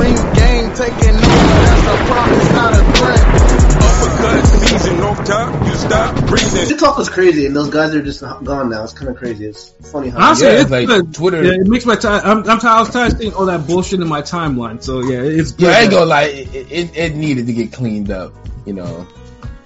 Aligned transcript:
Ring 0.00 0.14
Gang 0.34 0.72
taking 0.74 1.16
over, 1.16 1.56
that's 1.64 1.86
a 1.86 2.04
promise, 2.06 2.52
not 2.52 2.72
a 2.74 2.82
threat. 2.92 3.76
Uppercut 3.98 4.46
season, 4.46 4.98
no 4.98 5.14
time, 5.14 5.66
you 5.66 5.74
stop 5.74 6.26
breathing. 6.26 6.66
TikTok 6.68 6.98
was 6.98 7.08
crazy, 7.08 7.46
and 7.46 7.56
those 7.56 7.70
guys 7.70 7.94
are 7.94 8.02
just 8.02 8.20
gone 8.20 8.68
now. 8.70 8.84
It's 8.84 8.92
kind 8.92 9.08
of 9.10 9.16
crazy. 9.16 9.46
It's 9.46 9.70
funny 9.90 10.10
how. 10.10 10.18
Honestly, 10.28 10.46
Yeah, 10.48 10.60
it's 10.60 10.70
like 10.70 10.86
good. 10.86 11.14
Twitter- 11.14 11.42
Yeah, 11.44 11.52
it 11.60 11.66
makes 11.66 11.86
my 11.86 11.96
time. 11.96 12.20
I'm, 12.24 12.38
I'm 12.48 12.58
tired. 12.58 12.66
I 12.66 12.80
was 12.80 12.90
tired 12.90 13.12
of 13.12 13.18
seeing 13.18 13.34
all 13.34 13.46
that 13.46 13.66
bullshit 13.66 14.00
in 14.00 14.08
my 14.08 14.22
timeline. 14.22 14.82
So 14.82 15.00
yeah, 15.00 15.20
it's 15.22 15.52
good. 15.52 15.66
Yeah, 15.66 15.70
I 15.70 15.80
ain't 15.82 15.90
that- 15.90 15.96
gonna 15.96 16.06
lie, 16.10 16.22
it, 16.24 16.54
it, 16.70 16.96
it 16.96 17.14
needed 17.16 17.46
to 17.46 17.52
get 17.52 17.72
cleaned 17.72 18.10
up. 18.10 18.32
You 18.66 18.74
know, 18.74 19.06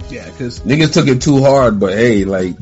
yeah, 0.09 0.25
because 0.29 0.59
niggas 0.61 0.93
took 0.93 1.07
it 1.07 1.21
too 1.21 1.43
hard, 1.43 1.79
but 1.79 1.93
hey, 1.93 2.23
like, 2.25 2.55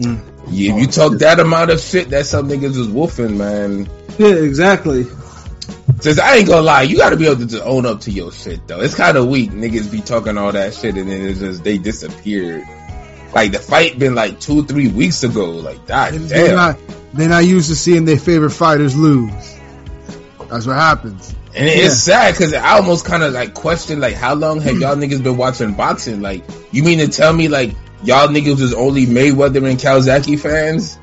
Mm. 0.00 0.18
you, 0.48 0.74
if 0.74 0.80
you 0.80 0.86
talk 0.86 1.18
that 1.18 1.40
amount 1.40 1.70
of 1.70 1.78
shit 1.78 2.08
that 2.10 2.24
some 2.24 2.48
niggas 2.48 2.78
was 2.78 2.88
woofing, 2.88 3.36
man. 3.36 3.86
yeah, 4.18 4.28
exactly. 4.42 5.04
Says 6.00 6.18
I 6.18 6.36
ain't 6.36 6.48
gonna 6.48 6.62
lie, 6.62 6.82
you 6.82 6.96
gotta 6.96 7.16
be 7.16 7.26
able 7.26 7.36
to 7.36 7.46
just 7.46 7.62
own 7.62 7.84
up 7.84 8.00
to 8.02 8.10
your 8.10 8.32
shit 8.32 8.66
though. 8.66 8.80
It's 8.80 8.94
kind 8.94 9.16
of 9.16 9.28
weak, 9.28 9.50
niggas 9.50 9.90
be 9.90 10.00
talking 10.00 10.38
all 10.38 10.52
that 10.52 10.74
shit 10.74 10.96
and 10.96 11.10
then 11.10 11.26
it's 11.26 11.40
just 11.40 11.62
they 11.62 11.76
disappeared. 11.78 12.64
Like 13.34 13.52
the 13.52 13.58
fight 13.58 13.98
been 13.98 14.14
like 14.14 14.40
two, 14.40 14.64
three 14.64 14.88
weeks 14.88 15.22
ago. 15.22 15.50
Like 15.50 15.86
They're 15.86 16.46
damn. 16.48 16.56
not, 16.56 16.78
they're 17.12 17.28
not 17.28 17.44
used 17.44 17.68
to 17.68 17.76
seeing 17.76 18.04
their 18.04 18.18
favorite 18.18 18.50
fighters 18.50 18.96
lose. 18.96 19.58
That's 20.48 20.66
what 20.66 20.76
happens. 20.76 21.34
And 21.54 21.68
it's 21.68 21.96
sad 21.96 22.32
because 22.34 22.54
I 22.54 22.76
almost 22.76 23.04
kind 23.04 23.22
of 23.22 23.32
like 23.32 23.54
question 23.54 24.00
like 24.00 24.14
how 24.14 24.34
long 24.34 24.60
have 24.60 24.78
y'all 24.78 24.96
niggas 24.96 25.22
been 25.22 25.36
watching 25.36 25.74
boxing? 25.74 26.22
Like 26.22 26.44
you 26.72 26.82
mean 26.82 26.98
to 26.98 27.08
tell 27.08 27.32
me 27.32 27.48
like 27.48 27.72
y'all 28.04 28.28
niggas 28.28 28.60
was 28.60 28.72
only 28.72 29.06
Mayweather 29.06 29.68
and 29.68 29.78
Kawasaki 29.78 30.38
fans? 30.38 30.96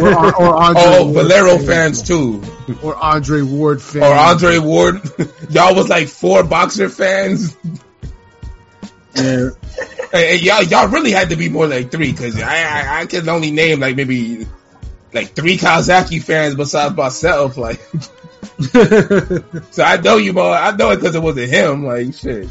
Or, 0.00 0.36
or 0.36 0.54
Andre 0.62 0.82
Oh, 0.84 1.04
Ward 1.10 1.26
Valero 1.26 1.58
fans. 1.58 2.02
too, 2.02 2.42
Or 2.82 2.94
Andre 2.96 3.42
Ward 3.42 3.80
fans. 3.82 4.04
or 4.04 4.12
Andre 4.14 4.58
Ward. 4.58 5.00
y'all 5.50 5.74
was 5.74 5.88
like 5.88 6.08
four 6.08 6.42
boxer 6.44 6.88
fans. 6.88 7.56
Yeah, 9.16 9.50
y'all, 10.12 10.62
y'all 10.62 10.88
really 10.88 11.10
had 11.12 11.30
to 11.30 11.36
be 11.36 11.48
more 11.48 11.66
like 11.66 11.90
three 11.90 12.12
because 12.12 12.40
I, 12.40 12.62
I, 12.62 13.00
I 13.00 13.06
can 13.06 13.28
only 13.28 13.50
name 13.50 13.80
like 13.80 13.96
maybe 13.96 14.46
like 15.12 15.34
three 15.34 15.56
Kawasaki 15.56 16.22
fans 16.22 16.54
besides 16.56 16.96
myself. 16.96 17.56
Like, 17.56 17.80
so 19.70 19.82
I 19.82 19.96
know 20.02 20.16
you 20.16 20.32
more. 20.32 20.52
I 20.54 20.74
know 20.76 20.90
it 20.90 20.96
because 20.96 21.14
it 21.14 21.22
wasn't 21.22 21.50
him. 21.50 21.84
Like, 21.86 22.14
shit. 22.14 22.48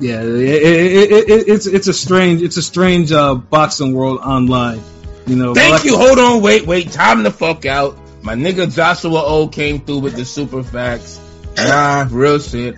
Yeah. 0.00 0.20
It, 0.22 0.26
it, 0.26 1.12
it, 1.12 1.30
it, 1.30 1.48
it's 1.48 1.66
it's 1.66 1.88
a 1.88 1.92
strange 1.94 2.42
it's 2.42 2.56
a 2.56 2.62
strange 2.62 3.12
uh, 3.12 3.34
boxing 3.34 3.94
world 3.94 4.20
online. 4.20 4.80
You 5.26 5.36
know. 5.36 5.54
Thank 5.54 5.72
Like- 5.72 5.84
you. 5.84 5.96
Hold 5.96 6.18
on. 6.18 6.42
Wait, 6.42 6.66
wait. 6.66 6.90
Time 6.92 7.22
the 7.22 7.30
fuck 7.30 7.66
out. 7.66 7.96
My 8.22 8.34
nigga 8.34 8.72
Joshua 8.74 9.22
O 9.24 9.48
came 9.48 9.80
through 9.80 10.00
with 10.00 10.16
the 10.16 10.24
super 10.24 10.62
facts. 10.62 11.20
Nah, 11.56 12.06
real 12.10 12.38
shit. 12.38 12.76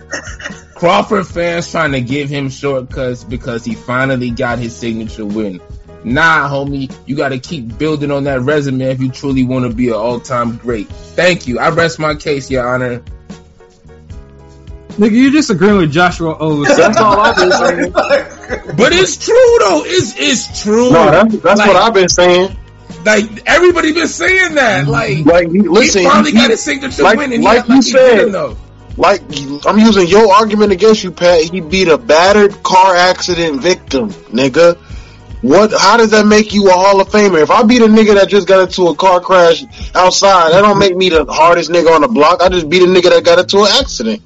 Crawford 0.75 1.27
fans 1.27 1.69
trying 1.69 1.91
to 1.91 2.01
give 2.01 2.29
him 2.29 2.49
shortcuts 2.49 3.23
because 3.23 3.63
he 3.63 3.75
finally 3.75 4.31
got 4.31 4.57
his 4.59 4.75
signature 4.75 5.25
win. 5.25 5.61
Nah, 6.03 6.49
homie, 6.49 6.91
you 7.05 7.15
got 7.15 7.29
to 7.29 7.37
keep 7.39 7.77
building 7.77 8.09
on 8.09 8.23
that 8.23 8.41
resume 8.41 8.81
if 8.85 8.99
you 8.99 9.11
truly 9.11 9.43
want 9.43 9.69
to 9.69 9.75
be 9.75 9.89
an 9.89 9.93
all-time 9.93 10.57
great. 10.57 10.87
Thank 10.89 11.47
you. 11.47 11.59
I 11.59 11.69
rest 11.69 11.99
my 11.99 12.15
case, 12.15 12.49
Your 12.49 12.67
Honor. 12.67 13.03
Nigga, 14.97 15.11
you 15.11 15.31
disagreeing 15.31 15.77
with 15.77 15.91
Joshua 15.91 16.35
O. 16.39 16.63
That's 16.75 16.97
all 16.97 17.19
I've 17.19 17.35
been 17.35 17.51
saying. 17.51 17.91
But 17.91 18.93
it's 18.93 19.17
true 19.17 19.57
though. 19.59 19.83
It's 19.85 20.13
it's 20.17 20.61
true. 20.63 20.91
No, 20.91 21.09
that's, 21.11 21.35
that's 21.39 21.59
Like- 21.59 21.67
what 21.67 21.77
I've 21.77 21.93
been 21.93 22.09
saying. 22.09 22.57
Like 23.05 23.43
everybody 23.47 23.93
been 23.93 24.07
saying 24.07 24.55
that. 24.55 24.81
Mm-hmm. 24.85 24.91
Like, 24.91 25.25
Like, 25.25 25.49
he- 25.51 25.61
listen, 25.61 26.01
he 26.03 26.07
finally 26.07 26.31
he- 26.31 26.37
got 26.37 26.49
his 26.51 26.61
signature 26.61 27.01
like- 27.03 27.17
win, 27.17 27.33
and 27.33 27.43
like 27.43 27.65
he 27.65 27.71
you 27.71 27.75
like 27.75 27.83
he 27.85 27.91
said. 27.91 28.31
though. 28.31 28.57
Like 28.97 29.21
I'm 29.65 29.79
using 29.79 30.07
your 30.07 30.31
argument 30.33 30.71
against 30.73 31.03
you, 31.03 31.11
Pat. 31.11 31.41
He 31.43 31.61
beat 31.61 31.87
a 31.87 31.97
battered 31.97 32.61
car 32.61 32.95
accident 32.95 33.61
victim, 33.61 34.09
nigga. 34.09 34.77
What? 35.41 35.71
How 35.71 35.97
does 35.97 36.11
that 36.11 36.27
make 36.27 36.53
you 36.53 36.69
a 36.69 36.73
Hall 36.73 36.99
of 37.01 37.07
Famer? 37.09 37.41
If 37.41 37.49
I 37.49 37.63
beat 37.63 37.81
a 37.81 37.85
nigga 37.85 38.13
that 38.15 38.27
just 38.29 38.47
got 38.47 38.59
into 38.67 38.89
a 38.89 38.95
car 38.95 39.19
crash 39.21 39.63
outside, 39.95 40.51
that 40.51 40.61
don't 40.61 40.77
make 40.77 40.95
me 40.95 41.09
the 41.09 41.25
hardest 41.25 41.71
nigga 41.71 41.89
on 41.95 42.01
the 42.01 42.07
block. 42.09 42.41
I 42.43 42.49
just 42.49 42.69
beat 42.69 42.83
a 42.83 42.85
nigga 42.85 43.09
that 43.09 43.23
got 43.25 43.39
into 43.39 43.59
an 43.61 43.69
accident. 43.79 44.21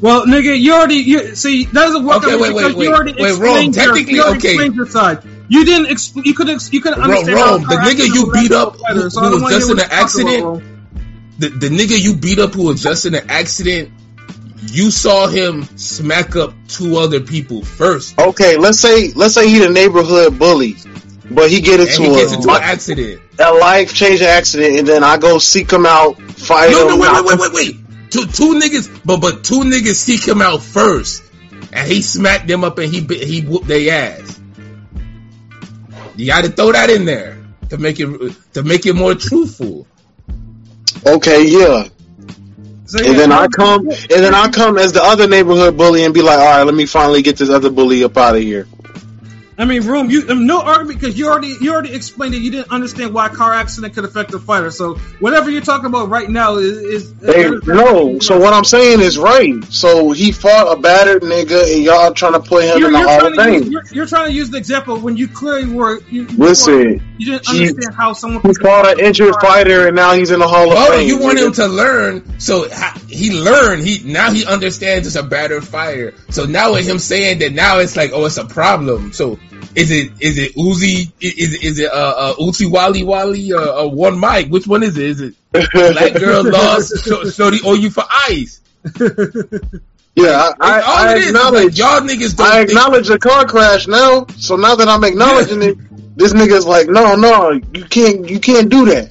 Well, 0.00 0.26
nigga, 0.26 0.58
you 0.58 0.74
already 0.74 0.96
you 0.96 1.34
see 1.34 1.64
that 1.66 1.72
doesn't 1.74 2.04
work 2.04 2.18
Okay, 2.24 2.32
out 2.34 2.40
wait, 2.40 2.48
because 2.54 2.74
wait, 2.74 2.84
you 2.84 2.90
wait. 2.90 2.94
already 2.96 3.12
Wait, 3.12 3.28
explained 3.30 3.40
Rome, 3.40 3.64
your, 3.64 3.72
technically, 3.72 4.14
you 4.14 4.22
already 4.22 4.38
okay. 4.38 4.48
explained 4.50 4.74
your 4.74 4.86
side. 4.86 5.22
You 5.48 5.64
didn't 5.64 5.86
expl- 5.86 6.24
you 6.24 6.34
couldn't 6.34 6.54
ex- 6.56 6.72
you 6.72 6.80
couldn't 6.80 7.00
understand 7.02 7.34
Rome, 7.34 7.62
how 7.62 7.70
the 7.70 7.76
nigga 7.90 8.06
you 8.14 8.30
beat 8.32 8.52
up 8.52 8.74
a 8.74 8.78
fighter, 8.78 9.00
who- 9.02 9.10
so 9.10 9.20
I 9.20 9.24
who 9.24 9.30
don't 9.32 9.42
was 9.42 9.52
just 9.54 9.70
in 9.70 9.78
an 9.80 9.88
accident? 9.90 10.64
the, 11.38 11.48
the 11.50 11.68
nigga 11.68 11.98
you 12.00 12.14
beat 12.16 12.38
up 12.38 12.52
who 12.54 12.64
was 12.64 12.82
just 12.82 13.06
in 13.06 13.14
an 13.14 13.24
accident, 13.30 13.90
you 14.70 14.90
saw 14.90 15.28
him 15.28 15.64
smack 15.76 16.34
up 16.36 16.52
two 16.68 16.96
other 16.98 17.20
people 17.20 17.62
first. 17.62 18.18
Okay, 18.18 18.56
let's 18.56 18.78
say 18.80 19.12
let's 19.14 19.34
say 19.34 19.48
he 19.48 19.58
the 19.60 19.70
neighborhood 19.70 20.38
bully, 20.38 20.76
but 21.30 21.48
he 21.50 21.60
get 21.60 21.80
And 21.80 21.88
into 21.88 22.02
he 22.02 22.08
gets 22.08 22.32
a, 22.32 22.36
into 22.36 22.50
an 22.50 22.60
accident. 22.62 23.22
a 23.38 23.52
life 23.54 23.94
changing 23.94 24.26
accident, 24.26 24.78
and 24.80 24.86
then 24.88 25.04
I 25.04 25.16
go 25.16 25.38
seek 25.38 25.70
him 25.70 25.86
out, 25.86 26.20
fight 26.20 26.70
No, 26.72 26.82
him. 26.82 26.88
no, 26.88 26.96
wait, 26.98 27.12
wait, 27.12 27.18
him- 27.18 27.24
wait, 27.38 27.38
wait, 27.38 27.52
wait. 27.76 27.76
Two, 28.16 28.24
two 28.26 28.58
niggas, 28.58 29.02
but 29.04 29.20
but 29.20 29.44
two 29.44 29.60
niggas 29.60 29.96
seek 29.96 30.26
him 30.26 30.40
out 30.40 30.62
first, 30.62 31.22
and 31.70 31.86
he 31.86 32.00
smacked 32.00 32.48
them 32.48 32.64
up 32.64 32.78
and 32.78 32.90
he 32.90 33.02
bit- 33.02 33.22
he 33.22 33.42
whooped 33.42 33.66
their 33.66 33.92
ass. 33.92 34.40
You 36.16 36.26
got 36.26 36.44
to 36.44 36.50
throw 36.50 36.72
that 36.72 36.88
in 36.88 37.04
there 37.04 37.36
to 37.68 37.76
make 37.76 38.00
it 38.00 38.08
to 38.54 38.62
make 38.62 38.86
it 38.86 38.94
more 38.94 39.14
truthful. 39.14 39.86
Okay, 41.04 41.46
yeah. 41.46 41.88
So, 42.86 43.04
And 43.04 43.18
then 43.18 43.32
I 43.32 43.48
come, 43.48 43.86
and 43.88 44.08
then 44.08 44.34
I 44.34 44.48
come 44.48 44.78
as 44.78 44.92
the 44.92 45.02
other 45.02 45.28
neighborhood 45.28 45.76
bully 45.76 46.04
and 46.04 46.14
be 46.14 46.22
like, 46.22 46.38
all 46.38 46.44
right, 46.46 46.62
let 46.62 46.74
me 46.74 46.86
finally 46.86 47.20
get 47.20 47.36
this 47.36 47.50
other 47.50 47.68
bully 47.68 48.02
up 48.02 48.16
out 48.16 48.36
of 48.36 48.42
here. 48.42 48.66
I 49.58 49.64
mean, 49.64 49.86
room. 49.86 50.10
You 50.10 50.28
um, 50.28 50.46
no 50.46 50.60
argument 50.60 51.00
because 51.00 51.18
you 51.18 51.28
already 51.28 51.54
you 51.62 51.72
already 51.72 51.94
explained 51.94 52.34
that 52.34 52.40
you 52.40 52.50
didn't 52.50 52.70
understand 52.70 53.14
why 53.14 53.26
a 53.26 53.30
car 53.30 53.54
accident 53.54 53.94
could 53.94 54.04
affect 54.04 54.34
a 54.34 54.38
fighter. 54.38 54.70
So 54.70 54.96
whatever 55.18 55.50
you're 55.50 55.62
talking 55.62 55.86
about 55.86 56.10
right 56.10 56.28
now 56.28 56.56
is, 56.56 56.76
is 56.78 57.14
Hey, 57.24 57.48
no, 57.66 58.18
so 58.18 58.38
what 58.38 58.52
I'm 58.52 58.64
saying 58.64 59.00
is 59.00 59.16
right. 59.16 59.64
So 59.70 60.12
he 60.12 60.30
fought 60.30 60.76
a 60.76 60.78
battered 60.80 61.22
nigga, 61.22 61.72
and 61.74 61.82
y'all 61.82 62.12
trying 62.12 62.34
to 62.34 62.40
put 62.40 62.64
him 62.64 62.78
You're, 62.78 62.88
in 62.88 62.92
the 62.92 62.98
Hall 62.98 63.18
trying 63.20 63.32
of 63.32 63.38
to 63.38 63.52
use, 63.52 63.62
Fame. 63.62 63.72
you're, 63.72 63.82
you're 63.92 64.06
trying 64.06 64.26
to 64.26 64.32
use 64.32 64.50
the 64.50 64.58
example 64.58 64.98
when 64.98 65.16
you 65.16 65.26
clearly 65.26 65.72
were. 65.72 66.00
You, 66.10 66.22
you 66.24 66.36
Listen, 66.36 66.74
were- 66.76 67.00
you 67.18 67.24
didn't 67.32 67.48
he- 67.48 67.68
understand 67.68 67.94
how 67.94 68.12
someone 68.12 68.42
He 68.42 68.52
fought 68.62 68.86
an 68.92 69.00
injured 69.04 69.36
fighter, 69.40 69.86
and 69.86 69.96
now 69.96 70.12
he's 70.12 70.30
in 70.32 70.38
the 70.40 70.48
Hall 70.48 70.70
of 70.70 70.76
Oh, 70.78 70.90
Fame. 70.98 71.08
you 71.08 71.18
want 71.18 71.38
nigga. 71.38 71.46
him 71.46 71.52
to 71.54 71.66
learn? 71.68 72.38
So 72.40 72.68
he 73.08 73.32
learned. 73.32 73.86
He 73.86 74.02
now 74.04 74.30
he 74.32 74.44
understands 74.44 75.06
it's 75.06 75.16
a 75.16 75.22
battered 75.22 75.64
fighter. 75.66 76.12
So 76.28 76.44
now 76.44 76.74
with 76.74 76.86
him 76.86 76.98
saying 76.98 77.38
that, 77.38 77.54
now 77.54 77.78
it's 77.78 77.96
like, 77.96 78.10
oh, 78.12 78.26
it's 78.26 78.36
a 78.36 78.44
problem. 78.44 79.14
So 79.14 79.38
is 79.74 79.90
it 79.90 80.12
is 80.20 80.38
it 80.38 80.54
Uzi? 80.54 81.10
Is 81.20 81.54
it 81.54 81.64
is 81.64 81.78
it 81.78 81.90
uh, 81.90 82.14
uh 82.16 82.34
Uzi 82.36 82.70
Wally 82.70 83.02
Wally 83.04 83.52
uh, 83.52 83.82
uh 83.84 83.88
one 83.88 84.18
mic? 84.18 84.48
Which 84.48 84.66
one 84.66 84.82
is 84.82 84.96
it? 84.96 85.04
Is 85.04 85.20
it 85.20 85.34
Black 85.52 86.14
Girl 86.14 86.44
Lost? 86.44 86.92
Sh- 87.04 87.34
Shorty 87.34 87.58
owe 87.64 87.74
you 87.74 87.90
for 87.90 88.04
ice? 88.28 88.60
Yeah, 90.18 90.52
I, 90.60 90.80
I, 90.80 90.80
I 90.80 91.12
it 91.12 91.18
is 91.18 91.24
is 91.24 91.30
acknowledge. 91.30 91.64
like 91.64 91.76
y'all 91.78 92.00
niggas 92.00 92.36
don't 92.38 92.46
I 92.46 92.56
think- 92.60 92.70
acknowledge 92.70 93.08
the 93.08 93.18
car 93.18 93.44
crash 93.44 93.86
now. 93.86 94.24
So 94.38 94.56
now 94.56 94.74
that 94.74 94.88
I'm 94.88 95.04
acknowledging 95.04 95.60
it, 95.62 95.76
this 96.16 96.32
nigga's 96.32 96.66
like, 96.66 96.88
no, 96.88 97.16
no, 97.16 97.50
you 97.74 97.84
can't, 97.84 98.26
you 98.30 98.40
can't 98.40 98.70
do 98.70 98.86
that. 98.86 99.10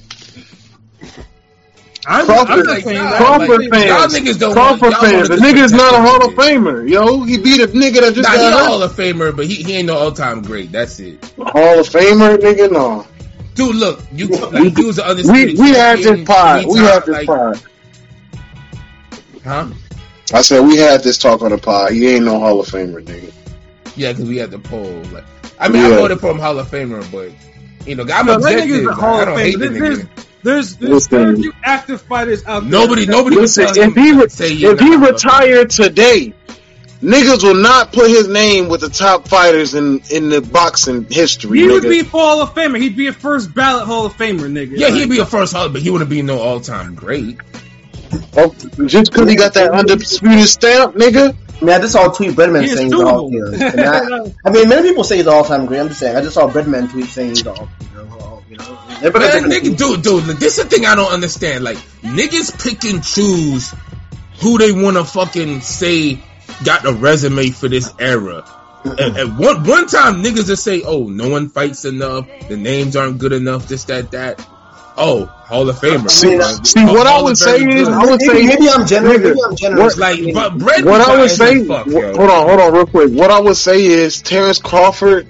I'm, 2.08 2.24
Crawford, 2.26 2.50
I'm 2.50 2.62
not 2.66 2.82
saying 2.82 2.98
that. 3.02 3.16
Crawford 3.16 3.60
like, 3.62 3.70
fans, 3.70 3.84
y'all 3.86 4.06
niggas 4.20 4.38
don't 4.38 4.52
Crawford 4.52 4.80
want- 4.82 4.94
fans. 5.04 5.28
wanna 5.28 5.40
The 5.40 5.46
nigga's 5.46 5.72
not 5.72 5.94
a 5.94 5.96
Hall 5.98 6.24
of 6.28 6.34
Famer, 6.34 6.88
yo. 6.88 7.24
He 7.24 7.36
beat 7.38 7.60
a 7.60 7.66
nigga 7.68 8.00
that 8.02 8.14
just 8.14 8.28
Nah, 8.28 8.38
he 8.38 8.46
a 8.46 8.50
got 8.50 8.66
Hall 8.68 8.82
of 8.82 8.92
Famer, 8.92 9.34
but 9.36 9.46
he, 9.46 9.56
he 9.56 9.72
ain't 9.74 9.86
no 9.88 9.96
all 9.98 10.12
time 10.12 10.40
great. 10.42 10.70
That's 10.70 11.00
it. 11.00 11.24
Hall 11.36 11.80
of 11.80 11.88
Famer, 11.88 12.36
nigga, 12.38 12.70
no. 12.70 13.06
Dude, 13.54 13.74
look, 13.74 14.00
you 14.12 14.28
like, 14.28 14.76
you 14.78 14.86
was 14.86 14.98
an 14.98 15.04
We 15.06 15.10
undisputed 15.10 15.58
we 15.58 15.68
had 15.70 15.96
champion 15.96 16.18
this 16.18 16.26
pod. 16.28 16.64
We 16.68 16.78
had 16.78 17.00
this 17.06 17.08
like, 17.08 17.26
pod. 17.26 17.62
Huh? 19.44 19.66
I 20.34 20.42
said 20.42 20.60
we 20.66 20.76
had 20.76 21.02
this 21.02 21.18
talk 21.18 21.42
on 21.42 21.50
the 21.50 21.58
pod. 21.58 21.92
He 21.92 22.06
ain't 22.08 22.24
no 22.24 22.38
Hall 22.38 22.60
of 22.60 22.66
Famer, 22.66 23.02
nigga. 23.02 23.32
Yeah, 23.96 24.12
because 24.12 24.28
we 24.28 24.36
had 24.36 24.50
the 24.50 24.58
poll. 24.58 25.02
Like, 25.12 25.24
I 25.58 25.68
mean, 25.68 25.82
I 25.84 25.88
Yeah. 25.88 25.96
voted 25.96 26.20
for 26.20 26.30
him 26.30 26.38
Hall 26.38 26.58
of 26.58 26.68
Famer, 26.70 27.10
but 27.10 27.30
you 27.86 27.94
know, 27.94 28.04
I'm 28.12 28.26
No, 28.26 28.34
objective. 28.34 28.66
nigga's 28.68 28.84
a 28.84 28.88
Like, 28.88 28.96
Hall 28.98 29.14
I 29.16 29.20
of 29.22 29.26
don't 29.28 29.36
Famer. 29.38 29.42
hate 29.42 29.58
the 29.58 29.66
nigga. 29.68 30.08
There's, 30.46 30.76
there's, 30.76 30.92
Listen. 30.92 31.18
very 31.18 31.36
few 31.36 31.52
active 31.64 32.00
fighters 32.02 32.44
out 32.46 32.60
there. 32.60 32.70
Nobody, 32.70 33.04
nobody 33.06 33.36
would 33.36 33.42
Listen, 33.42 33.66
tell 33.66 33.88
if 33.88 33.94
he 33.94 34.12
re- 34.12 34.28
say 34.28 34.52
if 34.52 34.78
he 34.78 34.90
not 34.90 35.00
Hall 35.00 35.10
retired 35.12 35.70
today, 35.70 36.34
niggas 37.02 37.42
will 37.42 37.60
not 37.60 37.92
put 37.92 38.08
his 38.08 38.28
name 38.28 38.68
with 38.68 38.80
the 38.80 38.88
top 38.88 39.26
fighters 39.26 39.74
in 39.74 40.00
in 40.10 40.28
the 40.28 40.40
boxing 40.40 41.06
history. 41.10 41.58
He 41.58 41.66
would 41.66 41.82
be 41.82 42.00
a 42.00 42.04
Hall 42.04 42.40
of 42.42 42.54
Famer. 42.54 42.80
He'd 42.80 42.96
be 42.96 43.08
a 43.08 43.12
first 43.12 43.52
ballot 43.54 43.86
Hall 43.86 44.06
of 44.06 44.16
Famer, 44.16 44.50
nigga. 44.50 44.74
Famer. 44.74 44.78
Yeah, 44.78 44.90
he'd 44.90 45.10
be 45.10 45.18
a 45.18 45.26
first 45.26 45.52
Hall, 45.52 45.68
but 45.68 45.82
he 45.82 45.90
wouldn't 45.90 46.10
be 46.10 46.22
no 46.22 46.38
all 46.38 46.60
time 46.60 46.94
great. 46.94 47.38
Oh, 48.36 48.54
just 48.86 49.10
because 49.10 49.28
he 49.28 49.34
got 49.34 49.54
that 49.54 49.72
undisputed 49.72 50.46
stamp, 50.46 50.94
nigga. 50.94 51.34
Man, 51.60 51.78
I 51.78 51.80
just 51.80 51.94
saw 51.94 52.10
a 52.10 52.14
tweet 52.14 52.32
Breadman 52.32 52.62
He 52.62 52.68
saying 52.68 52.92
he's 52.92 53.00
all. 53.00 53.30
suable. 53.30 53.32
You 53.32 53.40
know, 53.40 53.66
and 53.66 53.80
I, 54.44 54.48
I 54.48 54.50
mean, 54.52 54.68
many 54.68 54.88
people 54.88 55.04
say 55.04 55.16
he's 55.16 55.26
all 55.26 55.42
time 55.42 55.66
great. 55.66 55.80
I'm 55.80 55.88
just 55.88 56.00
saying. 56.00 56.14
I 56.16 56.20
just 56.20 56.34
saw 56.34 56.48
Breadman 56.48 56.90
tweet 56.90 57.06
saying 57.06 57.30
he's 57.30 57.46
all. 57.46 57.68
You 57.80 58.04
know, 58.04 58.18
all, 58.20 58.44
you 58.48 58.56
know. 58.58 58.78
Everybody 59.02 59.40
Man, 59.40 59.50
nigga, 59.50 59.76
dude, 59.76 60.02
dude, 60.02 60.24
this 60.38 60.58
is 60.58 60.64
the 60.64 60.70
thing 60.70 60.86
I 60.86 60.94
don't 60.94 61.12
understand. 61.12 61.64
Like, 61.64 61.76
niggas 62.02 62.62
pick 62.62 62.84
and 62.84 63.02
choose 63.04 63.74
who 64.40 64.58
they 64.58 64.72
want 64.72 64.96
to 64.96 65.04
fucking 65.04 65.60
say 65.60 66.22
got 66.64 66.86
a 66.86 66.92
resume 66.92 67.50
for 67.50 67.68
this 67.68 67.92
era. 67.98 68.44
At, 68.84 69.00
at 69.16 69.28
one 69.36 69.64
one 69.64 69.86
time, 69.88 70.22
niggas 70.22 70.46
just 70.46 70.62
say, 70.62 70.82
"Oh, 70.82 71.08
no 71.08 71.28
one 71.28 71.48
fights 71.48 71.84
enough. 71.84 72.26
The 72.48 72.56
names 72.56 72.94
aren't 72.96 73.18
good 73.18 73.32
enough. 73.32 73.68
This, 73.68 73.84
that, 73.84 74.12
that." 74.12 74.46
Oh, 74.98 75.26
Hall 75.26 75.68
of 75.68 75.76
Famer. 75.76 76.08
See, 76.08 76.30
mean, 76.38 76.64
see, 76.64 76.80
Oh, 76.80 76.94
what 76.94 77.06
I 77.06 77.20
would 77.20 77.36
say 77.36 77.58
Famer 77.60 77.74
is. 77.74 77.88
I 77.88 77.98
would 78.04 78.20
maybe, 78.20 78.24
say, 78.24 78.46
maybe 78.46 78.68
I'm 78.70 78.86
generous. 78.86 79.18
Maybe 79.18 79.38
I'm 79.44 79.56
generous. 79.56 79.98
like, 79.98 80.20
but 80.32 80.56
Brett 80.58 80.84
what 80.84 81.00
I 81.02 81.20
would 81.20 81.30
say, 81.30 81.64
fuck, 81.66 81.86
wh- 81.86 82.16
hold 82.16 82.30
on, 82.30 82.48
hold 82.48 82.60
on, 82.60 82.72
real 82.72 82.86
quick. 82.86 83.12
What 83.12 83.30
I 83.30 83.40
would 83.40 83.56
say 83.56 83.84
is 83.84 84.22
Terrence 84.22 84.58
Crawford 84.58 85.28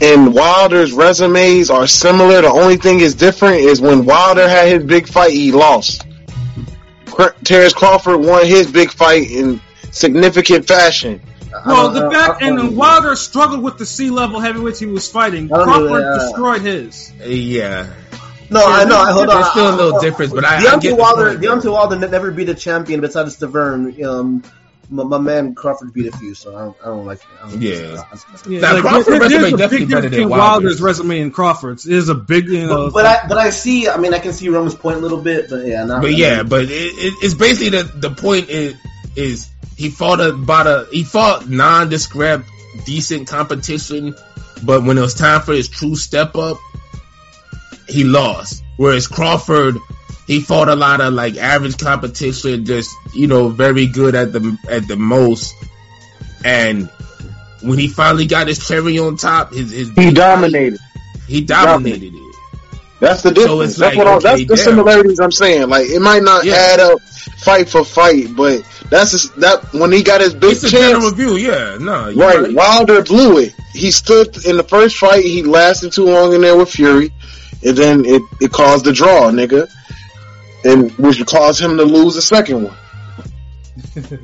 and 0.00 0.32
Wilder's 0.34 0.92
resumes 0.92 1.70
are 1.70 1.86
similar. 1.86 2.40
The 2.42 2.50
only 2.50 2.76
thing 2.76 3.00
is 3.00 3.14
different 3.14 3.56
is 3.56 3.80
when 3.80 4.04
Wilder 4.04 4.48
had 4.48 4.68
his 4.68 4.84
big 4.84 5.06
fight, 5.08 5.32
he 5.32 5.52
lost. 5.52 6.06
Cr- 7.06 7.34
Terrence 7.44 7.74
Crawford 7.74 8.20
won 8.20 8.46
his 8.46 8.70
big 8.70 8.90
fight 8.90 9.30
in 9.30 9.60
significant 9.90 10.66
fashion. 10.66 11.20
Well, 11.66 11.90
the 11.90 12.10
fact 12.10 12.42
I- 12.42 12.46
I 12.46 12.48
and 12.48 12.76
Wilder 12.76 13.16
struggled 13.16 13.62
with 13.62 13.76
the 13.76 13.84
sea 13.86 14.08
level 14.10 14.38
heavyweights 14.40 14.78
he 14.78 14.86
was 14.86 15.08
fighting. 15.08 15.48
Crawford 15.48 16.02
uh, 16.04 16.18
destroyed 16.18 16.62
his. 16.62 17.12
yeah, 17.26 17.86
No, 18.48 18.64
I 18.64 18.84
know. 18.84 18.96
I 18.96 19.10
hold 19.12 19.28
on. 19.28 19.36
There's 19.40 19.50
still 19.50 19.74
a 19.74 19.76
little 19.76 19.94
I- 19.94 19.98
I- 19.98 20.00
difference, 20.00 20.32
but 20.32 20.44
I- 20.44 20.56
I 20.74 20.78
get 20.78 20.96
Wilder. 20.96 21.30
point, 21.30 21.40
Deontay. 21.42 21.72
Wilder 21.72 21.96
never 22.08 22.30
beat 22.30 22.48
a 22.48 22.54
champion 22.54 23.00
besides 23.00 23.36
Stiverne. 23.36 24.02
Um, 24.04 24.42
my, 24.90 25.04
my 25.04 25.18
man 25.18 25.54
Crawford 25.54 25.92
beat 25.92 26.06
a 26.06 26.16
few, 26.16 26.34
so 26.34 26.56
I 26.56 26.60
don't. 26.64 26.76
I 26.82 26.84
don't 26.86 27.06
like. 27.06 27.20
I 27.42 27.50
don't 27.50 27.62
Yeah. 27.62 28.04
Yeah, 28.46 28.60
Now, 28.60 28.74
like, 28.74 28.82
Crawford's 28.82 29.06
there- 29.06 29.20
resume 29.20 29.40
there's 29.40 29.52
definitely 29.52 29.86
big 29.86 29.90
better 29.94 30.08
than 30.08 30.28
Wilder's. 30.28 30.38
Wilder's 30.38 30.80
resume 30.82 31.20
and 31.20 31.32
Crawford's. 31.34 31.84
There's 31.84 32.08
a 32.08 32.14
big, 32.14 32.48
you 32.48 32.66
know. 32.66 32.90
But, 32.90 32.92
but 32.92 33.06
I 33.06 33.28
but 33.28 33.38
I 33.38 33.50
see. 33.50 33.88
I 33.88 33.96
mean, 33.96 34.12
I 34.14 34.18
can 34.18 34.32
see 34.32 34.48
Roman's 34.48 34.74
point 34.74 34.98
a 34.98 35.00
little 35.00 35.20
bit, 35.22 35.48
but 35.48 35.64
yeah, 35.66 35.84
not. 35.84 36.02
But 36.02 36.08
really. 36.08 36.20
yeah, 36.20 36.42
but 36.42 36.64
it, 36.64 36.70
it, 36.70 37.14
it's 37.22 37.34
basically 37.34 37.82
the 37.82 37.84
the 37.84 38.10
point 38.10 38.48
is 38.50 38.74
is 39.16 39.48
he 39.76 39.90
fought 39.90 40.20
about 40.20 40.66
a 40.66 40.88
he 40.90 41.04
fought 41.04 41.48
nondescript 41.48 42.46
decent 42.84 43.28
competition, 43.28 44.14
but 44.64 44.82
when 44.84 44.98
it 44.98 45.00
was 45.00 45.14
time 45.14 45.40
for 45.42 45.52
his 45.52 45.68
true 45.68 45.96
step 45.96 46.36
up, 46.36 46.58
he 47.88 48.04
lost. 48.04 48.62
Whereas 48.76 49.06
Crawford, 49.08 49.76
he 50.30 50.40
fought 50.40 50.68
a 50.68 50.76
lot 50.76 51.00
of 51.00 51.12
like 51.12 51.36
average 51.36 51.76
competition, 51.76 52.64
just 52.64 52.94
you 53.12 53.26
know 53.26 53.48
very 53.48 53.86
good 53.86 54.14
at 54.14 54.32
the 54.32 54.56
at 54.68 54.86
the 54.86 54.94
most, 54.96 55.54
and 56.44 56.88
when 57.62 57.78
he 57.80 57.88
finally 57.88 58.26
got 58.26 58.46
his 58.46 58.64
cherry 58.66 58.96
on 59.00 59.16
top, 59.16 59.52
his 59.52 59.72
his 59.72 59.90
He 59.90 60.12
dominated. 60.12 60.78
he 61.26 61.40
dominated 61.40 62.14
it. 62.14 62.36
That's 63.00 63.22
the 63.22 63.32
difference. 63.32 63.70
it's 63.70 63.78
that's 63.80 63.96
like, 63.96 64.06
what 64.06 64.24
okay, 64.24 64.44
that's 64.44 64.48
the 64.48 64.56
damn. 64.56 64.64
similarities 64.64 65.18
I'm 65.18 65.32
saying. 65.32 65.68
Like 65.68 65.86
it 65.88 66.00
might 66.00 66.22
not 66.22 66.44
Yeah. 66.44 66.54
add 66.54 66.78
up 66.80 67.00
fight 67.38 67.68
for 67.68 67.84
fight, 67.84 68.28
but 68.36 68.62
that's 68.88 69.10
just, 69.12 69.34
that 69.40 69.72
when 69.72 69.90
he 69.90 70.02
got 70.04 70.20
his 70.20 70.34
big 70.34 70.52
It's 70.52 70.62
a 70.64 70.70
chance. 70.70 71.04
review, 71.04 71.36
yeah. 71.36 71.76
No, 71.80 72.12
Right, 72.12 72.52
Wilder 72.52 73.02
blew 73.02 73.38
it. 73.38 73.54
He 73.74 73.90
stood 73.90 74.44
in 74.44 74.56
the 74.58 74.62
first 74.62 74.96
fight. 74.96 75.24
He 75.24 75.42
lasted 75.42 75.92
too 75.92 76.04
long 76.04 76.34
in 76.34 76.40
there 76.42 76.56
with 76.56 76.70
Fury, 76.70 77.10
and 77.64 77.76
then 77.76 78.04
it, 78.04 78.22
it 78.40 78.52
caused 78.52 78.84
the 78.84 78.92
draw, 78.92 79.30
nigga, 79.30 79.68
and 80.64 80.90
which 80.92 81.24
caused 81.26 81.60
him 81.60 81.76
to 81.76 81.84
lose 81.84 82.14
the 82.14 82.22
second 82.22 82.64
one. 82.64 82.76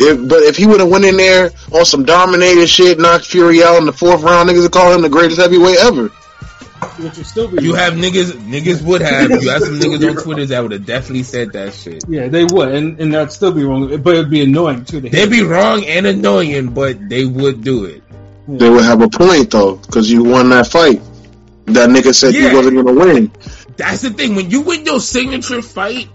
If, 0.00 0.28
but 0.28 0.38
if 0.44 0.56
he 0.56 0.64
would 0.64 0.78
have 0.78 0.88
went 0.88 1.04
in 1.04 1.16
there 1.16 1.50
on 1.72 1.84
some 1.84 2.04
dominated 2.04 2.68
shit, 2.68 3.00
knocked 3.00 3.26
Fury 3.26 3.64
out 3.64 3.78
in 3.78 3.84
the 3.86 3.92
fourth 3.92 4.22
round, 4.22 4.48
niggas 4.48 4.62
would 4.62 4.70
call 4.70 4.92
him 4.94 5.02
the 5.02 5.08
greatest 5.08 5.40
heavyweight 5.40 5.76
ever. 5.80 6.06
which 7.02 7.16
would 7.16 7.26
still 7.26 7.48
be 7.48 7.64
You 7.64 7.74
have 7.74 7.94
niggas, 7.94 8.30
niggas 8.30 8.80
would 8.82 9.00
have. 9.00 9.28
You 9.28 9.50
have 9.50 9.62
some 9.62 9.80
niggas 9.80 10.08
on 10.08 10.22
Twitter 10.22 10.46
that 10.46 10.62
would 10.62 10.70
have 10.70 10.86
definitely 10.86 11.24
said 11.24 11.52
that 11.54 11.74
shit. 11.74 12.04
Yeah, 12.08 12.28
they 12.28 12.44
would, 12.44 12.68
and, 12.68 13.00
and 13.00 13.12
that'd 13.12 13.32
still 13.32 13.50
be 13.50 13.64
wrong, 13.64 13.88
but 14.00 14.14
it'd 14.14 14.30
be 14.30 14.42
annoying 14.42 14.84
too. 14.84 15.00
To. 15.00 15.08
They'd 15.10 15.30
be 15.30 15.42
wrong 15.42 15.84
and 15.84 16.06
annoying, 16.06 16.74
but 16.74 17.08
they 17.08 17.24
would 17.24 17.64
do 17.64 17.86
it. 17.86 18.04
They 18.46 18.70
would 18.70 18.84
have 18.84 19.02
a 19.02 19.08
point 19.08 19.50
though, 19.50 19.76
because 19.78 20.08
you 20.08 20.22
won 20.22 20.48
that 20.50 20.68
fight. 20.68 21.02
That 21.66 21.90
nigga 21.90 22.14
said 22.14 22.34
Yeah. 22.34 22.50
he 22.50 22.54
wasn't 22.56 22.76
gonna 22.76 22.92
win. 22.92 23.32
That's 23.78 24.02
the 24.02 24.10
thing. 24.10 24.34
When 24.34 24.50
you 24.50 24.62
win 24.62 24.84
your 24.84 25.00
signature 25.00 25.62
fight, 25.62 26.08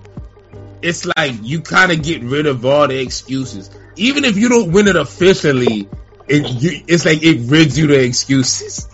it's 0.82 1.06
like 1.06 1.36
you 1.42 1.62
kind 1.62 1.94
of 1.94 2.04
get 2.04 2.22
rid 2.22 2.46
of 2.46 2.66
all 2.66 2.88
the 2.90 3.00
excuses. 3.00 3.72
Even 3.96 4.26
if 4.26 4.38
you 4.38 4.50
don't 4.50 4.74
win 4.74 4.90
it 4.90 4.98
officially, 4.98 5.88
it 6.28 6.62
you, 6.62 6.84
it's 6.88 7.06
like 7.06 7.24
it 7.24 7.50
rids 7.50 7.78
you 7.80 7.88
the 7.88 8.04
excuses. 8.04 8.88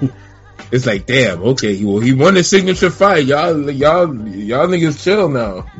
It's 0.72 0.86
like, 0.86 1.06
damn, 1.06 1.40
okay, 1.42 1.84
well, 1.84 2.00
he 2.00 2.14
won 2.14 2.34
his 2.34 2.50
signature 2.50 2.90
fight. 2.90 3.26
Y'all, 3.26 3.70
y'all, 3.70 4.12
y'all 4.26 4.66
niggas 4.66 5.04
chill 5.04 5.28
now. 5.28 5.70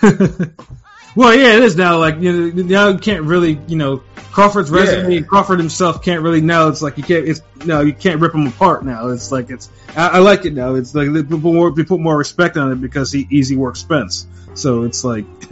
Well, 1.14 1.34
yeah, 1.34 1.56
it 1.56 1.62
is 1.62 1.76
now. 1.76 1.98
Like 1.98 2.18
you 2.20 2.32
know, 2.32 2.62
now 2.62 2.88
you 2.88 2.98
can't 2.98 3.24
really, 3.24 3.60
you 3.66 3.76
know, 3.76 4.02
Crawford's 4.32 4.70
resume. 4.70 5.14
Yeah. 5.14 5.20
Crawford 5.20 5.58
himself 5.58 6.02
can't 6.02 6.22
really 6.22 6.40
now. 6.40 6.68
It's 6.68 6.80
like 6.80 6.96
you 6.96 7.04
can't. 7.04 7.28
It's 7.28 7.42
no, 7.64 7.82
you 7.82 7.92
can't 7.92 8.20
rip 8.20 8.34
him 8.34 8.46
apart 8.46 8.84
now. 8.84 9.08
It's 9.08 9.30
like 9.30 9.50
it's. 9.50 9.70
I, 9.94 10.08
I 10.08 10.18
like 10.18 10.46
it 10.46 10.54
now. 10.54 10.74
It's 10.74 10.94
like 10.94 11.12
they 11.12 11.22
put 11.22 11.40
more. 11.40 11.70
They 11.70 11.84
put 11.84 12.00
more 12.00 12.16
respect 12.16 12.56
on 12.56 12.72
it 12.72 12.80
because 12.80 13.12
he 13.12 13.26
easy 13.30 13.56
work 13.56 13.76
Spence. 13.76 14.26
So 14.54 14.84
it's 14.84 15.04
like, 15.04 15.26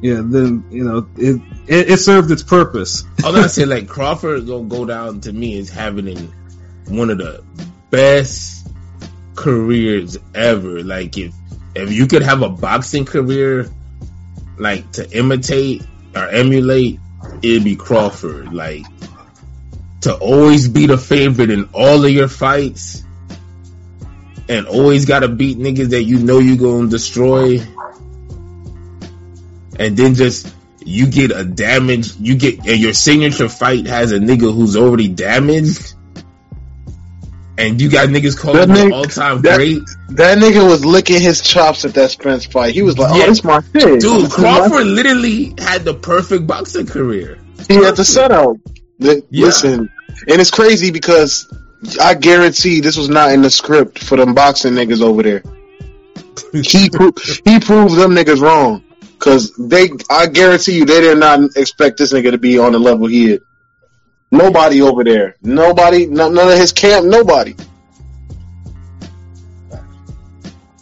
yeah. 0.00 0.22
Then 0.24 0.64
you 0.70 0.84
know, 0.84 1.08
it 1.16 1.42
it, 1.66 1.90
it 1.90 1.96
served 1.98 2.30
its 2.30 2.44
purpose. 2.44 3.04
I 3.24 3.26
was 3.26 3.36
gonna 3.36 3.48
say 3.48 3.64
like 3.64 3.88
Crawford 3.88 4.46
gonna 4.46 4.68
go 4.68 4.84
down 4.84 5.20
to 5.22 5.32
me 5.32 5.58
as 5.58 5.68
having 5.68 6.32
one 6.86 7.10
of 7.10 7.18
the 7.18 7.44
best 7.90 8.68
careers 9.34 10.18
ever. 10.36 10.84
Like 10.84 11.18
if 11.18 11.34
if 11.74 11.90
you 11.90 12.06
could 12.06 12.22
have 12.22 12.42
a 12.42 12.48
boxing 12.48 13.06
career 13.06 13.68
like 14.58 14.92
to 14.92 15.10
imitate 15.16 15.82
or 16.14 16.28
emulate, 16.28 17.00
it'd 17.42 17.64
be 17.64 17.76
Crawford. 17.76 18.52
Like 18.52 18.84
to 20.02 20.14
always 20.14 20.68
be 20.68 20.86
the 20.86 20.98
favorite 20.98 21.50
in 21.50 21.70
all 21.72 22.04
of 22.04 22.10
your 22.10 22.28
fights 22.28 23.02
and 24.48 24.66
always 24.66 25.06
gotta 25.06 25.28
beat 25.28 25.58
niggas 25.58 25.90
that 25.90 26.02
you 26.02 26.18
know 26.18 26.38
you 26.38 26.56
gonna 26.56 26.88
destroy 26.88 27.58
and 29.78 29.96
then 29.96 30.14
just 30.14 30.54
you 30.80 31.06
get 31.06 31.30
a 31.30 31.42
damage 31.42 32.16
you 32.16 32.36
get 32.36 32.58
and 32.58 32.78
your 32.78 32.92
signature 32.92 33.48
fight 33.48 33.86
has 33.86 34.12
a 34.12 34.18
nigga 34.18 34.54
who's 34.54 34.76
already 34.76 35.08
damaged 35.08 35.94
and 37.56 37.80
you 37.80 37.90
got 37.90 38.08
niggas 38.08 38.38
calling 38.38 38.68
him 38.68 38.92
all 38.92 39.04
time 39.04 39.40
great. 39.40 39.82
That 40.10 40.38
nigga 40.38 40.68
was 40.68 40.84
licking 40.84 41.20
his 41.20 41.40
chops 41.40 41.84
at 41.84 41.94
that 41.94 42.10
Spence 42.10 42.44
fight. 42.46 42.74
He 42.74 42.82
was 42.82 42.98
like, 42.98 43.12
oh, 43.12 43.16
Yeah. 43.16 43.24
"Oh, 43.24 43.28
this 43.28 43.44
my 43.44 43.62
shit." 43.72 44.00
Dude, 44.00 44.30
Crawford 44.30 44.86
literally 44.86 45.54
had 45.58 45.84
the 45.84 45.94
perfect 45.94 46.46
boxing 46.46 46.86
career. 46.86 47.38
He 47.68 47.74
had 47.74 47.96
the 47.96 48.04
set 48.04 48.32
out. 48.32 48.58
Yeah. 48.98 49.20
Listen, 49.30 49.90
and 50.28 50.40
it's 50.40 50.50
crazy 50.50 50.90
because 50.90 51.46
I 52.00 52.14
guarantee 52.14 52.80
this 52.80 52.96
was 52.96 53.08
not 53.08 53.32
in 53.32 53.42
the 53.42 53.50
script 53.50 53.98
for 53.98 54.16
them 54.16 54.34
boxing 54.34 54.72
niggas 54.74 55.02
over 55.02 55.22
there. 55.22 55.42
He 56.52 56.90
pro- 56.92 57.12
he 57.44 57.60
proved 57.60 57.96
them 57.96 58.12
niggas 58.12 58.40
wrong 58.40 58.82
because 59.00 59.54
they. 59.56 59.90
I 60.10 60.26
guarantee 60.26 60.78
you, 60.78 60.84
they 60.84 61.00
did 61.00 61.18
not 61.18 61.56
expect 61.56 61.98
this 61.98 62.12
nigga 62.12 62.32
to 62.32 62.38
be 62.38 62.58
on 62.58 62.72
the 62.72 62.78
level 62.78 63.06
he 63.06 63.32
is. 63.34 63.40
Nobody 64.34 64.82
over 64.82 65.04
there. 65.04 65.36
Nobody. 65.42 66.06
None, 66.06 66.34
none 66.34 66.50
of 66.50 66.58
his 66.58 66.72
camp. 66.72 67.06
Nobody. 67.06 67.54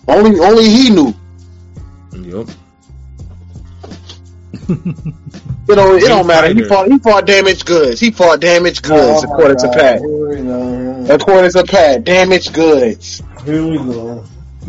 Only 0.08 0.40
only 0.40 0.68
he 0.68 0.90
knew. 0.90 1.14
Yep. 2.12 2.48
You 5.68 5.76
know, 5.76 5.94
it 5.94 6.00
don't 6.00 6.26
matter. 6.26 6.52
He 6.52 6.64
fought. 6.64 6.90
He 6.90 6.98
fought 6.98 7.26
damaged 7.26 7.66
goods. 7.66 8.00
He 8.00 8.10
fought 8.10 8.40
damaged 8.40 8.84
oh, 8.86 8.88
goods, 8.88 9.24
Oh 9.24 9.28
my 9.28 9.32
according 9.32 9.58
to 9.58 9.66
God. 9.66 9.74
Pat. 9.74 10.00
Here 10.00 10.28
we 10.28 10.36
go. 10.42 11.14
According 11.14 11.50
to 11.52 11.64
Pat, 11.64 12.04
damaged 12.04 12.52
goods. 12.52 13.22
Here 13.44 13.66
we 13.66 13.78
go. 13.78 14.24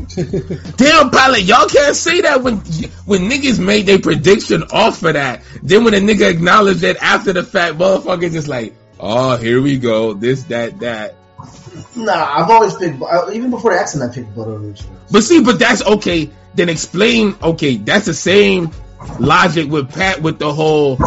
Damn, 0.78 1.10
pilot, 1.10 1.42
y'all 1.44 1.68
can't 1.68 1.96
say 1.96 2.22
that 2.22 2.42
when 2.42 2.58
when 3.06 3.30
niggas 3.30 3.64
made 3.64 3.86
their 3.86 4.00
prediction 4.00 4.64
off 4.72 5.04
of 5.04 5.14
that. 5.14 5.42
Then 5.62 5.84
when 5.84 5.94
a 5.94 5.98
nigga 5.98 6.30
acknowledged 6.30 6.84
it 6.84 6.98
after 7.02 7.34
the 7.34 7.44
fact, 7.44 7.78
motherfuckers 7.78 8.32
just 8.32 8.48
like, 8.48 8.76
oh, 9.00 9.38
here 9.38 9.62
we 9.62 9.78
go, 9.78 10.14
this, 10.14 10.44
that, 10.46 10.80
that. 10.80 11.16
Nah, 11.96 12.14
I've 12.14 12.50
always 12.50 12.76
picked. 12.76 13.02
Uh, 13.02 13.30
even 13.34 13.50
before 13.50 13.74
the 13.74 13.80
accident, 13.80 14.12
I 14.12 14.14
picked 14.14 14.36
Butter 14.36 14.58
Ridge. 14.58 14.84
But 15.12 15.24
see, 15.24 15.44
but 15.44 15.60
that's 15.60 15.84
okay. 15.84 16.30
Then 16.56 16.70
explain. 16.70 17.36
Okay, 17.42 17.78
that's 17.78 18.06
the 18.06 18.14
same 18.14 18.72
logic 19.20 19.70
with 19.70 19.92
Pat 19.92 20.22
with 20.22 20.40
the 20.40 20.54
whole. 20.54 20.98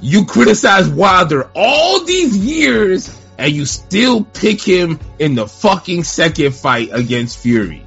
You 0.00 0.24
criticize 0.24 0.88
Wilder 0.88 1.50
all 1.54 2.04
these 2.04 2.36
years, 2.36 3.14
and 3.38 3.52
you 3.52 3.66
still 3.66 4.24
pick 4.24 4.62
him 4.62 5.00
in 5.18 5.34
the 5.34 5.46
fucking 5.46 6.04
second 6.04 6.54
fight 6.54 6.90
against 6.92 7.38
Fury. 7.38 7.86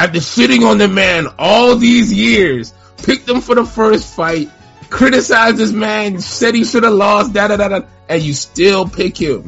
After 0.00 0.18
shitting 0.18 0.66
on 0.66 0.78
the 0.78 0.88
man 0.88 1.26
all 1.38 1.76
these 1.76 2.10
years, 2.10 2.72
picked 3.02 3.28
him 3.28 3.42
for 3.42 3.54
the 3.54 3.66
first 3.66 4.14
fight, 4.16 4.48
criticized 4.88 5.58
this 5.58 5.72
man, 5.72 6.18
said 6.20 6.54
he 6.54 6.64
should 6.64 6.84
have 6.84 6.94
lost, 6.94 7.34
da 7.34 7.48
da 7.48 7.58
da 7.58 7.68
da, 7.68 7.80
and 8.08 8.22
you 8.22 8.32
still 8.32 8.88
pick 8.88 9.18
him. 9.18 9.46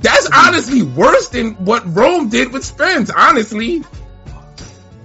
That's 0.00 0.28
honestly 0.34 0.82
worse 0.82 1.28
than 1.28 1.52
what 1.64 1.84
Rome 1.94 2.30
did 2.30 2.52
with 2.52 2.64
Spence, 2.64 3.12
honestly. 3.16 3.84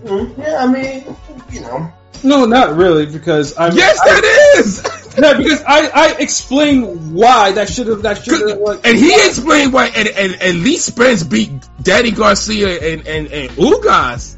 Mm, 0.04 0.36
yeah, 0.40 0.64
I 0.64 0.66
mean, 0.66 1.16
you 1.52 1.62
know. 1.62 1.94
No, 2.24 2.46
not 2.46 2.76
really, 2.76 3.06
because 3.06 3.56
I'm 3.60 3.76
Yes, 3.76 4.00
I, 4.00 4.10
that 4.10 4.56
is. 4.58 4.84
Yeah, 5.16 5.38
because 5.38 5.62
I 5.62 5.92
I 5.94 6.16
explained 6.18 7.14
why 7.14 7.52
that 7.52 7.70
should 7.70 7.86
have 7.86 8.02
that 8.02 8.24
should 8.24 8.50
have 8.50 8.60
like, 8.60 8.80
and 8.84 8.98
he 8.98 9.14
explained 9.14 9.74
why, 9.74 9.90
and, 9.90 10.08
and, 10.08 10.42
and 10.42 10.64
Lee 10.64 10.78
Spence 10.78 11.22
beat 11.22 11.52
Danny 11.84 12.10
Garcia 12.10 12.94
and, 12.94 13.06
and, 13.08 13.28
and 13.28 13.52
Ugas. 13.52 14.38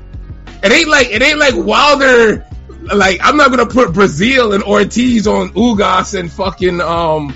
It 0.63 0.72
ain't 0.72 0.89
like, 0.89 1.10
it 1.12 1.22
ain't 1.22 1.39
like 1.39 1.55
Wilder, 1.55 2.48
like, 2.93 3.20
I'm 3.22 3.38
not 3.38 3.50
gonna 3.50 3.65
put 3.65 3.89
Breazeale 3.89 4.55
and 4.55 4.63
Ortiz 4.63 5.27
on 5.27 5.50
Ugas 5.50 6.17
and 6.17 6.32
fucking, 6.32 6.79
um, 6.79 7.34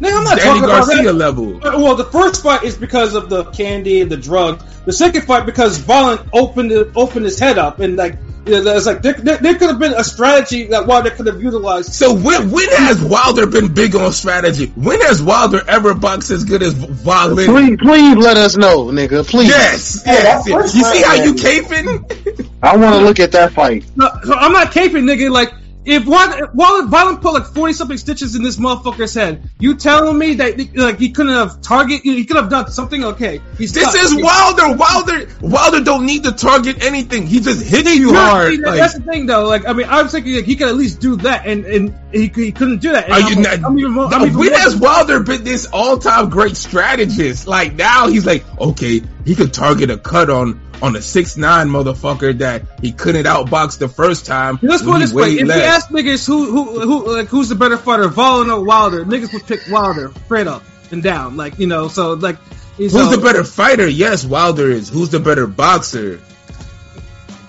No, 0.00 0.16
I'm 0.18 0.24
not 0.24 0.38
Danny 0.38 0.42
talking 0.60 0.64
about 0.64 0.86
Garcia 0.86 1.02
that. 1.04 1.12
level. 1.12 1.58
Well, 1.62 1.94
the 1.96 2.04
first 2.04 2.42
fight 2.42 2.62
is 2.64 2.76
because 2.76 3.14
of 3.14 3.28
the 3.28 3.44
candy 3.44 4.00
and 4.00 4.10
the 4.10 4.16
drug. 4.16 4.62
The 4.84 4.92
second 4.92 5.22
fight 5.22 5.46
because 5.46 5.84
Wallin 5.86 6.28
opened 6.32 6.72
opened 6.96 7.24
his 7.24 7.38
head 7.38 7.58
up 7.58 7.80
and 7.80 7.96
like 7.96 8.18
you 8.46 8.62
know, 8.62 8.76
it's 8.76 8.86
like 8.86 9.02
there, 9.02 9.14
there, 9.14 9.38
there 9.38 9.54
could 9.56 9.68
have 9.70 9.80
been 9.80 9.92
a 9.94 10.04
strategy 10.04 10.68
that 10.68 10.86
Wilder 10.86 11.10
could 11.10 11.26
have 11.26 11.42
utilized. 11.42 11.92
So 11.92 12.14
when, 12.14 12.52
when 12.52 12.68
has 12.68 13.02
Wilder 13.02 13.48
been 13.48 13.74
big 13.74 13.96
on 13.96 14.12
strategy? 14.12 14.66
When 14.76 15.00
has 15.00 15.20
Wilder 15.20 15.62
ever 15.68 15.94
boxed 15.94 16.30
as 16.30 16.44
good 16.44 16.62
as 16.62 16.74
Wallin? 17.04 17.46
Please, 17.46 17.76
please 17.80 18.16
let 18.16 18.36
us 18.36 18.56
know, 18.56 18.84
nigga. 18.84 19.26
Please. 19.26 19.48
Yes, 19.48 20.02
Yeah, 20.06 20.12
yes. 20.12 20.44
that 20.44 20.50
yes. 20.50 20.74
You 20.76 20.84
see 20.84 21.02
how 21.02 21.14
you 21.14 21.34
caping? 21.34 22.48
I 22.62 22.76
want 22.76 22.94
to 22.94 23.00
look 23.04 23.18
at 23.18 23.32
that 23.32 23.52
fight. 23.52 23.84
No, 23.96 24.08
so 24.22 24.34
I'm 24.34 24.52
not 24.52 24.68
caping, 24.70 25.02
nigga. 25.10 25.28
Like 25.28 25.52
if 25.86 26.04
Wilder, 26.04 26.50
Wilder, 26.52 26.88
Wallin 26.88 27.16
put 27.18 27.34
like 27.34 27.46
forty 27.46 27.72
something 27.72 27.96
stitches 27.96 28.34
in 28.34 28.42
this 28.42 28.56
motherfucker's 28.56 29.14
head, 29.14 29.48
you 29.58 29.76
telling 29.76 30.18
me 30.18 30.34
that 30.34 30.58
like 30.76 30.98
he 30.98 31.10
couldn't 31.12 31.32
have 31.32 31.60
target? 31.62 32.02
He 32.02 32.24
could 32.24 32.36
have 32.36 32.50
done 32.50 32.70
something. 32.70 33.04
Okay, 33.04 33.40
he's 33.56 33.72
This 33.72 33.88
stuck. 33.88 34.02
is 34.02 34.14
Wilder. 34.14 34.76
Wilder. 34.76 35.28
Wilder 35.40 35.80
don't 35.84 36.04
need 36.04 36.24
to 36.24 36.32
target 36.32 36.84
anything. 36.84 37.26
He 37.26 37.40
just 37.40 37.64
hits 37.64 37.94
you 37.94 38.12
hard. 38.14 38.58
like- 38.58 38.78
that's 38.80 38.94
the 38.94 39.02
thing, 39.02 39.26
though. 39.26 39.46
Like, 39.46 39.66
I 39.66 39.72
mean, 39.72 39.86
I 39.88 40.02
was 40.02 40.12
thinking 40.12 40.34
like, 40.34 40.44
he 40.44 40.56
could 40.56 40.68
at 40.68 40.74
least 40.74 41.00
do 41.00 41.16
that, 41.16 41.46
and 41.46 41.64
and 41.64 41.94
he, 42.12 42.26
he 42.34 42.52
couldn't 42.52 42.78
do 42.78 42.92
that. 42.92 43.04
And 43.04 43.12
Are 43.14 43.20
I'm, 43.20 43.28
you 43.28 43.42
like, 43.42 43.60
not? 43.60 43.70
I'm 43.70 43.78
even 43.78 43.98
I'm 43.98 44.22
even 44.26 44.38
when 44.38 44.52
has 44.54 44.74
Wilder 44.76 45.20
been 45.20 45.44
this 45.44 45.66
all-time 45.66 46.30
great 46.30 46.56
strategist? 46.56 47.46
Like 47.46 47.74
now, 47.74 48.08
he's 48.08 48.26
like, 48.26 48.44
okay, 48.58 49.02
he 49.24 49.34
could 49.34 49.52
target 49.54 49.90
a 49.90 49.98
cut 49.98 50.30
on 50.30 50.60
on 50.82 50.96
a 50.96 51.02
six 51.02 51.36
nine 51.36 51.68
motherfucker 51.68 52.38
that 52.38 52.62
he 52.80 52.92
couldn't 52.92 53.24
outbox 53.24 53.78
the 53.78 53.88
first 53.88 54.26
time. 54.26 54.58
Let's 54.62 54.82
put 54.82 54.96
it 54.96 55.00
this 55.00 55.12
way: 55.12 55.32
if 55.32 55.46
you 55.46 55.52
ask 55.52 55.88
niggas 55.90 56.26
who 56.26 56.50
who 56.50 56.80
who 56.80 57.16
like 57.16 57.28
who's 57.28 57.48
the 57.48 57.54
better 57.54 57.78
fighter, 57.78 58.08
Wallin 58.08 58.50
or 58.50 58.64
Wilder, 58.64 59.04
niggas 59.04 59.32
would 59.32 59.46
pick 59.46 59.60
Wilder 59.70 60.12
straight 60.24 60.46
up 60.46 60.62
and 60.90 61.02
down. 61.02 61.36
Like 61.36 61.58
you 61.58 61.66
know, 61.66 61.88
so 61.88 62.14
like 62.14 62.36
Who's 62.76 62.92
so, 62.92 63.10
the 63.10 63.18
better 63.18 63.42
fighter? 63.42 63.88
Yes, 63.88 64.24
Wilder 64.24 64.70
is. 64.70 64.90
Who's 64.90 65.08
the 65.08 65.20
better 65.20 65.46
boxer? 65.46 66.20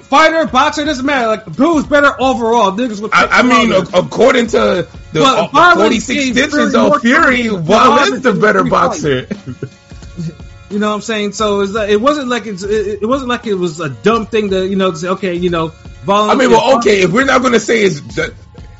fighter, 0.07 0.45
boxer? 0.47 0.85
Doesn't 0.85 1.05
matter. 1.05 1.27
Like 1.27 1.43
who's 1.55 1.85
better 1.85 2.13
overall? 2.19 2.71
Niggas 2.71 3.01
would. 3.01 3.11
Pick 3.11 3.19
I, 3.19 3.39
I 3.39 3.41
mean, 3.43 3.73
ac- 3.73 3.91
according 3.93 4.47
to 4.47 4.87
the 5.11 5.21
uh, 5.21 5.75
46 5.75 6.07
gave 6.07 6.33
stitches 6.33 6.75
of 6.75 7.01
Fury, 7.01 7.43
time 7.43 7.65
Wilder 7.65 7.89
Wilder 7.89 8.15
is 8.15 8.21
the 8.21 8.33
better 8.33 8.63
boxer. 8.63 9.27
You 10.69 10.79
know 10.79 10.89
what 10.89 10.95
I'm 10.95 11.01
saying? 11.01 11.31
So 11.31 11.59
like, 11.59 11.89
it 11.89 12.01
wasn't 12.01 12.27
like 12.27 12.45
it's, 12.45 12.63
it, 12.63 13.01
it 13.01 13.05
wasn't 13.05 13.29
like 13.29 13.47
it 13.47 13.53
was 13.53 13.79
a 13.79 13.89
dumb 13.89 14.25
thing 14.25 14.49
to 14.49 14.67
you 14.67 14.75
know 14.75 14.91
to 14.91 14.97
say 14.97 15.07
okay 15.09 15.33
you 15.35 15.49
know. 15.49 15.71
Wallin 16.05 16.29
I 16.29 16.35
mean, 16.35 16.51
well, 16.51 16.77
okay, 16.77 17.01
if 17.01 17.11
we're 17.11 17.25
not 17.25 17.41
gonna 17.41 17.59
say 17.59 17.83
it's 17.83 18.01
just, 18.01 18.33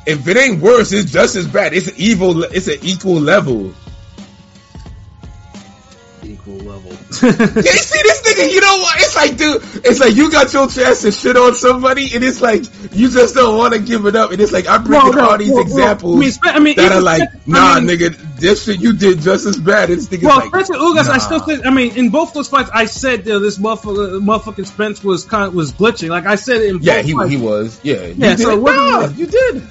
if 0.06 0.28
it 0.28 0.38
ain't 0.38 0.62
worse, 0.62 0.94
it's 0.94 1.12
just 1.12 1.36
as 1.36 1.48
bad. 1.48 1.74
It's 1.74 1.92
evil. 2.00 2.44
It's 2.44 2.68
an 2.68 2.80
equal 2.82 3.20
level. 3.20 3.74
Equal 6.48 6.66
level. 6.68 6.92
Yeah, 6.92 6.98
you 7.56 7.80
see 7.80 8.02
this 8.04 8.22
nigga, 8.22 8.52
you 8.54 8.62
know 8.62 8.78
what? 8.78 8.98
It's 9.00 9.16
like, 9.16 9.38
dude, 9.38 9.62
it's 9.86 10.00
like 10.00 10.16
you 10.16 10.32
got 10.32 10.54
your 10.54 10.68
chance 10.68 11.02
to 11.02 11.12
shit 11.12 11.36
on 11.38 11.54
somebody, 11.56 12.14
and 12.16 12.24
it's 12.24 12.42
like 12.42 12.64
you 12.94 13.10
just 13.10 13.36
don't 13.36 13.58
want 13.58 13.74
to 13.74 13.80
give 13.80 14.06
it 14.06 14.16
up. 14.16 14.32
And 14.32 14.42
it's 14.42 14.52
like 14.52 14.68
I'm 14.68 14.84
bringing 14.84 15.10
Well, 15.10 15.14
no, 15.26 15.30
all 15.32 15.38
these 15.38 15.50
well, 15.50 15.58
well, 15.58 15.64
examples 15.68 16.16
I 16.16 16.20
mean, 16.20 16.56
I 16.56 16.60
mean, 16.60 16.76
that 16.78 16.92
are 16.92 17.02
like, 17.02 17.22
spe- 17.30 17.36
I 17.48 17.52
nah, 17.52 17.80
mean- 17.80 17.90
nigga, 17.98 18.38
this 18.40 18.64
shit 18.66 18.80
you 18.80 18.94
did 18.94 19.20
just 19.20 19.46
as 19.46 19.58
bad. 19.58 19.90
And 19.90 19.98
this 20.00 20.08
nigga's 20.08 20.24
Well, 20.24 20.38
like, 20.38 20.50
Spencer 20.50 20.74
Ugas, 20.74 21.08
I 21.10 21.18
still 21.18 21.40
think. 21.40 21.66
I 21.66 21.70
mean, 21.70 21.96
in 21.98 22.10
both 22.10 22.34
those 22.34 22.48
fights, 22.50 22.70
I 22.74 22.86
said 22.86 23.28
uh, 23.28 23.40
this 23.40 23.58
motherfucker, 23.58 24.22
motherfucking 24.24 24.68
Spence 24.68 25.04
was 25.04 25.26
kind 25.26 25.46
of 25.48 25.54
was 25.56 25.72
glitching. 25.74 26.10
Like 26.10 26.26
I 26.26 26.36
said 26.36 26.62
in 26.62 26.80
yeah, 26.82 26.98
both 26.98 27.06
he 27.06 27.14
fights. 27.14 27.30
he 27.32 27.38
was, 27.38 27.80
yeah, 27.84 27.94
you 28.08 28.16
Yeah, 28.18 28.36
did. 28.36 28.40
so 28.40 28.52
it 28.52 28.62
wasn't 28.62 28.86
Nah, 28.92 28.98
like- 29.00 29.18
you 29.18 29.26
did. 29.28 29.64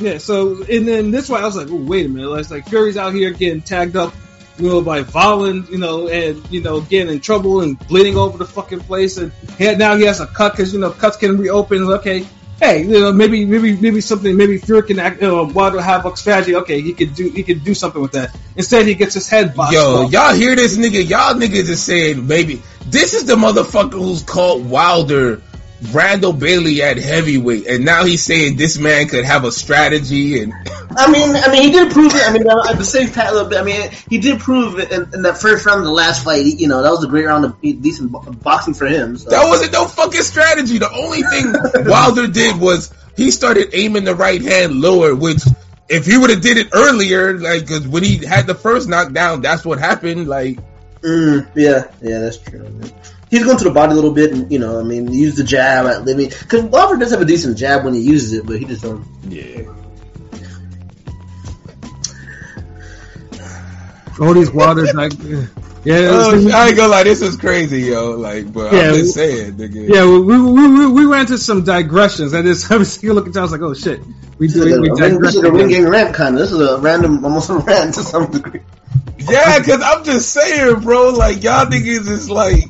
Yeah, 0.00 0.18
so 0.18 0.62
and 0.64 0.88
then 0.88 1.10
this 1.12 1.28
one 1.28 1.42
I 1.42 1.46
was 1.46 1.54
like, 1.54 1.68
oh 1.70 1.76
wait 1.76 2.06
a 2.06 2.08
minute, 2.08 2.32
it's 2.38 2.50
like 2.50 2.66
Fury's 2.66 2.96
out 2.96 3.14
here 3.14 3.30
getting 3.30 3.60
tagged 3.60 3.94
up, 3.94 4.12
you 4.58 4.68
know, 4.68 4.82
by 4.82 5.02
Wallin, 5.02 5.66
you 5.70 5.78
know, 5.78 6.08
and 6.08 6.42
you 6.50 6.60
know, 6.60 6.80
getting 6.80 7.12
in 7.12 7.20
trouble 7.20 7.62
and 7.62 7.78
bleeding 7.88 8.16
over 8.16 8.38
the 8.38 8.44
fucking 8.44 8.80
place, 8.80 9.16
and 9.16 9.32
now 9.58 9.96
he 9.96 10.04
has 10.04 10.20
a 10.20 10.26
cut 10.26 10.52
because 10.52 10.72
you 10.72 10.80
know 10.80 10.90
cuts 10.90 11.16
can 11.16 11.38
reopen. 11.38 11.82
Okay, 11.84 12.26
hey, 12.60 12.82
you 12.82 13.00
know, 13.00 13.12
maybe 13.12 13.44
maybe 13.44 13.76
maybe 13.76 14.00
something, 14.00 14.36
maybe 14.36 14.58
Fury 14.58 14.82
can 14.84 14.98
act, 14.98 15.22
uh, 15.22 15.48
Wilder 15.52 15.80
have 15.80 16.06
a 16.06 16.16
strategy. 16.16 16.54
Okay, 16.56 16.80
he 16.80 16.92
could 16.92 17.14
do 17.14 17.28
he 17.28 17.42
could 17.42 17.64
do 17.64 17.74
something 17.74 18.00
with 18.00 18.12
that. 18.12 18.36
Instead, 18.56 18.86
he 18.86 18.94
gets 18.94 19.14
his 19.14 19.28
head 19.28 19.54
boxed. 19.54 19.74
Yo, 19.74 20.04
off. 20.04 20.12
y'all 20.12 20.34
hear 20.34 20.54
this 20.54 20.76
nigga? 20.76 21.08
Y'all 21.08 21.34
niggas 21.34 21.68
is 21.68 21.82
saying 21.82 22.26
maybe 22.26 22.62
this 22.86 23.14
is 23.14 23.26
the 23.26 23.36
motherfucker 23.36 23.92
who's 23.92 24.22
called 24.22 24.68
Wilder 24.68 25.42
Randall 25.90 26.32
Bailey 26.32 26.82
at 26.82 26.96
heavyweight, 26.96 27.66
and 27.66 27.84
now 27.84 28.04
he's 28.04 28.22
saying 28.22 28.56
this 28.56 28.78
man 28.78 29.08
could 29.08 29.24
have 29.24 29.44
a 29.44 29.50
strategy 29.52 30.40
and 30.40 30.52
I 30.96 31.10
mean, 31.10 31.34
I 31.34 31.50
mean, 31.50 31.62
he 31.62 31.70
did 31.70 31.90
prove 31.90 32.14
it. 32.14 32.22
I 32.28 32.32
mean, 32.32 32.48
I 32.48 32.74
would 32.74 32.84
say 32.84 33.08
Pat 33.08 33.30
a 33.30 33.32
little 33.32 33.48
bit. 33.48 33.58
I 33.58 33.64
mean, 33.64 33.90
he 34.10 34.18
did 34.18 34.40
prove 34.40 34.78
it 34.78 34.92
in, 34.92 35.14
in 35.14 35.22
that 35.22 35.38
first 35.38 35.64
round 35.64 35.80
of 35.80 35.86
the 35.86 35.92
last 35.92 36.22
fight. 36.22 36.44
You 36.44 36.68
know, 36.68 36.82
that 36.82 36.90
was 36.90 37.02
a 37.02 37.08
great 37.08 37.24
round 37.24 37.46
of 37.46 37.60
decent 37.62 38.12
boxing 38.42 38.74
for 38.74 38.86
him. 38.86 39.16
So. 39.16 39.30
that 39.30 39.48
wasn't 39.48 39.72
no 39.72 39.86
fucking 39.86 40.20
strategy. 40.20 40.76
The 40.76 40.92
only 40.92 41.22
thing 41.22 41.54
Wilder 41.88 42.26
did 42.26 42.60
was 42.60 42.92
he 43.16 43.30
started 43.30 43.70
aiming 43.72 44.04
the 44.04 44.14
right 44.14 44.42
hand 44.42 44.82
lower, 44.82 45.14
which 45.14 45.42
if 45.88 46.04
he 46.04 46.18
would 46.18 46.28
have 46.28 46.42
did 46.42 46.58
it 46.58 46.68
earlier, 46.74 47.38
like 47.38 47.66
'cause 47.66 47.88
when 47.88 48.02
he 48.04 48.18
had 48.24 48.46
the 48.46 48.54
first 48.54 48.86
knockdown, 48.86 49.40
that's 49.40 49.64
what 49.64 49.78
happened. 49.78 50.28
Like 50.28 50.58
Mm, 51.02 51.48
yeah, 51.56 51.88
yeah, 52.00 52.20
that's 52.20 52.38
true. 52.38 52.68
He's 53.32 53.44
going 53.44 53.56
to 53.56 53.64
the 53.64 53.70
body 53.70 53.92
a 53.92 53.94
little 53.94 54.12
bit, 54.12 54.32
and 54.32 54.52
you 54.52 54.58
know, 54.58 54.78
I 54.78 54.82
mean, 54.82 55.10
use 55.10 55.36
the 55.36 55.42
jab 55.42 55.86
I 55.86 56.04
mean, 56.12 56.28
because 56.28 56.64
Wilder 56.64 56.98
does 56.98 57.12
have 57.12 57.22
a 57.22 57.24
decent 57.24 57.56
jab 57.56 57.82
when 57.82 57.94
he 57.94 58.00
uses 58.00 58.34
it, 58.34 58.44
but 58.44 58.58
he 58.58 58.66
just 58.66 58.82
don't. 58.82 59.06
yeah. 59.26 59.62
all 64.20 64.34
these 64.34 64.50
Wilder's 64.50 64.92
like, 64.92 65.14
yeah, 65.84 66.08
Oh, 66.10 66.50
I 66.52 66.68
ain't 66.68 66.76
gonna 66.76 66.88
lie, 66.88 67.04
this 67.04 67.22
is 67.22 67.38
crazy, 67.38 67.80
yo. 67.80 68.10
Like, 68.10 68.52
but 68.52 68.70
Yeah, 68.70 68.80
I'm 68.90 68.94
just 68.96 69.16
we- 69.16 69.22
saying, 69.22 69.54
nigga. 69.54 69.88
Yeah, 69.88 70.04
we, 70.04 70.20
we, 70.20 70.38
we, 70.38 70.68
we, 70.68 70.86
we 70.92 71.06
went 71.06 71.22
into 71.30 71.38
some 71.38 71.64
digressions. 71.64 72.34
I 72.34 72.42
just 72.42 72.70
I 72.70 72.76
was 72.76 72.94
taking 72.94 73.12
look 73.12 73.26
at 73.28 73.32
that. 73.32 73.40
I 73.40 73.42
was 73.44 73.52
like, 73.52 73.62
oh 73.62 73.72
shit, 73.72 74.00
we 74.38 74.48
This 74.48 74.56
is, 74.56 74.64
we, 74.66 74.72
a, 74.74 74.80
we 74.80 74.90
a 74.90 74.94
ring, 74.94 75.18
this 75.20 75.34
is 75.36 75.42
a 75.42 75.50
Ring 75.50 75.68
Gang 75.68 75.88
rant 75.88 76.14
kind 76.14 76.34
of. 76.34 76.40
This 76.42 76.52
is 76.52 76.60
a 76.60 76.78
random, 76.80 77.24
almost 77.24 77.48
a 77.48 77.54
rant 77.54 77.94
to 77.94 78.02
some 78.02 78.30
degree. 78.30 78.60
Yeah, 79.16 79.58
cause 79.60 79.80
I'm 79.82 80.04
just 80.04 80.28
saying, 80.34 80.80
bro. 80.80 81.10
Like 81.12 81.42
y'all 81.42 81.64
niggas 81.64 82.08
is 82.10 82.28
like, 82.28 82.64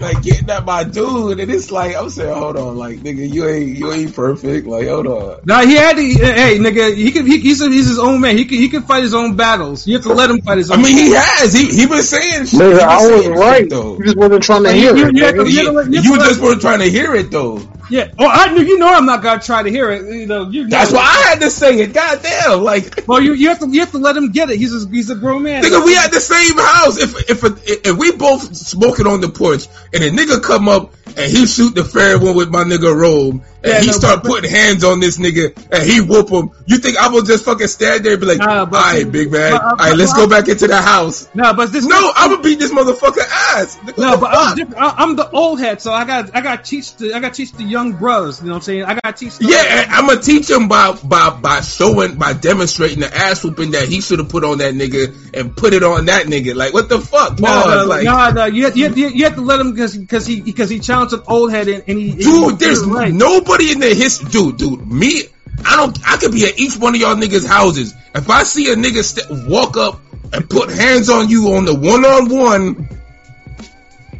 like 0.00 0.22
getting 0.22 0.48
at 0.50 0.64
my 0.64 0.84
dude, 0.84 1.40
and 1.40 1.50
it's 1.50 1.70
like 1.70 1.96
I'm 1.96 2.10
saying, 2.10 2.34
hold 2.34 2.56
on, 2.56 2.76
like 2.76 2.98
nigga, 2.98 3.28
you 3.32 3.48
ain't 3.48 3.76
you 3.78 3.92
ain't 3.92 4.14
perfect. 4.14 4.66
Like 4.66 4.88
hold 4.88 5.06
on. 5.06 5.40
Nah, 5.44 5.62
he 5.62 5.74
had 5.74 5.96
to. 5.96 6.02
Hey, 6.02 6.58
nigga, 6.58 6.94
he 6.94 7.10
can. 7.12 7.26
He, 7.26 7.38
he's, 7.40 7.64
he's 7.64 7.88
his 7.88 7.98
own 7.98 8.20
man. 8.20 8.36
He 8.36 8.44
can. 8.44 8.58
He 8.58 8.68
can 8.68 8.82
fight 8.82 9.02
his 9.02 9.14
own 9.14 9.36
battles. 9.36 9.86
You 9.86 9.94
have 9.94 10.02
to 10.04 10.12
let 10.12 10.30
him 10.30 10.40
fight 10.42 10.58
his 10.58 10.70
own. 10.70 10.78
I 10.78 10.80
own. 10.80 10.84
mean, 10.84 10.96
he 10.98 11.12
has. 11.12 11.52
He 11.52 11.66
he 11.74 11.86
been 11.86 12.02
saying. 12.02 12.46
Shit. 12.46 12.60
Nigga, 12.60 12.72
He 12.72 12.76
been 12.78 12.88
I 12.88 12.96
was 12.96 13.26
right. 13.28 13.60
shit, 13.60 13.70
though. 13.70 13.96
You 13.98 14.04
just 14.04 14.16
wasn't 14.16 14.42
trying 14.42 14.64
to 14.64 14.72
hear 14.72 14.96
you- 14.96 15.06
it. 15.08 16.04
you 16.04 16.18
just 16.18 16.40
weren't 16.40 16.60
trying 16.60 16.80
to 16.80 16.90
hear 16.90 17.14
it 17.14 17.30
though. 17.30 17.58
Yeah. 17.90 18.10
Oh, 18.18 18.26
I 18.26 18.52
knew. 18.52 18.62
You 18.62 18.78
know, 18.78 18.88
I'm 18.88 19.06
not 19.06 19.22
gonna 19.22 19.40
try 19.40 19.62
to 19.62 19.70
hear 19.70 19.90
it. 19.90 20.12
You 20.12 20.26
know, 20.26 20.48
you. 20.48 20.64
Know 20.64 20.70
That's 20.70 20.92
why 20.92 21.00
I 21.00 21.30
had 21.30 21.40
to 21.40 21.50
say 21.50 21.80
it. 21.80 21.92
Goddamn, 21.92 22.62
like. 22.62 22.94
Well, 23.06 23.20
you, 23.22 23.34
you 23.34 23.50
have 23.50 23.60
to. 23.60 23.68
You 23.68 23.80
have 23.80 23.92
to 23.92 23.98
let 23.98 24.16
him 24.16 24.32
get 24.32 24.50
it. 24.50 24.58
He's 24.58 24.74
a, 24.74 24.88
he's 24.88 25.10
a 25.10 25.14
grown 25.14 25.44
man. 25.44 25.62
Nigga, 25.62 25.84
we 25.84 25.96
at 25.96 26.10
the 26.10 26.18
same 26.18 26.58
house. 26.58 26.98
If 26.98 27.30
if 27.30 27.44
if, 27.44 27.86
if 27.86 27.96
we 27.96 28.10
both 28.12 28.56
smoking 28.56 29.06
on 29.06 29.20
the 29.20 29.28
porch 29.28 29.68
and 29.94 30.02
a 30.02 30.10
nigga 30.10 30.42
come 30.42 30.68
up 30.68 30.92
and 31.06 31.30
he 31.30 31.46
shoot 31.46 31.74
the 31.74 31.84
fair 31.84 32.18
one 32.18 32.34
with 32.34 32.50
my 32.50 32.64
nigga 32.64 32.94
Rome 32.94 33.44
and 33.66 33.74
Yeah, 33.74 33.80
he 33.80 33.86
no, 33.88 33.92
start 33.92 34.22
but- 34.22 34.28
putting 34.30 34.50
hands 34.50 34.84
on 34.84 35.00
this 35.00 35.18
nigga 35.18 35.56
and 35.72 35.82
he 35.82 36.00
whoop 36.00 36.30
him, 36.30 36.50
you 36.66 36.78
think 36.78 36.96
I 36.96 37.08
will 37.08 37.22
just 37.22 37.44
fucking 37.44 37.66
stand 37.68 38.04
there 38.04 38.12
and 38.12 38.20
be 38.20 38.26
like, 38.26 38.38
Nah, 38.38 38.64
but- 38.64 38.80
right, 38.80 39.10
big 39.10 39.30
man, 39.32 39.52
but- 39.52 39.62
uh, 39.62 39.66
all 39.70 39.76
right, 39.76 39.96
let's 39.96 40.12
go 40.12 40.26
back 40.28 40.48
into 40.48 40.66
the 40.66 40.80
house. 40.80 41.28
No, 41.34 41.52
but 41.54 41.72
this. 41.72 41.84
No, 41.84 42.12
I'm 42.14 42.30
gonna 42.30 42.42
beat 42.42 42.58
this 42.58 42.72
motherfucker 42.72 43.26
ass. 43.28 43.78
No, 43.98 44.16
but 44.16 44.30
I'm. 44.32 44.74
I- 44.76 44.94
I'm 44.98 45.16
the 45.16 45.28
old 45.30 45.58
head, 45.60 45.80
so 45.82 45.92
I 45.92 46.04
got 46.04 46.34
I 46.34 46.40
got 46.40 46.64
to 46.64 46.70
teach 46.70 46.94
the 46.96 47.14
I 47.14 47.20
got 47.20 47.34
teach 47.34 47.52
the 47.52 47.64
young 47.64 47.92
brothers. 47.92 48.40
You 48.40 48.46
know 48.46 48.52
what 48.52 48.56
I'm 48.58 48.62
saying? 48.62 48.84
I 48.84 48.94
got 48.94 49.16
to 49.16 49.24
teach. 49.24 49.38
The, 49.38 49.46
Yeah, 49.46 49.86
I'm 49.90 50.06
gonna 50.06 50.20
teach 50.20 50.48
him 50.48 50.68
by 50.68 50.92
by 50.92 51.30
by 51.30 51.60
showing 51.60 52.16
by 52.16 52.32
demonstrating 52.32 53.00
the 53.00 53.14
ass 53.14 53.42
whooping 53.42 53.72
that 53.72 53.88
he 53.88 54.00
should 54.00 54.18
have 54.20 54.28
put 54.28 54.44
on 54.44 54.58
that 54.58 54.74
nigga 54.74 55.14
and 55.34 55.56
put 55.56 55.74
it 55.74 55.82
on 55.82 56.06
that 56.06 56.26
nigga. 56.26 56.54
Like 56.54 56.72
what 56.72 56.88
the 56.88 57.00
fuck? 57.00 57.36
Pause. 57.38 57.40
no, 57.40 57.84
like, 57.86 58.04
no, 58.04 58.30
no. 58.30 58.44
You 58.46 58.64
have, 58.66 58.76
you, 58.76 58.84
have, 58.84 58.98
you 58.98 59.24
have 59.24 59.34
to 59.36 59.40
let 59.42 59.60
him 59.60 59.72
because 59.72 59.96
because 59.96 60.26
he 60.26 60.40
because 60.40 60.70
he 60.70 60.78
challenged 60.78 61.12
an 61.14 61.22
old 61.26 61.50
head 61.50 61.68
and, 61.68 61.82
and 61.86 61.98
he. 61.98 62.10
and 62.10 62.18
he 62.18 62.24
Dude, 62.24 62.58
there's 62.58 62.84
right. 62.84 63.12
nobody 63.12 63.55
in 63.60 63.80
the 63.80 63.94
history. 63.94 64.30
Dude, 64.30 64.56
dude, 64.56 64.86
me, 64.86 65.24
I 65.64 65.76
don't. 65.76 65.98
I 66.06 66.16
could 66.16 66.32
be 66.32 66.44
at 66.46 66.58
each 66.58 66.76
one 66.76 66.94
of 66.94 67.00
y'all 67.00 67.16
niggas' 67.16 67.46
houses. 67.46 67.94
If 68.14 68.30
I 68.30 68.42
see 68.42 68.70
a 68.70 68.76
nigga 68.76 69.02
st- 69.02 69.48
walk 69.48 69.76
up 69.76 70.00
and 70.32 70.48
put 70.48 70.70
hands 70.70 71.08
on 71.08 71.28
you 71.28 71.54
on 71.54 71.64
the 71.64 71.74
one 71.74 72.04
on 72.04 72.28
one, 72.28 72.88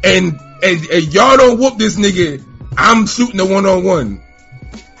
and 0.03 0.39
and 0.63 0.85
and 0.89 1.13
y'all 1.13 1.37
don't 1.37 1.59
whoop 1.59 1.77
this 1.77 1.95
nigga, 1.97 2.43
I'm 2.77 3.05
shooting 3.07 3.37
the 3.37 3.45
one 3.45 3.65
on 3.65 3.83
one. 3.83 4.21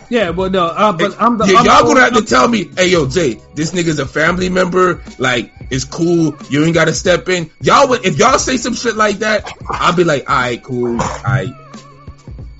Yeah, 0.09 0.31
but 0.31 0.53
no, 0.53 0.65
uh, 0.65 0.93
but 0.93 1.21
I'm 1.21 1.37
the. 1.37 1.45
Yeah, 1.45 1.59
I'm 1.59 1.65
y'all 1.65 1.83
the- 1.83 1.93
gonna 1.93 2.01
have 2.01 2.13
to 2.15 2.21
tell 2.21 2.47
me, 2.47 2.69
hey 2.77 2.87
yo, 2.89 3.07
Jay, 3.07 3.39
this 3.55 3.71
nigga's 3.71 3.99
a 3.99 4.05
family 4.05 4.49
member. 4.49 5.03
Like, 5.17 5.51
it's 5.69 5.83
cool. 5.83 6.35
You 6.49 6.63
ain't 6.63 6.73
gotta 6.73 6.93
step 6.93 7.27
in. 7.27 7.49
Y'all 7.61 7.89
would 7.89 8.05
if 8.05 8.17
y'all 8.17 8.39
say 8.39 8.57
some 8.57 8.73
shit 8.73 8.95
like 8.95 9.17
that, 9.17 9.51
I'll 9.69 9.95
be 9.95 10.05
like, 10.05 10.29
alright, 10.29 10.63
cool, 10.63 10.99
alright. 11.01 11.49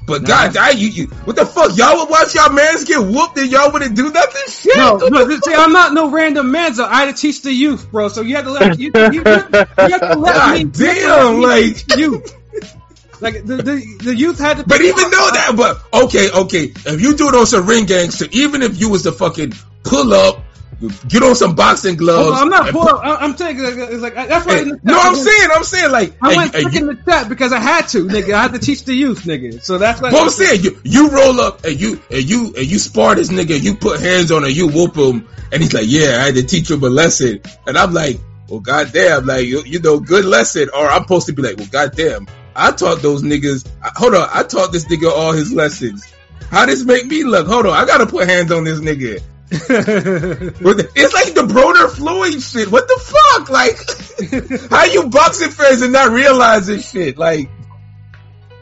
But 0.07 0.23
God, 0.23 0.55
I, 0.55 0.69
you, 0.69 0.87
you, 0.87 1.05
what 1.25 1.35
the 1.35 1.45
fuck? 1.45 1.77
Y'all 1.77 1.97
would 1.97 2.09
watch 2.09 2.33
y'all 2.33 2.49
mans 2.49 2.85
get 2.85 3.01
whooped 3.01 3.37
and 3.37 3.51
y'all 3.51 3.73
wouldn't 3.73 3.93
do 3.93 4.09
nothing? 4.09 4.41
Shit. 4.47 4.77
No, 4.77 4.95
no, 4.95 5.29
see, 5.29 5.53
I'm 5.53 5.73
not 5.73 5.93
no 5.93 6.09
random 6.09 6.49
man. 6.49 6.79
I 6.79 7.05
had 7.05 7.13
to 7.13 7.21
teach 7.21 7.41
the 7.41 7.51
youth, 7.51 7.91
bro. 7.91 8.07
So 8.07 8.21
you 8.21 8.37
have 8.37 8.45
to 8.45 8.51
let 8.51 8.79
you, 8.79 8.89
you, 8.95 9.01
you, 9.03 9.11
you 9.11 9.23
have 9.25 9.51
to 9.51 10.15
let 10.17 10.33
God 10.35 10.53
me. 10.53 10.59
you 10.59 10.65
have 10.65 10.73
to 10.73 10.83
damn, 10.85 11.41
like- 11.41 11.97
you. 11.97 12.23
Like 13.19 13.45
the, 13.45 13.57
the 13.57 13.97
the 14.03 14.15
youth 14.15 14.37
had 14.37 14.57
to. 14.57 14.63
But 14.63 14.79
even 14.81 14.95
though 14.95 15.09
that, 15.09 15.53
but 15.57 16.03
okay, 16.05 16.29
okay, 16.31 16.65
if 16.65 17.01
you 17.01 17.17
do 17.17 17.29
it 17.29 17.35
on 17.35 17.47
some 17.47 17.65
ring 17.65 17.85
gangster, 17.85 18.27
even 18.31 18.61
if 18.61 18.79
you 18.79 18.89
was 18.91 19.03
to 19.03 19.11
fucking 19.11 19.53
pull 19.83 20.13
up, 20.13 20.39
get 21.07 21.23
on 21.23 21.35
some 21.35 21.55
boxing 21.55 21.95
gloves. 21.95 22.37
Oh, 22.37 22.41
I'm 22.41 22.49
not 22.49 22.71
poor. 22.71 22.85
put- 22.85 23.01
I'm 23.03 23.35
saying 23.35 23.57
like, 23.59 23.89
it's 23.89 24.01
like 24.01 24.15
that's 24.15 24.45
why. 24.45 24.63
Hey, 24.63 24.71
no, 24.83 24.99
I'm 24.99 25.15
saying, 25.15 25.49
I'm 25.53 25.63
saying, 25.63 25.91
like, 25.91 26.15
I 26.21 26.29
hey, 26.29 26.37
went 26.37 26.55
hey, 26.55 26.79
in 26.79 26.87
the 26.87 26.95
chat 27.05 27.29
because 27.29 27.51
I 27.51 27.59
had 27.59 27.87
to, 27.89 28.05
nigga. 28.05 28.33
I 28.33 28.43
had 28.43 28.53
to 28.53 28.59
teach 28.59 28.83
the 28.83 28.93
youth, 28.93 29.23
nigga. 29.23 29.61
So 29.61 29.77
that's. 29.77 30.01
What 30.01 30.13
I'm 30.13 30.29
saying, 30.29 30.63
you, 30.63 30.79
you 30.83 31.09
roll 31.09 31.41
up 31.41 31.63
and 31.63 31.79
you 31.79 32.01
and 32.11 32.23
you 32.23 32.53
and 32.55 32.65
you 32.65 32.79
spar 32.79 33.15
this 33.15 33.29
nigga, 33.29 33.61
you 33.61 33.75
put 33.75 33.99
hands 33.99 34.31
on 34.31 34.43
him, 34.43 34.51
you 34.51 34.67
whoop 34.67 34.95
him, 34.95 35.27
and 35.51 35.61
he's 35.61 35.73
like, 35.73 35.85
"Yeah, 35.87 36.19
I 36.21 36.25
had 36.25 36.35
to 36.35 36.43
teach 36.43 36.69
him 36.69 36.83
a 36.83 36.89
lesson," 36.89 37.41
and 37.65 37.77
I'm 37.77 37.93
like, 37.93 38.19
"Well, 38.47 38.59
goddamn, 38.59 39.25
like 39.25 39.47
you, 39.47 39.63
you 39.65 39.79
know, 39.79 39.99
good 39.99 40.25
lesson." 40.25 40.69
Or 40.75 40.87
I'm 40.87 41.03
supposed 41.03 41.27
to 41.27 41.33
be 41.33 41.41
like, 41.41 41.57
"Well, 41.57 41.67
goddamn, 41.71 42.27
I 42.55 42.71
taught 42.71 43.01
those 43.01 43.23
niggas. 43.23 43.67
Hold 43.95 44.15
on, 44.15 44.29
I 44.31 44.43
taught 44.43 44.71
this 44.71 44.85
nigga 44.85 45.11
all 45.11 45.31
his 45.31 45.51
lessons. 45.51 46.13
How 46.51 46.65
this 46.65 46.85
make 46.85 47.05
me 47.05 47.23
look? 47.23 47.47
Hold 47.47 47.65
on, 47.65 47.73
I 47.73 47.85
gotta 47.85 48.05
put 48.05 48.27
hands 48.27 48.51
on 48.51 48.63
this 48.63 48.79
nigga." 48.79 49.21
It's 49.49 51.13
like 51.13 51.33
the 51.33 51.43
Broner 51.47 51.89
Floyd 51.95 52.41
shit. 52.41 52.69
What 52.71 52.87
the 52.87 52.99
fuck? 52.99 53.49
Like, 53.49 54.69
how 54.69 54.85
you 54.85 55.09
boxing 55.09 55.51
fans 55.51 55.81
and 55.81 55.93
not 55.93 56.11
realize 56.11 56.67
this 56.67 56.89
shit? 56.89 57.17
Like, 57.17 57.49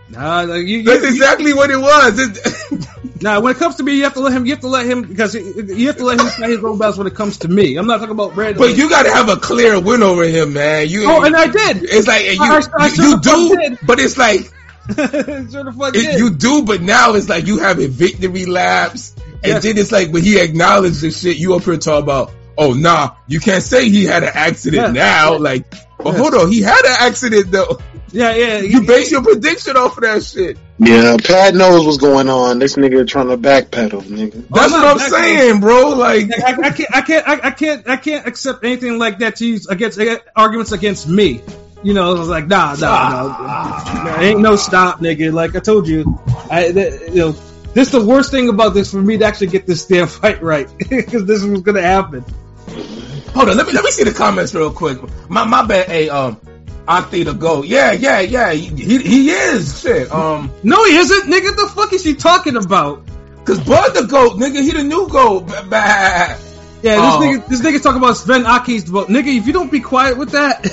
Nah, 0.07 0.41
like 0.41 0.67
you, 0.67 0.83
that's 0.83 1.01
you, 1.01 1.07
exactly 1.09 1.53
what 1.53 1.71
it 1.71 1.77
was. 1.77 2.19
It- 2.19 2.87
Nah, 3.21 3.39
when 3.39 3.55
it 3.55 3.57
comes 3.59 3.75
to 3.77 3.83
me, 3.83 3.95
you 3.95 4.03
have 4.03 4.13
to 4.15 4.19
let 4.19 4.33
him. 4.33 4.45
You 4.45 4.51
have 4.51 4.59
to 4.61 4.67
let 4.67 4.85
him 4.85 5.01
because 5.03 5.33
you 5.33 5.87
have 5.87 5.97
to 5.97 6.03
let 6.03 6.19
him 6.19 6.27
fight 6.27 6.49
his 6.49 6.63
own 6.63 6.77
battles 6.77 6.97
when 6.97 7.07
it 7.07 7.15
comes 7.15 7.37
to 7.39 7.47
me. 7.47 7.77
I'm 7.77 7.87
not 7.87 7.97
talking 7.99 8.11
about 8.11 8.35
Brandon. 8.35 8.57
But 8.59 8.75
you 8.77 8.89
gotta 8.89 9.09
have 9.09 9.29
a 9.29 9.37
clear 9.37 9.79
win 9.79 10.03
over 10.03 10.25
him, 10.25 10.51
man. 10.53 10.87
You, 10.89 11.05
Oh, 11.09 11.23
and 11.23 11.33
I 11.35 11.47
did. 11.47 11.83
it's 11.83 12.07
like 12.07 12.25
you, 12.25 12.37
I- 12.41 12.61
I 12.77 12.87
you, 12.87 12.93
sure 12.93 13.05
you 13.05 13.19
do, 13.21 13.55
did. 13.57 13.79
but 13.87 13.99
it's 13.99 14.17
like 14.17 14.41
sure 14.41 14.95
the 15.63 15.73
fuck 15.75 15.95
it, 15.95 16.19
you 16.19 16.29
do, 16.31 16.63
but 16.65 16.81
now 16.81 17.13
it's 17.15 17.29
like 17.29 17.47
you 17.47 17.59
have 17.59 17.79
a 17.79 17.87
victory 17.87 18.45
laps, 18.45 19.15
and 19.45 19.53
Yes. 19.53 19.63
then 19.63 19.77
it's 19.77 19.91
like 19.91 20.09
when 20.11 20.23
he 20.23 20.39
acknowledged 20.39 21.01
the 21.01 21.11
shit, 21.11 21.37
you 21.37 21.55
up 21.55 21.63
here 21.63 21.77
talking 21.77 22.03
about, 22.03 22.31
oh 22.57 22.73
nah, 22.73 23.11
you 23.27 23.39
can't 23.39 23.63
say 23.63 23.89
he 23.89 24.05
had 24.05 24.23
an 24.23 24.31
accident 24.33 24.83
Yes. 24.87 24.93
now, 24.95 25.37
like. 25.37 25.65
But 25.97 26.11
Yes. 26.11 26.17
hold 26.19 26.33
on, 26.35 26.51
he 26.51 26.61
had 26.61 26.83
an 26.85 26.95
accident 26.99 27.51
though. 27.51 27.79
yeah, 28.11 28.35
yeah. 28.35 28.59
You 28.59 28.81
base 28.85 29.11
your 29.11 29.23
prediction 29.23 29.77
off 29.77 29.97
of 29.97 30.03
that 30.03 30.23
shit. 30.23 30.57
Yeah, 30.77 31.15
Pat 31.23 31.55
knows 31.55 31.85
what's 31.85 31.97
going 31.97 32.27
on. 32.27 32.59
This 32.59 32.75
nigga 32.75 33.07
trying 33.07 33.29
to 33.29 33.37
backpedal, 33.37 34.03
nigga. 34.03 34.45
That's 34.51 34.73
I'm 34.73 34.81
what 34.81 34.87
I'm 34.91 34.97
not 34.97 35.09
saying, 35.09 35.59
bro. 35.61 35.89
Like, 35.91 36.27
I, 36.37 36.51
I 36.63 36.69
can't, 36.71 36.95
I 36.95 37.01
can't, 37.01 37.27
I, 37.27 37.39
I 37.47 37.51
can't, 37.51 37.89
I 37.89 37.95
can't 37.97 38.27
accept 38.27 38.65
anything 38.65 38.99
like 38.99 39.19
that 39.19 39.37
to 39.37 39.45
use 39.47 39.67
against 39.67 39.97
uh, 39.99 40.17
arguments 40.35 40.73
against 40.73 41.07
me. 41.07 41.41
You 41.81 41.93
know, 41.93 42.13
I 42.13 42.19
was 42.19 42.27
like, 42.27 42.47
nah, 42.47 42.75
nah, 42.77 43.09
nah, 43.37 44.03
nah, 44.03 44.19
ain't 44.19 44.41
no 44.41 44.57
stop, 44.57 44.99
nigga. 44.99 45.31
Like 45.31 45.55
I 45.55 45.59
told 45.59 45.87
you, 45.87 46.19
I, 46.51 46.67
you 46.67 47.15
know, 47.15 47.35
this 47.75 47.89
is 47.89 47.91
the 47.91 48.03
worst 48.03 48.31
thing 48.31 48.49
about 48.49 48.73
this 48.73 48.89
for 48.89 49.01
me 49.01 49.17
to 49.17 49.25
actually 49.25 49.47
get 49.47 49.67
this 49.67 49.85
damn 49.85 50.07
fight 50.07 50.41
right 50.41 50.67
because 50.89 51.25
this 51.25 51.43
was 51.43 51.61
gonna 51.61 51.81
happen. 51.83 52.23
hold 53.35 53.49
on, 53.49 53.57
let 53.57 53.67
me 53.67 53.73
let 53.73 53.83
me 53.83 53.91
see 53.91 54.03
the 54.03 54.13
comments 54.13 54.55
real 54.55 54.71
quick. 54.73 54.97
My 55.29 55.43
my 55.45 55.63
bad. 55.65 55.87
Hey, 55.87 56.09
um, 56.09 56.39
Auntie 56.87 57.23
the 57.23 57.33
goat. 57.33 57.65
Yeah, 57.65 57.91
yeah, 57.93 58.19
yeah. 58.21 58.51
He, 58.53 58.67
he 58.67 58.97
he 58.99 59.29
is 59.31 59.81
shit. 59.81 60.11
Um, 60.11 60.51
No, 60.63 60.83
he 60.85 60.95
isn't, 60.97 61.23
nigga. 61.31 61.55
The 61.55 61.71
fuck 61.75 61.91
is 61.93 62.01
she 62.03 62.13
talking 62.15 62.55
about? 62.57 63.03
cause 63.43 63.59
Bud 63.59 63.93
the 63.93 64.07
goat, 64.07 64.37
nigga, 64.39 64.61
he 64.63 64.71
the 64.71 64.83
new 64.83 65.07
goat. 65.07 65.47
Yeah, 65.49 66.37
this 66.81 67.13
Oh. 67.13 67.19
nigga, 67.21 67.47
this 67.47 67.61
nigga 67.61 67.81
talking 67.81 67.97
about 68.01 68.17
Sven 68.17 68.45
Aki's 68.45 68.83
vote, 68.83 69.07
nigga. 69.07 69.35
If 69.35 69.47
you 69.47 69.53
don't 69.53 69.71
be 69.71 69.79
quiet 69.79 70.17
with 70.17 70.31
that, 70.31 70.65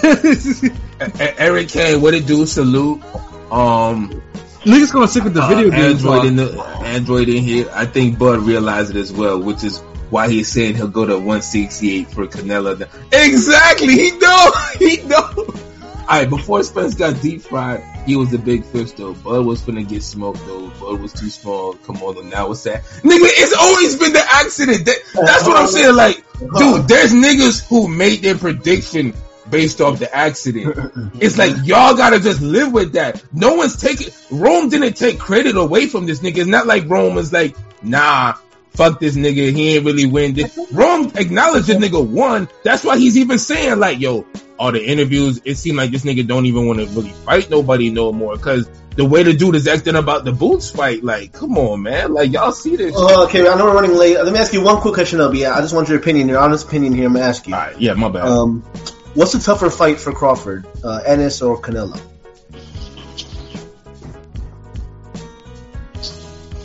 Eric 1.38 1.68
K, 1.68 1.96
what 1.96 2.12
it 2.14 2.26
do? 2.26 2.44
Salute. 2.46 3.02
Um, 3.50 4.22
niggas 4.64 4.92
gonna 4.92 5.08
stick 5.08 5.24
with 5.24 5.34
the 5.34 5.42
uh, 5.42 5.48
video 5.48 5.70
games. 5.70 6.04
Android 6.04 6.24
in 6.24 6.36
the 6.36 6.62
Android 6.84 7.28
in 7.28 7.42
here. 7.42 7.68
I 7.72 7.86
think 7.86 8.18
Bud 8.18 8.40
realized 8.40 8.90
it 8.90 8.96
as 8.96 9.12
well, 9.12 9.40
which 9.40 9.64
is 9.64 9.80
why 10.10 10.28
he's 10.28 10.48
saying 10.48 10.76
he'll 10.76 10.88
go 10.88 11.06
to 11.06 11.14
168 11.14 12.08
for 12.08 12.26
Canelo. 12.26 12.88
Exactly, 13.12 13.94
he 13.94 14.10
know, 14.18 14.52
he 14.78 14.96
know. 15.02 15.54
All 16.02 16.18
right, 16.18 16.28
before 16.28 16.62
Spence 16.62 16.94
got 16.94 17.22
deep 17.22 17.42
fried, 17.42 17.82
he 18.04 18.16
was 18.16 18.30
the 18.30 18.38
big 18.38 18.64
fish 18.64 18.92
though. 18.92 19.14
Bud 19.14 19.46
was 19.46 19.62
finna 19.62 19.88
get 19.88 20.02
smoked 20.02 20.44
though. 20.46 20.68
Bud 20.80 21.00
was 21.00 21.12
too 21.12 21.30
small. 21.30 21.74
Come 21.74 21.96
on, 22.02 22.28
now 22.28 22.48
what's 22.48 22.64
that? 22.64 22.82
Nigga, 22.82 23.20
it's 23.22 23.56
always 23.56 23.96
been 23.96 24.12
the 24.12 24.24
accident. 24.28 24.84
That, 24.84 24.98
that's 25.14 25.46
what 25.46 25.56
I'm 25.56 25.68
saying. 25.68 25.94
Like, 25.94 26.16
dude, 26.38 26.88
there's 26.88 27.12
niggas 27.12 27.66
who 27.66 27.88
made 27.88 28.22
their 28.22 28.36
prediction 28.36 29.14
based 29.52 29.80
off 29.80 30.00
the 30.00 30.12
accident. 30.12 30.74
It's 31.20 31.38
like 31.38 31.54
y'all 31.64 31.94
gotta 31.94 32.18
just 32.18 32.40
live 32.40 32.72
with 32.72 32.94
that. 32.94 33.22
No 33.32 33.54
one's 33.54 33.76
taking 33.76 34.08
Rome 34.30 34.70
didn't 34.70 34.94
take 34.94 35.20
credit 35.20 35.56
away 35.56 35.86
from 35.86 36.06
this 36.06 36.20
nigga. 36.20 36.38
It's 36.38 36.46
not 36.48 36.66
like 36.66 36.88
Rome 36.88 37.14
was 37.14 37.32
like, 37.32 37.54
nah, 37.82 38.34
fuck 38.70 38.98
this 38.98 39.14
nigga. 39.14 39.52
He 39.52 39.76
ain't 39.76 39.84
really 39.84 40.06
win 40.06 40.34
this. 40.34 40.58
Rome 40.72 41.12
acknowledged 41.14 41.68
this 41.68 41.76
nigga 41.76 42.04
won. 42.04 42.48
That's 42.64 42.82
why 42.82 42.98
he's 42.98 43.16
even 43.16 43.38
saying 43.38 43.78
like, 43.78 44.00
yo, 44.00 44.26
all 44.58 44.72
the 44.72 44.84
interviews, 44.84 45.40
it 45.44 45.56
seemed 45.56 45.76
like 45.76 45.90
this 45.90 46.02
nigga 46.02 46.26
don't 46.26 46.46
even 46.46 46.66
want 46.66 46.80
to 46.80 46.86
really 46.86 47.12
fight 47.12 47.50
nobody 47.50 47.90
no 47.90 48.12
more. 48.12 48.36
Cause 48.38 48.68
the 48.96 49.04
way 49.04 49.22
the 49.22 49.32
dude 49.32 49.54
is 49.54 49.68
acting 49.68 49.96
about 49.96 50.24
the 50.24 50.32
boots 50.32 50.70
fight, 50.70 51.04
like, 51.04 51.32
come 51.32 51.56
on, 51.56 51.82
man. 51.82 52.12
Like 52.14 52.32
y'all 52.32 52.52
see 52.52 52.76
this. 52.76 52.94
Oh, 52.96 53.24
okay, 53.26 53.48
I 53.48 53.54
know 53.56 53.66
we're 53.66 53.74
running 53.74 53.96
late. 53.96 54.16
Let 54.16 54.32
me 54.32 54.38
ask 54.38 54.52
you 54.52 54.62
one 54.62 54.80
quick 54.80 54.94
question, 54.94 55.18
though. 55.18 55.32
Yeah, 55.32 55.54
I 55.54 55.60
just 55.60 55.74
want 55.74 55.88
your 55.88 55.98
opinion, 55.98 56.28
your 56.28 56.38
honest 56.38 56.66
opinion 56.66 56.94
here. 56.94 57.06
I'm 57.06 57.12
gonna 57.12 57.24
ask 57.24 57.46
you. 57.46 57.54
Alright, 57.54 57.80
yeah, 57.80 57.94
my 57.94 58.08
bad. 58.08 58.24
Um, 58.26 58.64
what's 59.14 59.34
a 59.34 59.40
tougher 59.40 59.70
fight 59.70 59.98
for 60.00 60.12
Crawford, 60.12 60.66
uh, 60.84 61.00
Ennis 61.06 61.42
or 61.42 61.60
Canelo? 61.60 62.00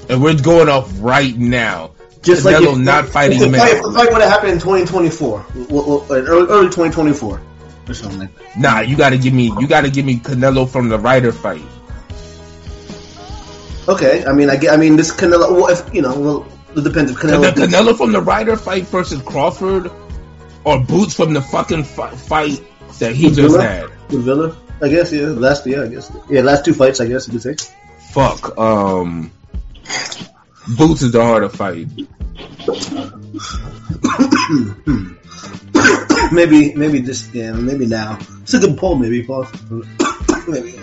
and 0.10 0.22
we're 0.22 0.40
going 0.42 0.70
off 0.70 0.92
right 1.00 1.36
now. 1.38 1.92
Just 2.22 2.46
Canelo 2.46 2.74
if- 2.74 2.78
not 2.80 3.06
if 3.06 3.12
fighting 3.12 3.40
the 3.40 3.58
fight, 3.58 3.74
if 3.74 3.84
the 3.84 3.92
fight 3.92 4.12
would 4.12 4.22
have 4.22 4.32
happened 4.32 4.54
in 4.54 4.60
2024, 4.60 5.46
w- 5.50 5.68
w- 5.68 6.00
w- 6.02 6.26
early, 6.26 6.48
early 6.48 6.66
2024, 6.68 7.42
or 7.88 7.94
something 7.94 8.20
like 8.20 8.36
that. 8.36 8.60
Nah, 8.60 8.80
you 8.82 8.96
gotta 8.96 9.18
give 9.18 9.34
me, 9.34 9.54
you 9.60 9.68
gotta 9.68 9.90
give 9.90 10.06
me 10.06 10.18
Canelo 10.18 10.68
from 10.68 10.90
the 10.90 10.98
Ryder 11.00 11.32
fight. 11.32 11.62
Okay, 13.88 14.26
I 14.26 14.34
mean, 14.34 14.50
I, 14.50 14.60
I 14.70 14.78
mean, 14.78 14.98
this 14.98 15.12
Canelo. 15.14 15.52
Well, 15.52 15.68
if 15.68 15.94
you 15.94 16.02
know, 16.02 16.18
well, 16.20 16.46
it 16.76 16.84
depends 16.84 17.12
if 17.12 17.20
The 17.22 17.28
Canelo. 17.28 17.52
Canelo 17.54 17.96
from 17.98 18.12
the 18.12 18.22
Ryder 18.22 18.58
fight 18.58 18.88
versus 18.88 19.22
Crawford, 19.22 19.90
or 20.68 20.80
Boots 20.84 21.16
from 21.16 21.34
the 21.34 21.42
fucking 21.42 21.86
fi- 21.86 22.12
fight 22.16 22.62
that 23.00 23.16
he 23.16 23.32
just 23.32 23.56
had. 23.58 23.90
With 24.10 24.26
Villa, 24.26 24.56
I 24.82 24.90
guess. 24.90 25.14
Yeah, 25.14 25.28
last 25.28 25.66
yeah, 25.66 25.84
I 25.84 25.88
guess. 25.88 26.12
Yeah, 26.30 26.42
last 26.42 26.66
two 26.66 26.74
fights, 26.74 27.00
I 27.00 27.08
guess 27.08 27.28
you 27.28 27.40
could 27.40 27.42
say. 27.42 27.56
Fuck. 28.12 28.58
Um, 28.58 29.32
Boots 30.78 31.02
is 31.04 31.12
the 31.14 31.24
harder 31.24 31.48
fight. 31.50 31.88
maybe, 36.32 36.74
maybe 36.76 37.02
this. 37.02 37.34
yeah, 37.34 37.54
maybe 37.54 37.86
now. 37.86 38.18
It's 38.42 38.54
a 38.54 38.60
good 38.60 38.78
poll, 38.78 38.96
maybe. 38.96 39.24
Pause. 39.24 39.52
maybe. 40.48 40.78
Uh, 40.78 40.82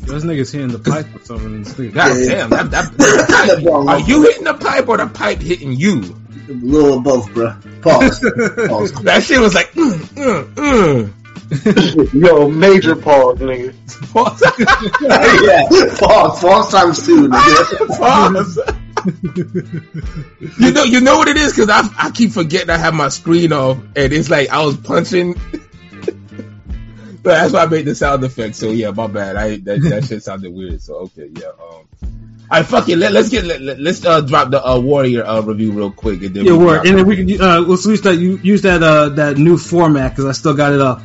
Those 0.00 0.24
niggas 0.24 0.52
hitting 0.52 0.68
the 0.68 0.78
pipe 0.78 1.06
or 1.14 1.24
something. 1.24 1.62
This 1.62 1.74
nigga- 1.74 1.94
God 1.94 2.16
Yeah. 2.18 2.26
damn, 2.34 2.50
that, 2.50 2.70
that, 2.70 2.92
that 2.98 3.62
pipe, 3.64 3.72
are 3.72 4.00
you 4.00 4.22
hitting 4.22 4.44
the 4.44 4.54
pipe 4.54 4.88
or 4.88 4.96
the 4.98 5.06
pipe 5.06 5.40
hitting 5.40 5.72
you? 5.72 6.16
A 6.48 6.52
little 6.52 6.98
above, 6.98 7.26
bruh. 7.30 7.82
Pause. 7.82 8.20
Pause. 8.68 8.92
That 9.04 9.22
shit 9.22 9.40
was 9.40 9.54
like, 9.54 9.72
mm, 9.72 9.92
mm, 9.92 10.54
mm. 10.54 11.12
Yo, 12.12 12.48
major 12.48 12.96
pause, 12.96 13.38
nigga. 13.38 13.72
yeah, 15.02 15.98
pause. 15.98 16.40
Pause 16.40 16.72
times 16.72 17.06
two. 17.06 17.28
Nigga. 17.28 17.88
Pause. 17.98 18.58
you 20.58 20.72
know, 20.72 20.82
you 20.82 21.00
know 21.00 21.18
what 21.18 21.28
it 21.28 21.36
is 21.36 21.52
because 21.52 21.68
I 21.70 21.88
I 21.96 22.10
keep 22.10 22.32
forgetting 22.32 22.70
I 22.70 22.78
have 22.78 22.94
my 22.94 23.10
screen 23.10 23.52
off, 23.52 23.78
and 23.94 24.12
it's 24.12 24.28
like 24.28 24.48
I 24.50 24.64
was 24.64 24.76
punching. 24.76 25.34
But 27.26 27.32
that's 27.32 27.52
why 27.52 27.62
I 27.64 27.66
made 27.66 27.84
the 27.84 27.94
sound 27.94 28.22
effect. 28.24 28.54
So 28.54 28.70
yeah, 28.70 28.90
my 28.90 29.08
bad. 29.08 29.36
I 29.36 29.56
that, 29.58 29.80
that 29.82 30.04
shit 30.04 30.22
sounded 30.22 30.52
weird. 30.52 30.80
So 30.80 30.94
okay, 30.94 31.28
yeah. 31.32 31.48
Um, 31.48 31.88
I 32.50 32.62
fuck 32.62 32.88
it. 32.88 32.96
Let, 32.96 33.12
let's 33.12 33.28
get 33.28 33.44
let, 33.44 33.78
us 33.78 34.04
uh, 34.04 34.20
drop 34.20 34.50
the 34.50 34.64
uh, 34.64 34.78
Warrior 34.78 35.24
uh, 35.26 35.40
review 35.40 35.72
real 35.72 35.90
quick, 35.90 36.22
and 36.22 36.34
then 36.34 36.44
Yeah, 36.44 36.56
we 36.56 36.88
And 36.88 36.98
then 36.98 37.06
we 37.06 37.16
can 37.16 37.40
uh, 37.40 37.60
let's 37.60 37.84
use 37.86 38.02
that 38.02 38.16
you 38.16 38.38
use 38.42 38.62
that 38.62 38.82
uh 38.82 39.08
that 39.10 39.36
new 39.36 39.58
format 39.58 40.12
because 40.12 40.26
I 40.26 40.32
still 40.32 40.54
got 40.54 40.72
it 40.72 40.80
up. 40.80 41.02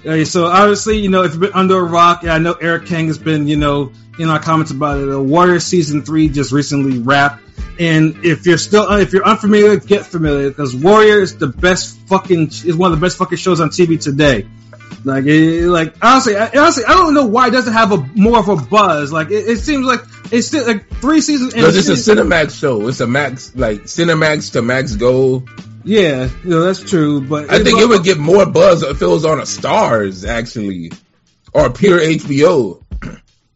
Okay, 0.00 0.24
so 0.24 0.46
obviously, 0.46 0.98
you 0.98 1.08
know, 1.08 1.24
if 1.24 1.32
you've 1.32 1.40
been 1.40 1.52
under 1.54 1.78
a 1.78 1.82
rock, 1.82 2.22
yeah, 2.22 2.34
I 2.34 2.38
know 2.38 2.52
Eric 2.52 2.86
King 2.86 3.08
has 3.08 3.18
been, 3.18 3.48
you 3.48 3.56
know, 3.56 3.92
in 4.18 4.28
our 4.28 4.38
comments 4.38 4.70
about 4.70 5.00
it. 5.00 5.12
Uh, 5.12 5.20
Warrior 5.20 5.58
season 5.58 6.02
three 6.02 6.28
just 6.28 6.52
recently 6.52 6.98
wrapped, 6.98 7.42
and 7.80 8.24
if 8.24 8.46
you're 8.46 8.58
still 8.58 8.82
uh, 8.82 8.98
if 8.98 9.12
you're 9.12 9.24
unfamiliar, 9.24 9.76
get 9.76 10.04
familiar 10.04 10.50
because 10.50 10.74
Warrior 10.76 11.20
is 11.20 11.36
the 11.36 11.48
best 11.48 11.98
fucking 12.08 12.48
is 12.48 12.76
one 12.76 12.92
of 12.92 13.00
the 13.00 13.04
best 13.04 13.16
fucking 13.16 13.38
shows 13.38 13.60
on 13.60 13.70
TV 13.70 14.00
today. 14.00 14.46
Like, 15.04 15.24
it, 15.26 15.66
like 15.68 15.94
honestly, 16.02 16.36
I, 16.36 16.48
honestly, 16.48 16.84
I 16.84 16.92
don't 16.92 17.14
know 17.14 17.26
why 17.26 17.48
it 17.48 17.50
doesn't 17.50 17.72
have 17.72 17.92
a 17.92 17.96
more 18.14 18.38
of 18.38 18.48
a 18.48 18.56
buzz. 18.56 19.12
Like, 19.12 19.30
it, 19.30 19.48
it 19.48 19.58
seems 19.58 19.86
like 19.86 20.00
it's 20.32 20.48
still 20.48 20.66
like 20.66 20.88
three 21.00 21.20
seasons. 21.20 21.54
Because 21.54 21.76
it's 21.88 22.08
a 22.08 22.14
Cinemax 22.14 22.58
show. 22.58 22.86
It's 22.88 23.00
a 23.00 23.06
Max 23.06 23.54
like 23.54 23.82
Cinemax 23.84 24.52
to 24.52 24.62
Max 24.62 24.94
Gold. 24.96 25.48
yeah, 25.84 26.28
you 26.44 26.50
know, 26.50 26.62
that's 26.62 26.82
true. 26.88 27.20
But 27.20 27.50
I 27.50 27.62
think 27.62 27.78
it 27.80 27.88
would 27.88 28.04
get 28.04 28.18
more 28.18 28.46
buzz 28.46 28.82
if 28.82 29.00
it 29.02 29.06
was 29.06 29.24
on 29.24 29.38
a 29.38 29.42
Starz 29.44 30.26
actually, 30.28 30.92
or 31.52 31.70
pure 31.70 31.98
HBO. 32.00 32.82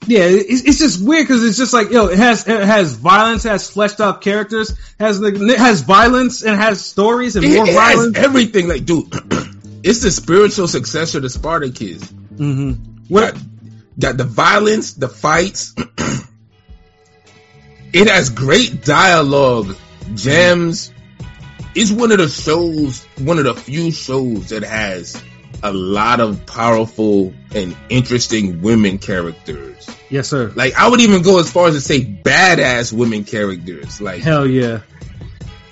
Yeah, 0.05 0.25
it's, 0.25 0.63
it's 0.65 0.79
just 0.79 1.01
weird 1.05 1.29
because 1.29 1.45
it's 1.45 1.57
just 1.57 1.73
like 1.73 1.91
yo, 1.91 2.07
it 2.09 2.19
has 2.19 2.49
it 2.49 2.65
has 2.65 2.95
violence, 2.97 3.45
has 3.45 3.71
fleshed 3.71 4.01
out 4.01 4.21
characters, 4.21 4.77
has 4.99 5.21
like 5.21 5.35
it 5.37 5.59
has 5.59 5.83
violence 5.83 6.43
and 6.43 6.61
has 6.61 6.85
stories 6.85 7.37
and 7.37 7.45
It, 7.45 7.55
more 7.57 7.67
it 7.69 7.73
has 7.75 7.95
violence. 7.95 8.17
everything. 8.19 8.67
Like, 8.67 8.85
dude, 8.85 9.07
it's 9.85 10.01
the 10.03 10.11
spiritual 10.11 10.67
successor 10.67 11.21
to 11.21 11.29
Spartacus. 11.29 12.03
hmm 12.37 12.73
What? 13.09 13.35
Got, 13.35 13.43
got 13.99 14.17
the 14.17 14.25
violence, 14.25 14.95
the 14.95 15.09
fights. 15.09 15.75
It 17.92 18.09
has 18.09 18.31
great 18.31 18.85
dialogue, 18.85 19.76
gems. 20.14 20.92
It's 21.74 21.90
one 21.90 22.12
of 22.12 22.18
the 22.18 22.28
shows, 22.28 23.05
one 23.18 23.38
of 23.38 23.44
the 23.44 23.55
few 23.55 23.90
shows 23.92 24.50
that 24.50 24.62
has 24.62 25.22
a 25.62 25.72
lot 25.72 26.20
of 26.20 26.44
powerful 26.44 27.33
and 27.55 27.76
interesting 27.88 28.61
women 28.62 28.98
characters. 28.98 29.88
Yes, 30.11 30.28
sir. 30.28 30.52
Like 30.55 30.74
I 30.74 30.88
would 30.88 31.00
even 31.00 31.22
go 31.22 31.38
as 31.38 31.50
far 31.50 31.68
as 31.68 31.74
to 31.74 31.81
say 31.81 32.00
badass 32.05 32.92
women 32.92 33.24
characters. 33.24 34.00
Like 34.00 34.20
Hell 34.22 34.46
yeah. 34.46 34.81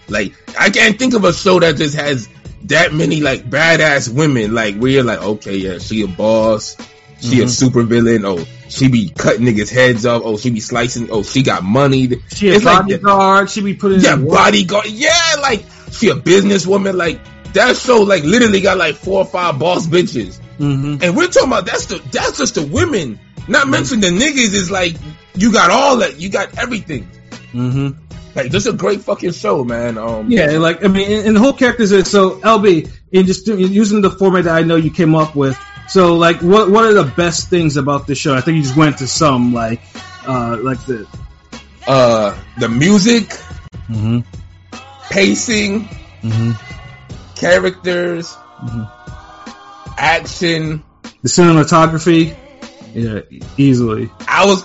like 0.09 0.33
I 0.59 0.71
can't 0.71 0.99
think 0.99 1.15
of 1.15 1.25
a 1.25 1.33
show 1.33 1.61
that 1.61 1.77
just 1.77 1.97
has 1.97 2.29
that 2.65 2.95
many 2.95 3.21
like 3.21 3.51
badass 3.51 4.09
women. 4.13 4.55
Like 4.55 4.77
where 4.77 4.91
you're 4.91 5.03
like, 5.05 5.21
okay, 5.21 5.57
yeah, 5.57 5.79
she 5.79 6.03
a 6.03 6.09
boss, 6.09 6.77
she 7.21 7.41
a 7.43 7.45
Mhm. 7.45 7.49
super 7.51 7.83
villain. 7.83 8.25
Oh, 8.25 8.43
she 8.71 8.89
be 8.89 9.11
cutting 9.11 9.43
niggas 9.47 9.71
heads 9.71 10.07
off. 10.07 10.23
Oh, 10.25 10.37
she 10.39 10.51
be 10.51 10.61
slicing. 10.61 11.11
Oh, 11.11 11.23
she 11.23 11.43
got 11.43 11.63
money. 11.65 12.09
She 12.35 12.49
a 12.51 12.55
It's 12.55 12.65
like 12.65 12.87
that- 12.87 13.03
bodyguard. 13.03 13.51
she 13.51 13.61
be 13.63 13.75
putting 13.75 14.01
yeah, 14.01 14.17
bodyguard. 14.17 14.87
Yeah, 14.87 15.37
like 15.43 15.65
she 15.91 16.09
a 16.09 16.15
businesswoman. 16.15 16.95
Like 16.95 17.21
that 17.53 17.77
show, 17.77 18.03
like 18.03 18.23
literally 18.25 18.61
got 18.61 18.79
like 18.79 18.95
four 18.95 19.19
or 19.21 19.25
five 19.27 19.59
boss 19.59 19.87
bitches. 19.87 20.39
hmm 20.59 20.97
And 21.03 21.17
we're 21.17 21.27
talking 21.29 21.49
about 21.49 21.67
that's 21.67 21.87
the 21.87 21.99
that's 22.13 22.39
just 22.39 22.55
the 22.55 22.63
women. 22.63 23.19
Not 23.49 23.69
mention 23.69 24.01
the 24.01 24.09
niggas 24.09 24.55
is 24.55 24.71
like 24.71 24.95
you 25.35 25.53
got 25.53 25.71
all 25.71 25.97
that. 25.99 26.21
You 26.21 26.29
got 26.29 26.57
everything. 26.59 27.09
hmm 27.53 27.89
Like 28.37 28.53
this 28.53 28.67
is 28.67 28.75
a 28.75 28.77
great 28.77 29.01
fucking 29.01 29.33
show, 29.33 29.65
man. 29.65 29.99
Um, 29.99 30.31
Yeah, 30.31 30.59
like 30.59 30.85
I 30.85 30.89
mean, 30.89 31.11
and, 31.11 31.27
and 31.29 31.37
the 31.37 31.41
whole 31.41 31.53
characters 31.55 31.91
is 31.91 32.09
so 32.09 32.39
LB 32.41 32.89
in 33.11 33.27
just 33.27 33.49
using 33.49 34.01
the 34.03 34.11
format 34.11 34.45
that 34.45 34.55
I 34.55 34.63
know 34.63 34.77
you 34.77 34.91
came 34.93 35.17
up 35.17 35.35
with. 35.35 35.59
So, 35.89 36.17
like, 36.17 36.41
what 36.41 36.71
what 36.71 36.85
are 36.85 36.93
the 36.93 37.05
best 37.17 37.51
things 37.51 37.77
about 37.77 38.07
this 38.07 38.19
show? 38.19 38.35
I 38.35 38.41
think 38.41 38.57
you 38.59 38.63
just 38.63 38.77
went 38.77 38.99
to 38.99 39.09
some 39.09 39.53
like, 39.53 39.81
uh, 40.27 40.57
like 40.61 40.85
the. 40.87 41.07
uh, 41.87 42.37
the 42.59 42.69
music, 42.69 43.33
hmm 43.89 44.21
pacing, 45.11 45.89
hmm 46.23 46.53
characters, 47.35 48.37
Mhm. 48.63 48.89
action. 49.99 50.83
The 51.23 51.29
cinematography, 51.29 52.37
yeah, 52.95 53.21
easily. 53.57 54.11
I 54.29 54.45
was, 54.47 54.63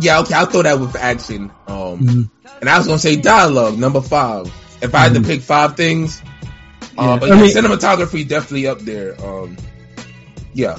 yeah, 0.00 0.20
okay, 0.20 0.34
I'll 0.34 0.46
throw 0.46 0.62
that 0.62 0.78
with 0.78 0.94
action. 0.94 1.50
Um, 1.66 1.98
Mhm. 1.98 2.30
and 2.60 2.70
I 2.70 2.78
was 2.78 2.86
gonna 2.86 2.98
say 2.98 3.16
dialogue 3.16 3.78
number 3.78 4.00
five. 4.00 4.46
If 4.82 4.94
I 4.94 4.98
had 5.00 5.14
to 5.14 5.20
Mhm. 5.20 5.26
pick 5.26 5.42
five 5.42 5.76
things, 5.76 6.20
uh, 6.98 7.02
Yeah, 7.02 7.16
but 7.18 7.32
I 7.32 7.40
mean- 7.40 7.54
cinematography 7.54 8.28
definitely 8.28 8.66
up 8.68 8.80
there. 8.80 9.16
Um, 9.24 9.56
yeah, 10.54 10.78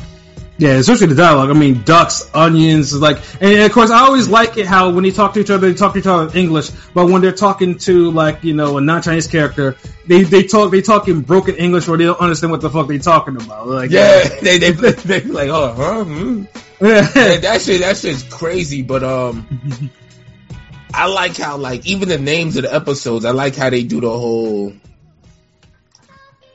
Yeah, 0.57 0.73
especially 0.73 1.07
the 1.07 1.15
dialogue. 1.15 1.49
I 1.49 1.53
mean, 1.53 1.81
ducks, 1.83 2.29
onions, 2.33 2.93
like, 2.93 3.17
and 3.41 3.63
of 3.63 3.71
course, 3.71 3.89
I 3.89 4.01
always 4.01 4.27
like 4.27 4.57
it 4.57 4.67
how 4.67 4.91
when 4.91 5.03
they 5.03 5.11
talk 5.11 5.33
to 5.33 5.39
each 5.39 5.49
other, 5.49 5.67
they 5.67 5.73
talk 5.73 5.93
to 5.93 5.99
each 5.99 6.07
other 6.07 6.29
in 6.31 6.37
English, 6.37 6.69
but 6.93 7.07
when 7.07 7.21
they're 7.21 7.31
talking 7.31 7.77
to 7.79 8.11
like 8.11 8.43
you 8.43 8.53
know 8.53 8.77
a 8.77 8.81
non-Chinese 8.81 9.27
character, 9.27 9.75
they 10.05 10.23
they 10.23 10.43
talk 10.43 10.71
they 10.71 10.81
talk 10.81 11.07
in 11.07 11.21
broken 11.21 11.55
English 11.55 11.87
where 11.87 11.97
they 11.97 12.05
don't 12.05 12.19
understand 12.19 12.51
what 12.51 12.61
the 12.61 12.69
fuck 12.69 12.87
they're 12.87 12.99
talking 12.99 13.35
about. 13.35 13.67
Like, 13.67 13.89
yeah, 13.91 14.27
they 14.41 14.59
they 14.59 14.71
they 14.71 15.19
be 15.21 15.31
like, 15.31 15.49
oh, 15.49 15.73
huh, 15.73 16.03
hmm. 16.03 16.43
yeah, 16.79 17.09
Yeah, 17.15 17.37
that 17.37 17.61
shit, 17.61 17.81
that 17.81 17.97
shit's 17.97 18.23
crazy. 18.23 18.83
But 18.83 19.03
um, 19.03 19.47
I 20.93 21.07
like 21.07 21.35
how 21.35 21.57
like 21.57 21.87
even 21.87 22.09
the 22.09 22.19
names 22.19 22.57
of 22.57 22.63
the 22.63 22.73
episodes. 22.73 23.25
I 23.25 23.31
like 23.31 23.55
how 23.55 23.71
they 23.71 23.83
do 23.83 24.01
the 24.01 24.09
whole 24.09 24.73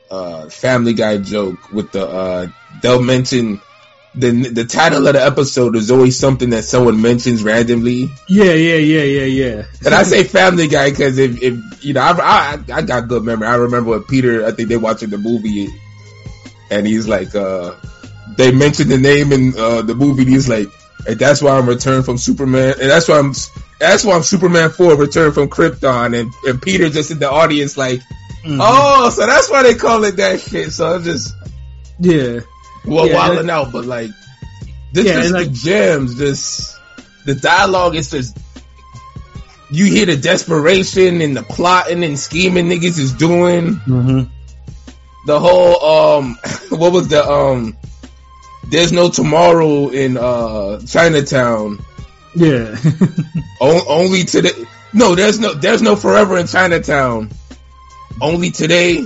uh 0.09 0.49
Family 0.49 0.93
Guy 0.93 1.17
joke 1.17 1.71
with 1.71 1.91
the 1.91 2.07
uh 2.07 2.47
they'll 2.81 3.01
mention 3.01 3.61
the 4.15 4.31
the 4.31 4.65
title 4.65 5.05
of 5.07 5.13
the 5.13 5.23
episode 5.23 5.75
is 5.75 5.91
always 5.91 6.17
something 6.17 6.49
that 6.49 6.63
someone 6.63 6.99
mentions 7.01 7.43
randomly. 7.43 8.09
yeah, 8.27 8.53
yeah, 8.53 8.75
yeah, 8.77 9.03
yeah, 9.03 9.23
yeah. 9.25 9.63
And 9.85 9.93
I 9.93 10.03
say 10.03 10.23
Family 10.23 10.67
Guy 10.67 10.89
because 10.89 11.17
if, 11.19 11.41
if 11.43 11.85
you 11.85 11.93
know 11.93 12.01
I, 12.01 12.57
I 12.69 12.73
I 12.73 12.81
got 12.81 13.07
good 13.07 13.23
memory. 13.23 13.47
I 13.47 13.55
remember 13.55 13.91
when 13.91 14.03
Peter. 14.03 14.45
I 14.45 14.51
think 14.51 14.69
they 14.69 14.77
watching 14.77 15.09
the 15.11 15.17
movie, 15.19 15.67
and 16.71 16.87
he's 16.87 17.07
like, 17.07 17.35
uh 17.35 17.75
they 18.37 18.51
mentioned 18.51 18.89
the 18.89 18.97
name 18.97 19.31
in 19.33 19.53
uh, 19.57 19.81
the 19.81 19.93
movie. 19.95 20.21
And 20.23 20.31
he's 20.31 20.47
like, 20.47 20.67
and 21.07 21.19
that's 21.19 21.41
why 21.41 21.57
I'm 21.57 21.67
returned 21.67 22.05
from 22.05 22.17
Superman, 22.17 22.75
and 22.81 22.89
that's 22.89 23.07
why 23.07 23.19
I'm 23.19 23.33
that's 23.79 24.03
why 24.03 24.15
I'm 24.15 24.23
Superman 24.23 24.71
Four, 24.71 24.95
Return 24.95 25.31
from 25.33 25.49
Krypton, 25.49 26.19
and 26.19 26.33
and 26.47 26.61
Peter 26.61 26.89
just 26.89 27.11
in 27.11 27.19
the 27.19 27.29
audience 27.29 27.77
like, 27.77 27.99
Mhm. 28.43 28.57
oh, 28.59 29.09
so 29.11 29.25
that's 29.27 29.49
why 29.51 29.63
they 29.63 29.75
call 29.75 30.03
it 30.05 30.15
that 30.17 30.41
shit. 30.41 30.71
So 30.73 30.95
I'm 30.95 31.03
just 31.03 31.33
yeah. 31.99 32.39
Well 32.85 33.07
Yeah, 33.07 33.15
wilding 33.15 33.49
out, 33.49 33.71
but 33.71 33.85
like 33.85 34.09
this 34.93 35.05
Yeah, 35.05 35.13
just 35.21 35.25
and, 35.27 35.35
the 35.35 35.39
like- 35.45 35.51
gems, 35.51 36.17
this 36.17 36.77
the 37.25 37.35
dialogue 37.35 37.95
is 37.95 38.09
just 38.11 38.37
you 39.71 39.85
hear 39.85 40.05
the 40.07 40.17
desperation 40.17 41.21
and 41.21 41.37
the 41.37 41.43
plotting 41.43 42.03
and 42.03 42.17
scheming 42.17 42.67
niggas 42.69 42.97
is 42.97 43.13
doing. 43.13 43.73
hmm 43.75 44.21
The 45.27 45.39
whole 45.39 45.85
um 45.85 46.37
what 46.69 46.91
was 46.91 47.07
the 47.09 47.23
um 47.23 47.77
there's 48.69 48.91
no 48.91 49.09
tomorrow 49.09 49.89
in 49.89 50.17
uh 50.17 50.79
Chinatown. 50.85 51.79
Yeah. 52.35 52.75
O- 53.61 53.85
only 53.87 54.23
today 54.23 54.51
no, 54.93 55.13
there's 55.13 55.39
no 55.39 55.53
there's 55.53 55.81
no 55.81 55.95
forever 55.95 56.37
in 56.37 56.47
Chinatown. 56.47 57.29
Only 58.21 58.49
today. 58.51 59.05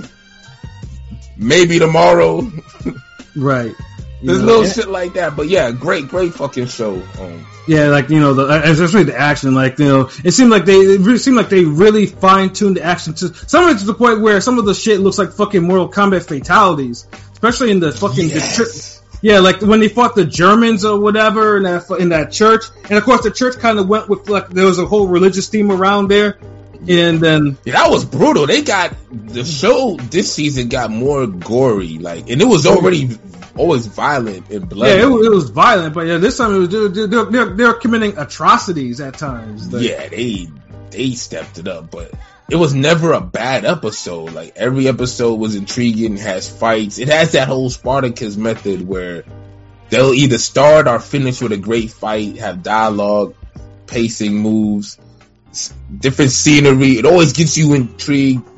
Maybe 1.36 1.78
tomorrow. 1.78 2.50
right. 3.36 3.74
You 4.20 4.28
There's 4.28 4.40
know, 4.40 4.46
little 4.46 4.62
and- 4.64 4.72
shit 4.72 4.88
like 4.88 5.14
that. 5.14 5.36
But 5.36 5.48
yeah, 5.48 5.70
great, 5.70 6.08
great 6.08 6.32
fucking 6.34 6.66
show. 6.66 7.02
Um 7.20 7.46
Yeah, 7.66 7.88
like 7.88 8.08
you 8.10 8.20
know, 8.20 8.32
the, 8.34 8.46
especially 8.70 9.04
the 9.04 9.18
action. 9.18 9.54
Like 9.54 9.78
you 9.78 9.86
know, 9.86 10.10
it 10.24 10.32
seemed 10.32 10.50
like 10.50 10.64
they 10.64 10.76
it 10.78 11.00
really 11.00 11.18
seemed 11.18 11.36
like 11.36 11.48
they 11.50 11.64
really 11.64 12.06
fine 12.06 12.50
tuned 12.52 12.76
the 12.76 12.82
action 12.82 13.14
to 13.14 13.34
some 13.34 13.64
of 13.68 13.76
it 13.76 13.80
to 13.80 13.86
the 13.86 13.94
point 13.94 14.20
where 14.20 14.40
some 14.40 14.58
of 14.58 14.64
the 14.64 14.74
shit 14.74 15.00
looks 15.00 15.18
like 15.18 15.32
fucking 15.32 15.62
Mortal 15.62 15.90
Kombat 15.90 16.26
fatalities, 16.26 17.06
especially 17.32 17.70
in 17.70 17.80
the 17.80 17.92
fucking 17.92 18.28
the 18.28 18.34
Yes. 18.34 18.56
chur- 18.56 19.00
yeah, 19.22 19.38
like 19.38 19.62
when 19.62 19.80
they 19.80 19.88
fought 19.88 20.14
the 20.14 20.26
Germans 20.26 20.84
or 20.84 21.00
whatever 21.00 21.56
in 21.56 21.62
that 21.62 21.88
in 21.98 22.10
that 22.10 22.30
church, 22.32 22.64
and 22.90 22.98
of 22.98 23.04
course 23.04 23.22
the 23.22 23.30
church 23.30 23.58
kind 23.58 23.78
of 23.78 23.88
went 23.88 24.08
with 24.08 24.28
like 24.28 24.50
there 24.50 24.66
was 24.66 24.78
a 24.78 24.84
whole 24.86 25.08
religious 25.08 25.48
theme 25.48 25.70
around 25.72 26.08
there, 26.08 26.36
and 26.88 27.20
then 27.20 27.58
Yeah, 27.64 27.74
that 27.74 27.90
was 27.90 28.04
brutal. 28.04 28.46
They 28.46 28.62
got 28.62 28.94
the 29.10 29.44
show 29.44 29.96
this 29.96 30.32
season 30.32 30.68
got 30.68 30.90
more 30.90 31.26
gory, 31.26 31.98
like, 31.98 32.30
and 32.30 32.40
it 32.40 32.46
was 32.46 32.66
oh, 32.66 32.76
already 32.76 33.18
always 33.56 33.86
violent 33.86 34.50
and 34.50 34.68
bloody. 34.68 35.00
yeah, 35.00 35.06
it, 35.06 35.10
it 35.10 35.30
was 35.30 35.50
violent, 35.50 35.94
but 35.94 36.06
yeah, 36.06 36.18
this 36.18 36.38
time 36.38 36.54
it 36.54 36.58
was 36.58 36.68
they're, 36.68 37.06
they're, 37.06 37.46
they're, 37.46 37.74
committing 37.74 38.18
atrocities 38.18 39.00
at 39.00 39.16
times. 39.18 39.72
Like, 39.72 39.82
yeah, 39.82 40.08
they 40.08 40.48
they 40.90 41.12
stepped 41.12 41.58
it 41.58 41.68
up, 41.68 41.90
but 41.90 42.12
it 42.50 42.56
was 42.56 42.74
never 42.74 43.12
a 43.12 43.20
bad 43.20 43.64
episode. 43.64 44.32
Like 44.32 44.54
every 44.56 44.88
episode 44.88 45.34
was 45.34 45.54
intriguing, 45.54 46.16
has 46.16 46.48
fights. 46.48 46.98
It 46.98 47.08
has 47.08 47.32
that 47.32 47.48
whole 47.48 47.70
Spartacus 47.70 48.36
method 48.36 48.86
where 48.86 49.24
they'll 49.90 50.14
either 50.14 50.38
start 50.38 50.86
or 50.86 50.98
finish 50.98 51.40
with 51.40 51.52
a 51.52 51.56
great 51.56 51.90
fight, 51.90 52.38
have 52.38 52.62
dialogue, 52.62 53.34
pacing 53.86 54.36
moves, 54.36 54.98
different 55.98 56.30
scenery. 56.30 56.98
It 56.98 57.06
always 57.06 57.32
gets 57.32 57.56
you 57.56 57.74
intrigued. 57.74 58.48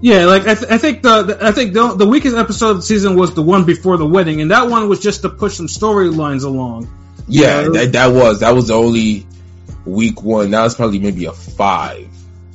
Yeah, 0.00 0.26
like 0.26 0.46
I, 0.46 0.54
th- 0.54 0.70
I 0.70 0.78
think 0.78 1.02
the, 1.02 1.22
the 1.22 1.44
I 1.44 1.52
think 1.52 1.72
the 1.72 1.94
the 1.94 2.06
weakest 2.06 2.36
episode 2.36 2.70
of 2.70 2.76
the 2.76 2.82
season 2.82 3.16
was 3.16 3.34
the 3.34 3.42
one 3.42 3.64
before 3.64 3.96
the 3.96 4.06
wedding, 4.06 4.40
and 4.40 4.50
that 4.50 4.68
one 4.68 4.88
was 4.88 5.00
just 5.00 5.22
to 5.22 5.28
push 5.28 5.54
some 5.54 5.68
storylines 5.68 6.44
along. 6.44 6.88
Yeah, 7.26 7.62
that 7.62 7.92
that 7.92 8.08
was 8.08 8.40
that 8.40 8.54
was 8.54 8.68
the 8.68 8.74
only 8.74 9.26
week 9.86 10.22
one. 10.22 10.50
That 10.50 10.64
was 10.64 10.74
probably 10.74 10.98
maybe 10.98 11.24
a 11.24 11.32
five. 11.32 12.08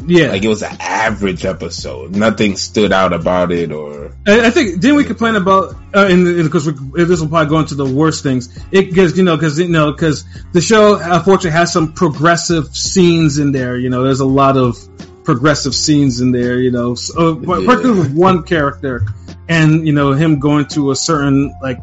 Yeah, 0.06 0.28
Like 0.28 0.44
it 0.44 0.48
was 0.48 0.64
an 0.64 0.76
average 0.80 1.46
episode. 1.46 2.16
Nothing 2.16 2.56
stood 2.58 2.92
out 2.92 3.14
about 3.14 3.52
it 3.52 3.72
or 3.72 4.14
I, 4.28 4.48
I 4.48 4.50
think 4.50 4.80
didn't 4.82 4.98
we 4.98 5.04
complain 5.04 5.36
about 5.36 5.76
uh, 5.94 6.08
and 6.10 6.26
because 6.44 6.66
this 6.66 7.20
will 7.22 7.28
probably 7.30 7.50
go 7.50 7.60
into 7.60 7.76
the 7.76 7.86
worst 7.86 8.24
things 8.24 8.50
It 8.72 8.90
because 8.90 9.18
you 9.18 9.24
know 9.24 9.36
because 9.36 9.60
you 9.60 9.68
know 9.68 9.92
because 9.92 10.26
the 10.54 10.62
show 10.62 10.96
unfortunately 11.02 11.52
has 11.52 11.72
some 11.74 11.94
progressive 11.94 12.76
scenes 12.76 13.38
in 13.38 13.52
there. 13.52 13.78
You 13.78 13.90
know, 13.90 14.04
there's 14.04 14.20
a 14.22 14.26
lot 14.26 14.58
of 14.58 14.78
progressive 15.24 15.76
scenes 15.76 16.20
in 16.22 16.32
there. 16.32 16.60
You 16.60 16.72
know, 16.72 16.96
so, 16.96 17.36
but 17.36 17.62
Yeah. 17.62 17.66
particularly 17.68 18.00
with 18.02 18.14
one 18.16 18.44
character 18.44 19.06
and 19.50 19.86
you 19.88 19.94
know 19.94 20.14
him 20.14 20.40
going 20.40 20.66
to 20.68 20.92
a 20.92 20.96
certain 20.96 21.54
like 21.62 21.80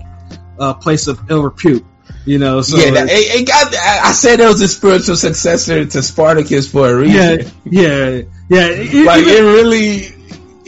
uh, 0.59 0.75
place 0.75 1.07
of 1.07 1.31
ill 1.31 1.43
repute. 1.43 1.85
You 2.29 2.39
know, 2.39 2.61
so 2.61 2.77
yeah, 2.77 3.05
it, 3.09 3.41
it 3.41 3.47
got. 3.47 3.75
I 3.75 4.09
I 4.11 4.13
said 4.13 4.39
it 4.41 4.47
was 4.47 4.61
a 4.61 4.69
spiritual 4.69 5.17
successor 5.17 5.87
to 5.87 6.03
Spartacus 6.03 6.71
for 6.71 6.91
a 6.91 6.95
reason. 6.95 7.51
yeah, 7.65 8.21
yeah. 8.51 8.67
It- 8.69 9.07
like 9.07 9.23
even- 9.23 9.35
it 9.35 9.41
really 9.49 9.99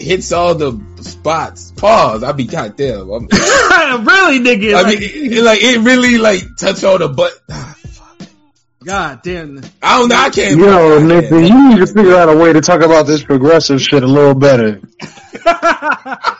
hits 0.02 0.32
all 0.32 0.54
the 0.54 0.80
spots. 1.02 1.72
Pause. 1.72 2.22
I 2.24 2.32
be 2.32 2.44
goddamn. 2.44 3.10
I'm, 3.10 3.26
really, 3.30 4.40
nigga. 4.40 4.74
I 4.74 4.80
like, 4.82 5.00
mean, 5.00 5.32
it, 5.34 5.42
like 5.42 5.62
it 5.62 5.80
really 5.80 6.16
like 6.16 6.44
touch 6.56 6.82
all 6.82 6.96
the 6.96 7.08
but. 7.10 7.32
God 8.82 9.20
damn. 9.22 9.60
I 9.82 9.98
don't 9.98 10.08
know. 10.08 10.16
I 10.16 10.30
can't. 10.30 10.58
Yo, 10.58 10.96
I 10.96 11.02
nigga, 11.02 11.46
you 11.46 11.68
need 11.68 11.76
to 11.76 11.86
figure 11.86 12.14
out 12.16 12.30
a 12.30 12.36
way 12.38 12.54
to 12.54 12.62
talk 12.62 12.80
about 12.80 13.06
this 13.06 13.22
progressive 13.22 13.82
shit 13.82 14.02
a 14.02 14.06
little 14.06 14.34
better. 14.34 14.80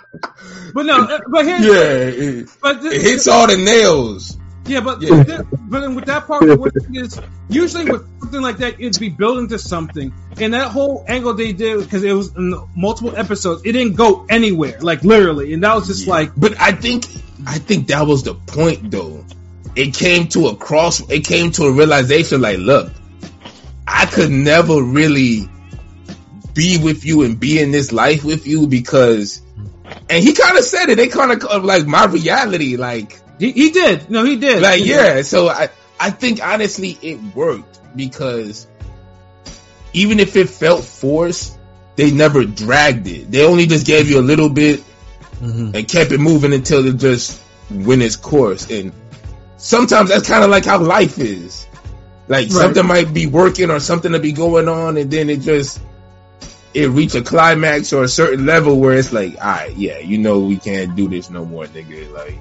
But 0.73 0.87
no, 0.87 1.03
uh, 1.03 1.19
but 1.29 1.45
here's 1.45 1.67
Yeah, 1.67 1.73
it, 1.73 2.49
but 2.63 2.81
this, 2.81 2.95
it 2.95 3.03
hits 3.03 3.27
all 3.29 3.49
the 3.49 3.57
nails. 3.57 4.37
Yeah, 4.71 4.81
but 4.81 5.03
Yeah. 5.03 5.25
th- 5.25 5.41
but 5.69 5.81
then 5.81 5.97
with 5.97 6.05
that 6.07 6.29
part, 6.29 6.45
thing 6.45 6.95
is 6.95 7.21
usually 7.49 7.91
with 7.91 8.05
something 8.21 8.41
like 8.41 8.59
that, 8.59 8.75
it'd 8.79 9.01
be 9.01 9.09
building 9.09 9.49
to 9.49 9.59
something, 9.59 10.13
and 10.39 10.55
that 10.55 10.69
whole 10.69 11.05
angle 11.09 11.35
they 11.35 11.53
did 11.53 11.81
because 11.81 12.05
it 12.05 12.13
was 12.13 12.31
in 12.37 12.55
multiple 12.77 13.13
episodes, 13.17 13.63
it 13.65 13.73
didn't 13.73 13.95
go 13.97 14.25
anywhere, 14.29 14.79
like 14.81 15.03
literally, 15.03 15.53
and 15.53 15.65
that 15.65 15.75
was 15.75 15.89
just 15.89 16.07
like, 16.07 16.31
But 16.37 16.61
I 16.61 16.71
think 16.71 17.05
I 17.47 17.59
think 17.59 17.89
that 17.89 18.07
was 18.07 18.23
the 18.23 18.35
point 18.35 18.93
though. 18.93 19.25
It 19.75 19.93
came 19.95 20.29
to 20.29 20.49
a 20.49 20.57
cross 20.57 21.01
it 21.11 21.25
came 21.25 21.51
to 21.53 21.65
a 21.65 21.73
realization 21.73 22.41
like, 22.41 22.59
look, 22.59 22.93
I 23.89 24.07
could 24.07 24.31
never 24.31 24.81
really 24.81 25.49
be 26.55 26.79
with 26.79 27.05
you 27.05 27.23
and 27.23 27.41
be 27.41 27.59
in 27.59 27.73
this 27.73 27.91
life 27.93 28.25
with 28.25 28.47
you 28.47 28.69
because 28.69 29.43
and 30.09 30.23
he 30.23 30.33
kind 30.33 30.57
of 30.57 30.65
said 30.65 30.89
it. 30.91 30.97
They 30.97 31.09
kind 31.09 31.33
of 31.33 31.65
like 31.65 31.87
my 31.87 32.07
reality, 32.07 32.77
like, 32.77 33.21
he, 33.41 33.51
he 33.53 33.71
did, 33.71 34.09
no, 34.11 34.25
he 34.25 34.37
did, 34.37 34.63
like 34.63 34.85
yeah. 34.85 35.23
So 35.23 35.49
I, 35.49 35.69
I 35.99 36.11
think 36.11 36.41
honestly 36.47 36.97
it 37.03 37.19
worked 37.35 37.81
because 37.97 38.67
even 39.93 40.21
if 40.21 40.37
it 40.37 40.49
felt 40.49 40.85
forced, 40.85 41.59
they 41.97 42.11
never 42.11 42.45
dragged 42.45 43.07
it. 43.09 43.31
They 43.31 43.45
only 43.45 43.67
just 43.67 43.87
gave 43.87 44.09
you 44.09 44.21
a 44.21 44.23
little 44.23 44.49
bit 44.49 44.85
Mhm. 45.41 45.75
and 45.75 45.89
kept 45.89 46.13
it 46.13 46.21
moving 46.21 46.53
until 46.53 46.87
it 46.87 46.99
just 46.99 47.41
went 47.71 48.03
its 48.03 48.15
course. 48.17 48.71
And 48.71 48.93
sometimes 49.57 50.11
that's 50.11 50.29
kind 50.29 50.45
of 50.45 50.51
like 50.51 50.67
how 50.67 50.79
life 50.79 51.19
is. 51.19 51.67
Like 52.29 52.45
Right. 52.51 52.53
something 52.53 52.87
might 52.87 53.13
be 53.15 53.27
working 53.27 53.71
or 53.71 53.81
something 53.81 54.13
to 54.13 54.19
be 54.19 54.33
going 54.33 54.69
on, 54.69 54.97
and 54.99 55.11
then 55.11 55.31
it 55.31 55.41
just 55.41 55.81
it 56.75 56.89
reach 56.91 57.15
a 57.17 57.23
climax 57.23 57.93
or 57.93 58.05
a 58.05 58.09
certain 58.09 58.47
level 58.47 58.79
where 58.79 58.97
it's 58.97 59.13
like, 59.13 59.33
all 59.41 59.51
right, 59.51 59.75
yeah, 59.77 59.99
you 59.99 60.19
know, 60.19 60.39
we 60.41 60.57
can't 60.57 60.95
do 60.95 61.09
this 61.09 61.29
no 61.31 61.45
more, 61.45 61.65
nigga. 61.65 62.13
Like 62.13 62.39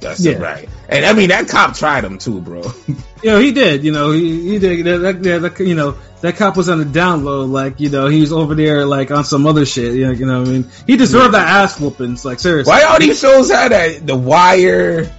that's 0.00 0.20
Yeah. 0.20 0.32
it, 0.32 0.40
right. 0.40 0.68
And 0.88 1.04
I 1.04 1.12
mean, 1.12 1.28
that 1.30 1.48
cop 1.48 1.74
tried 1.76 2.04
him 2.04 2.18
too, 2.18 2.40
bro. 2.40 2.62
you 2.88 2.96
know, 3.30 3.38
he 3.38 3.52
did, 3.52 3.84
you 3.84 3.92
know, 3.92 4.12
he, 4.12 4.50
he 4.50 4.58
did, 4.58 4.84
that, 4.86 5.22
that, 5.22 5.40
that, 5.42 5.60
you 5.60 5.74
know, 5.74 5.96
that 6.20 6.36
cop 6.36 6.56
was 6.56 6.68
on 6.68 6.78
the 6.78 6.84
down 6.84 7.24
low, 7.24 7.44
like, 7.44 7.78
you 7.80 7.88
know, 7.90 8.06
he 8.06 8.20
was 8.20 8.32
over 8.32 8.54
there, 8.54 8.84
like, 8.86 9.10
on 9.10 9.24
some 9.24 9.46
other 9.46 9.64
shit, 9.66 9.94
you 9.94 10.06
know, 10.06 10.12
you 10.12 10.26
know 10.26 10.40
what 10.40 10.48
I 10.48 10.52
mean? 10.52 10.66
He 10.86 10.96
deserved 10.96 11.34
that 11.34 11.46
ass 11.46 11.78
whoopings, 11.80 12.24
like, 12.24 12.40
seriously. 12.40 12.70
Why 12.70 12.82
all 12.84 12.98
these 12.98 13.20
shows 13.20 13.50
had 13.50 13.72
that? 13.72 14.06
The 14.06 14.16
Wire. 14.16 15.10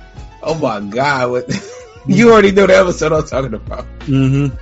Oh 0.42 0.56
my 0.56 0.80
god! 0.80 1.32
What? 1.32 1.72
you 2.08 2.32
already 2.32 2.52
know 2.52 2.66
the 2.68 2.78
episode 2.78 3.12
I'm 3.12 3.26
talking 3.28 3.54
about. 3.54 3.86
Mm-hmm. 4.02 4.56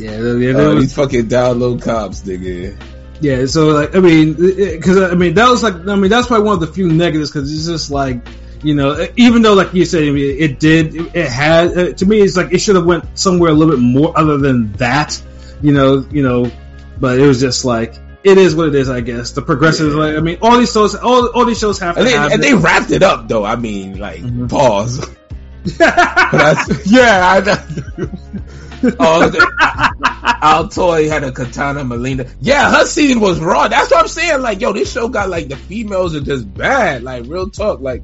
Yeah, 0.00 0.10
yeah, 0.34 0.56
Oh, 0.56 0.74
was- 0.76 0.84
these 0.84 0.94
fucking 0.94 1.26
download 1.26 1.82
cops, 1.82 2.22
nigga. 2.22 2.80
Yeah, 3.20 3.44
so 3.46 3.66
like 3.68 3.94
I 3.94 3.98
mean, 4.00 4.34
because 4.34 4.98
I 4.98 5.14
mean 5.14 5.34
that 5.34 5.48
was 5.50 5.62
like 5.62 5.74
I 5.74 5.94
mean 5.96 6.10
that's 6.10 6.28
probably 6.28 6.46
one 6.46 6.54
of 6.54 6.60
the 6.60 6.68
few 6.68 6.90
negatives 6.90 7.30
because 7.30 7.52
it's 7.52 7.66
just 7.66 7.90
like 7.90 8.24
you 8.62 8.74
know 8.74 9.06
even 9.16 9.42
though 9.42 9.54
like 9.54 9.72
you 9.72 9.84
said 9.84 10.02
it 10.02 10.60
did 10.60 10.94
it, 11.16 11.28
had 11.30 11.76
uh, 11.78 11.92
to 11.94 12.04
me 12.06 12.20
it's 12.20 12.36
like 12.36 12.52
it 12.52 12.58
should 12.58 12.76
have 12.76 12.84
went 12.84 13.04
somewhere 13.18 13.50
a 13.50 13.54
little 13.54 13.74
bit 13.74 13.80
more 13.82 14.16
other 14.18 14.36
than 14.38 14.72
that 14.74 15.20
you 15.62 15.72
know 15.72 16.04
you 16.10 16.22
know 16.22 16.50
but 16.98 17.18
it 17.18 17.26
was 17.26 17.40
just 17.40 17.64
like 17.64 17.94
it 18.22 18.36
is 18.36 18.54
what 18.54 18.68
it 18.68 18.74
is 18.74 18.90
I 18.90 19.00
guess 19.00 19.30
the 19.32 19.40
progressive 19.42 19.94
like 19.94 20.14
I 20.16 20.20
mean 20.20 20.38
all 20.42 20.58
these 20.58 20.72
shows 20.72 20.94
all 20.94 21.28
all 21.28 21.46
these 21.46 21.58
shows 21.58 21.78
have 21.78 21.94
to 21.94 22.00
And 22.00 22.08
they, 22.08 22.12
have 22.12 22.32
and 22.32 22.44
it. 22.44 22.46
they 22.46 22.54
wrapped 22.54 22.90
it 22.90 23.02
up 23.02 23.28
though. 23.28 23.44
I 23.44 23.56
mean, 23.56 23.98
like 23.98 24.20
Mhm. 24.20 24.50
pause. 24.50 25.08
Yeah, 26.86 27.20
I 27.32 27.40
know. 27.44 28.10
oh, 28.98 29.28
the, 29.28 29.38
Altoy 30.42 31.08
had 31.08 31.24
a 31.24 31.32
katana 31.32 31.84
Melina. 31.84 32.26
Yeah, 32.40 32.70
her 32.78 32.86
scene 32.86 33.20
was 33.20 33.38
raw. 33.40 33.68
That's 33.68 33.90
what 33.90 34.00
I'm 34.00 34.08
saying. 34.08 34.40
Like, 34.40 34.60
yo, 34.60 34.72
this 34.72 34.90
show 34.92 35.08
got 35.08 35.28
like 35.28 35.48
the 35.48 35.56
females 35.56 36.14
are 36.14 36.20
just 36.20 36.52
bad. 36.54 37.02
Like, 37.02 37.24
real 37.26 37.50
talk. 37.50 37.80
Like, 37.80 38.02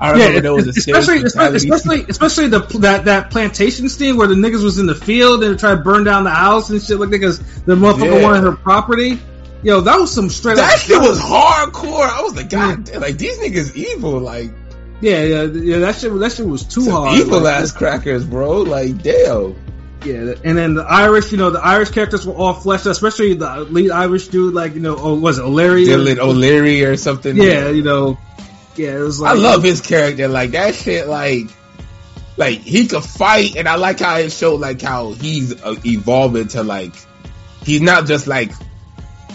I 0.00 0.12
remember 0.12 0.34
Yeah, 0.34 0.40
there 0.40 0.54
was 0.54 0.66
a 0.66 0.70
especially 0.70 1.22
especially, 1.22 2.06
especially 2.08 2.48
the 2.48 2.60
that 2.80 3.04
that 3.04 3.30
plantation 3.30 3.88
scene 3.90 4.16
where 4.16 4.26
the 4.28 4.34
niggas 4.34 4.64
was 4.64 4.78
in 4.78 4.86
the 4.86 4.94
field 4.94 5.44
and 5.44 5.58
tried 5.58 5.76
to 5.76 5.82
burn 5.82 6.04
down 6.04 6.24
the 6.24 6.30
house 6.30 6.70
and 6.70 6.80
shit 6.82 6.98
like 6.98 7.10
that 7.10 7.18
because 7.18 7.38
the 7.64 7.74
motherfucker 7.74 8.18
Yeah. 8.18 8.22
wanted 8.22 8.42
her 8.44 8.56
property. 8.56 9.20
Yo, 9.62 9.82
that 9.82 10.00
was 10.00 10.10
some 10.10 10.30
straight 10.30 10.56
that 10.56 10.72
up. 10.74 10.80
shit 10.80 10.98
was 10.98 11.20
hardcore. 11.20 12.08
I 12.08 12.22
was 12.22 12.34
like, 12.34 12.48
God, 12.48 12.84
damn, 12.84 13.02
like 13.02 13.18
these 13.18 13.38
niggas 13.38 13.76
evil. 13.76 14.18
Like, 14.18 14.50
Yeah, 15.02 15.22
yeah, 15.22 15.42
yeah. 15.44 15.78
That 15.80 15.96
shit, 15.96 16.18
that 16.18 16.32
shit 16.32 16.46
was 16.46 16.64
too 16.64 16.90
hard. 16.90 17.18
evil 17.18 17.40
like, 17.40 17.56
ass 17.62 17.72
crackers, 17.72 18.24
bro. 18.24 18.62
Like, 18.62 19.02
damn. 19.02 19.54
Yeah, 20.02 20.32
and 20.44 20.56
then 20.56 20.72
the 20.72 20.82
Irish, 20.82 21.30
you 21.30 21.36
know, 21.36 21.50
the 21.50 21.60
Irish 21.60 21.90
characters 21.90 22.24
were 22.26 22.32
all 22.32 22.54
fleshed 22.54 22.86
out, 22.86 22.92
especially 22.92 23.34
the 23.34 23.66
lead 23.68 23.90
Irish 23.90 24.28
dude, 24.28 24.54
like 24.54 24.72
you 24.74 24.80
know, 24.80 24.96
oh, 24.98 25.12
was 25.14 25.36
it 25.36 25.42
O'Leary? 25.42 25.84
Dylan 25.84 26.18
O'Leary 26.18 26.82
or 26.84 26.96
something. 26.96 27.36
Yeah, 27.36 27.68
you 27.68 27.82
know, 27.82 28.18
yeah, 28.80 28.96
it 28.98 29.02
was 29.02 29.20
like 29.20 29.32
I 29.32 29.34
love 29.38 29.62
his 29.62 29.80
character. 29.80 30.28
Like 30.28 30.52
that 30.52 30.74
shit. 30.74 31.06
Like, 31.06 31.46
like 32.36 32.58
he 32.60 32.86
could 32.86 33.04
fight, 33.04 33.56
and 33.56 33.68
I 33.68 33.76
like 33.76 34.00
how 34.00 34.16
it 34.18 34.30
showed 34.32 34.60
like 34.60 34.80
how 34.80 35.12
he's 35.12 35.60
uh, 35.62 35.76
evolving 35.84 36.48
to 36.48 36.62
like 36.62 36.92
he's 37.64 37.80
not 37.82 38.06
just 38.06 38.26
like 38.26 38.52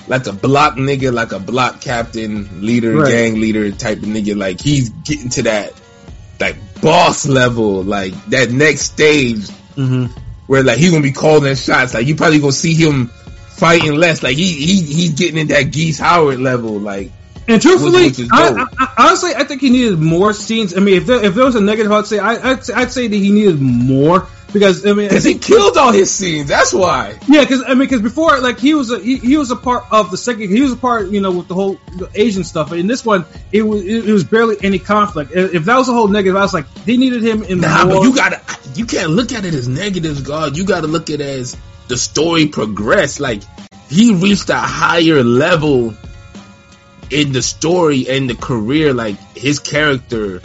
like 0.07 0.27
a 0.27 0.33
block 0.33 0.75
nigga, 0.75 1.11
like 1.13 1.31
a 1.31 1.39
block 1.39 1.81
captain, 1.81 2.61
leader, 2.65 2.97
Right. 2.97 3.11
gang 3.11 3.39
leader 3.39 3.71
type 3.71 3.99
of 3.99 4.05
nigga. 4.05 4.37
Like 4.37 4.59
he's 4.61 4.89
getting 4.89 5.29
to 5.29 5.43
that 5.43 5.73
like 6.39 6.57
boss 6.81 7.25
level, 7.27 7.83
like 7.83 8.13
that 8.27 8.51
next 8.51 8.81
stage 8.81 9.49
hmm 9.75 10.05
where 10.47 10.61
like 10.63 10.77
he 10.77 10.89
gonna 10.91 11.01
be 11.01 11.11
calling 11.11 11.55
shots. 11.55 11.93
Like 11.95 12.05
you 12.05 12.15
probably 12.15 12.39
gonna 12.39 12.51
see 12.51 12.75
him 12.75 13.07
fighting 13.07 13.95
less. 13.95 14.21
Like 14.21 14.37
he 14.37 14.51
he 14.53 14.81
he's 14.83 15.13
getting 15.13 15.39
in 15.39 15.47
that 15.47 15.71
Geese 15.71 15.97
Howard 15.97 16.39
level. 16.39 16.79
Like 16.79 17.11
And 17.47 17.61
truthfully, 17.61 18.07
Which- 18.07 18.17
which 18.17 18.29
I. 18.31 18.49
I, 18.49 18.65
I, 18.77 18.93
honestly, 19.07 19.35
I 19.35 19.43
think 19.43 19.61
he 19.61 19.69
needed 19.69 19.99
more 19.99 20.33
scenes. 20.33 20.75
I 20.75 20.79
mean, 20.79 20.95
if 20.95 21.05
there, 21.05 21.23
if 21.23 21.35
there 21.35 21.45
was 21.45 21.55
a 21.55 21.61
negative, 21.61 21.91
I'd 21.91 22.07
say 22.07 22.17
I, 22.19 22.51
I'd, 22.51 22.63
say- 22.65 22.73
I'd 22.73 22.91
say 22.91 23.07
that 23.07 23.15
he 23.15 23.31
needed 23.31 23.61
more 23.61 24.27
because 24.51 24.85
I 24.85 24.93
mean, 24.93 25.09
because 25.09 25.23
he 25.25 25.37
killed 25.37 25.75
all 25.77 25.91
his 25.91 26.09
scenes. 26.11 26.47
That's 26.47 26.73
why. 26.73 27.19
yeah, 27.27 27.41
because 27.41 27.61
I 27.63 27.69
mean, 27.69 27.79
because 27.79 28.01
before, 28.01 28.39
like 28.39 28.57
he 28.57 28.73
was 28.73 28.89
a 28.89 28.99
he, 28.99 29.17
he 29.17 29.37
was 29.37 29.51
a 29.51 29.55
part 29.55 29.83
of 29.91 30.09
the 30.11 30.17
second. 30.17 30.49
He 30.49 30.61
was 30.61 30.71
a 30.71 30.75
part, 30.77 31.09
you 31.09 31.21
know, 31.21 31.31
with 31.31 31.47
the 31.47 31.53
whole 31.53 31.73
the 31.97 32.09
Asian 32.15 32.43
stuff. 32.43 32.71
In 32.71 32.87
this 32.87 33.05
one, 33.05 33.25
it 33.51 33.61
was 33.63 33.85
it, 33.85 34.05
was 34.05 34.23
barely 34.23 34.55
any 34.63 34.79
conflict. 34.79 35.31
If 35.31 35.53
if 35.53 35.65
that 35.65 35.77
was 35.77 35.87
a 35.89 35.93
whole 35.93 36.07
negative, 36.07 36.37
I 36.37 36.41
was 36.41 36.53
like, 36.53 36.73
they 36.85 36.97
needed 36.97 37.21
him 37.21 37.43
in 37.43 37.59
Nah, 37.59 37.85
more. 37.85 37.95
but 37.95 38.01
you 38.03 38.15
gotta 38.15 38.41
you 38.75 38.85
can't 38.85 39.11
look 39.11 39.33
at 39.33 39.45
it 39.45 39.53
as 39.53 39.67
negatives, 39.67 40.21
God. 40.21 40.57
You 40.57 40.63
gotta 40.65 40.87
look 40.87 41.09
at 41.09 41.19
it 41.19 41.39
as 41.39 41.55
the 41.89 41.97
story 41.97 42.47
progressed. 42.47 43.19
Like 43.19 43.41
he 43.89 44.15
reached 44.15 44.49
a 44.49 44.55
higher 44.57 45.21
level 45.23 45.93
in 47.11 47.31
the 47.31 47.41
story 47.41 48.07
and 48.09 48.29
the 48.29 48.35
career, 48.35 48.93
like 48.93 49.17
his 49.35 49.59
character, 49.59 50.41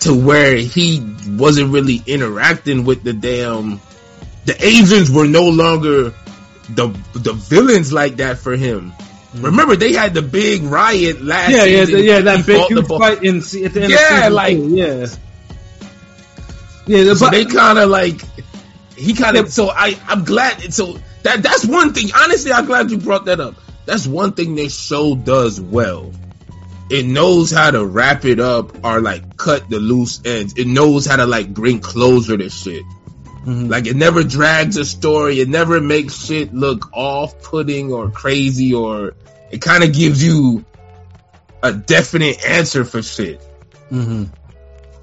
to 0.00 0.14
where 0.14 0.56
he 0.56 1.00
wasn't 1.28 1.72
really 1.72 2.02
interacting 2.06 2.84
with 2.84 3.02
the 3.02 3.12
damn. 3.12 3.80
The 4.44 4.56
Asians 4.64 5.10
were 5.10 5.26
no 5.26 5.48
longer 5.48 6.12
the 6.70 6.88
the 7.14 7.32
villains 7.32 7.92
like 7.92 8.16
that 8.16 8.38
for 8.38 8.56
him. 8.56 8.92
Remember, 9.34 9.76
they 9.76 9.92
had 9.92 10.14
the 10.14 10.22
big 10.22 10.62
riot 10.62 11.20
last. 11.22 11.50
yeah, 11.52 11.64
yeah, 11.64 11.84
the, 11.84 12.00
yeah, 12.02 12.20
that 12.20 12.46
big 12.46 12.66
huge 12.68 12.86
fight 12.86 13.22
in 13.22 13.38
at 13.38 13.44
the 13.44 13.82
end 13.82 13.90
Yeah, 13.90 14.28
like- 14.28 14.56
two, 14.56 14.68
yeah, 14.74 15.06
yeah. 16.86 17.14
So 17.14 17.26
but 17.26 17.30
they 17.32 17.44
kind 17.44 17.78
of 17.78 17.90
like 17.90 18.20
he 18.96 19.14
kind 19.14 19.36
of. 19.36 19.52
So 19.52 19.70
I 19.70 19.98
I'm 20.06 20.24
glad. 20.24 20.72
So 20.72 20.98
that 21.22 21.42
that's 21.42 21.66
one 21.66 21.92
thing. 21.92 22.10
Honestly, 22.16 22.52
I'm 22.52 22.66
glad 22.66 22.90
you 22.90 22.98
brought 22.98 23.26
that 23.26 23.40
up. 23.40 23.56
That's 23.86 24.06
one 24.06 24.32
thing 24.32 24.54
this 24.54 24.78
show 24.78 25.14
does 25.14 25.60
well. 25.60 26.12
It 26.90 27.06
knows 27.06 27.50
how 27.50 27.70
to 27.70 27.84
wrap 27.84 28.24
it 28.24 28.38
up 28.38 28.84
or 28.84 29.00
like 29.00 29.36
cut 29.36 29.68
the 29.70 29.78
loose 29.80 30.20
ends. 30.24 30.54
It 30.56 30.66
knows 30.66 31.06
how 31.06 31.16
to 31.16 31.26
like 31.26 31.52
bring 31.52 31.80
closure 31.80 32.36
to 32.36 32.48
shit. 32.48 32.82
Mhm. 33.44 33.70
Like 33.70 33.86
it 33.86 33.96
never 33.96 34.22
drags 34.22 34.76
a 34.76 34.84
story. 34.84 35.40
It 35.40 35.48
never 35.48 35.80
makes 35.80 36.26
shit 36.26 36.52
look 36.52 36.90
off-putting 36.92 37.92
or 37.92 38.10
crazy, 38.10 38.74
or 38.74 39.14
it 39.50 39.60
kind 39.60 39.84
of 39.84 39.92
gives 39.92 40.22
you 40.22 40.64
a 41.62 41.72
definite 41.72 42.44
answer 42.44 42.84
for 42.84 43.02
shit, 43.02 43.40
Mhm. 43.92 44.28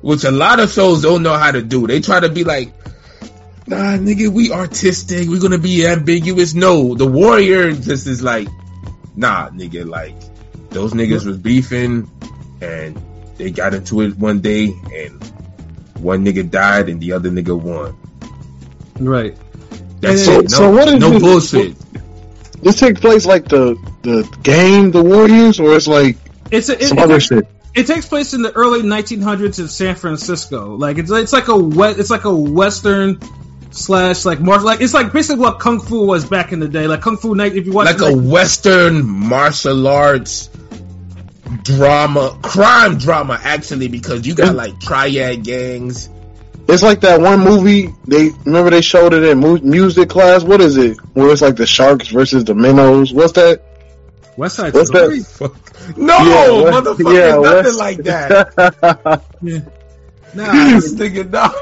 which 0.01 0.23
a 0.25 0.31
lot 0.31 0.59
of 0.59 0.71
shows 0.71 1.01
don't 1.01 1.23
know 1.23 1.33
how 1.37 1.51
to 1.51 1.61
do. 1.61 1.87
They 1.87 2.01
try 2.01 2.19
to 2.19 2.29
be 2.29 2.43
like, 2.43 2.73
"Nah, 3.65 3.97
nigga, 3.97 4.27
we 4.27 4.51
artistic. 4.51 5.29
We're 5.29 5.39
gonna 5.39 5.57
be 5.57 5.85
ambiguous." 5.87 6.53
No, 6.53 6.95
the 6.95 7.05
Warrior 7.05 7.71
just 7.71 8.07
is 8.07 8.21
like, 8.21 8.47
"Nah, 9.15 9.49
nigga, 9.49 9.87
like 9.87 10.15
those 10.69 10.93
niggas 10.93 11.25
was 11.25 11.37
beefing, 11.37 12.09
and 12.61 12.99
they 13.37 13.51
got 13.51 13.73
into 13.73 14.01
it 14.01 14.17
one 14.17 14.39
day, 14.39 14.73
and 14.93 15.23
one 15.97 16.25
nigga 16.25 16.49
died, 16.49 16.89
and 16.89 16.99
the 17.01 17.13
other 17.13 17.29
nigga 17.29 17.59
won." 17.59 17.95
Right. 18.99 19.35
That's 20.01 20.25
So- 20.25 20.39
it. 20.39 20.43
No, 20.51 20.57
so 20.57 20.71
what 20.71 20.87
is 20.87 20.99
no 20.99 21.09
this- 21.11 21.21
bullshit. 21.21 21.75
This 22.61 22.79
takes 22.79 22.99
place 23.01 23.25
like 23.25 23.47
the 23.49 23.75
the 24.03 24.23
game, 24.43 24.91
the 24.91 25.01
Warriors, 25.03 25.59
or 25.59 25.75
it's 25.75 25.87
like 25.87 26.17
It's 26.51 26.69
a, 26.69 26.81
it, 26.81 26.87
some 26.87 26.97
it- 26.97 27.03
other 27.03 27.19
shit. 27.19 27.45
it 27.73 27.87
takes 27.87 28.05
place 28.07 28.33
in 28.33 28.41
the 28.41 28.51
early 28.53 28.81
1900s 28.81 29.59
in 29.59 29.67
San 29.67 29.95
Francisco. 29.95 30.75
Like 30.75 30.97
it's 30.97 31.11
it's 31.11 31.33
like 31.33 31.47
a 31.49 31.57
we- 31.57 31.87
it's 31.87 32.09
like 32.09 32.23
a 32.25 32.33
western 32.33 33.19
slash 33.73 34.23
like 34.25 34.39
martial 34.39 34.65
like 34.67 34.81
it's 34.81 34.93
like 34.93 35.11
basically 35.11 35.41
what 35.41 35.59
kung 35.59 35.79
fu 35.79 36.05
was 36.05 36.25
back 36.25 36.51
in 36.51 36.59
the 36.59 36.67
day. 36.67 36.87
Like 36.87 37.01
kung 37.01 37.17
fu 37.17 37.35
night 37.35 37.55
if 37.55 37.65
you 37.65 37.73
watch 37.73 37.85
like 37.85 38.01
a 38.01 38.15
Western 38.15 39.05
martial 39.07 39.87
arts 39.87 40.49
drama, 41.63 42.37
crime 42.41 42.97
drama, 42.97 43.39
actually, 43.41 43.87
because 43.87 44.25
you 44.25 44.35
got 44.35 44.55
like 44.55 44.79
triad 44.79 45.43
gangs. 45.43 46.09
It's 46.67 46.81
like 46.81 47.01
that 47.01 47.19
one 47.19 47.41
movie. 47.41 47.93
They 48.07 48.29
remember 48.45 48.69
they 48.69 48.81
showed 48.81 49.13
it 49.13 49.23
in 49.23 49.37
mu- 49.39 49.59
music 49.59 50.09
class. 50.09 50.43
What 50.43 50.61
is 50.61 50.77
it? 50.77 50.97
Where 51.13 51.29
it's 51.31 51.41
like 51.41 51.57
the 51.57 51.65
sharks 51.67 52.07
versus 52.07 52.45
the 52.45 52.55
minnows. 52.55 53.13
What's 53.13 53.33
that? 53.33 53.61
West 54.37 54.55
Side 54.55 54.73
What's 54.73 54.89
Story. 54.89 55.19
Fuck. 55.19 55.97
No, 55.97 56.17
Yeah, 56.17 56.71
motherfucker, 56.71 57.13
yeah, 57.13 57.35
nothing 57.35 57.63
West- 57.65 57.79
like 57.79 57.97
that. 58.03 59.21
Nah, 60.35 60.51
this 60.79 60.95
nigga, 60.95 61.29
no. 61.29 61.53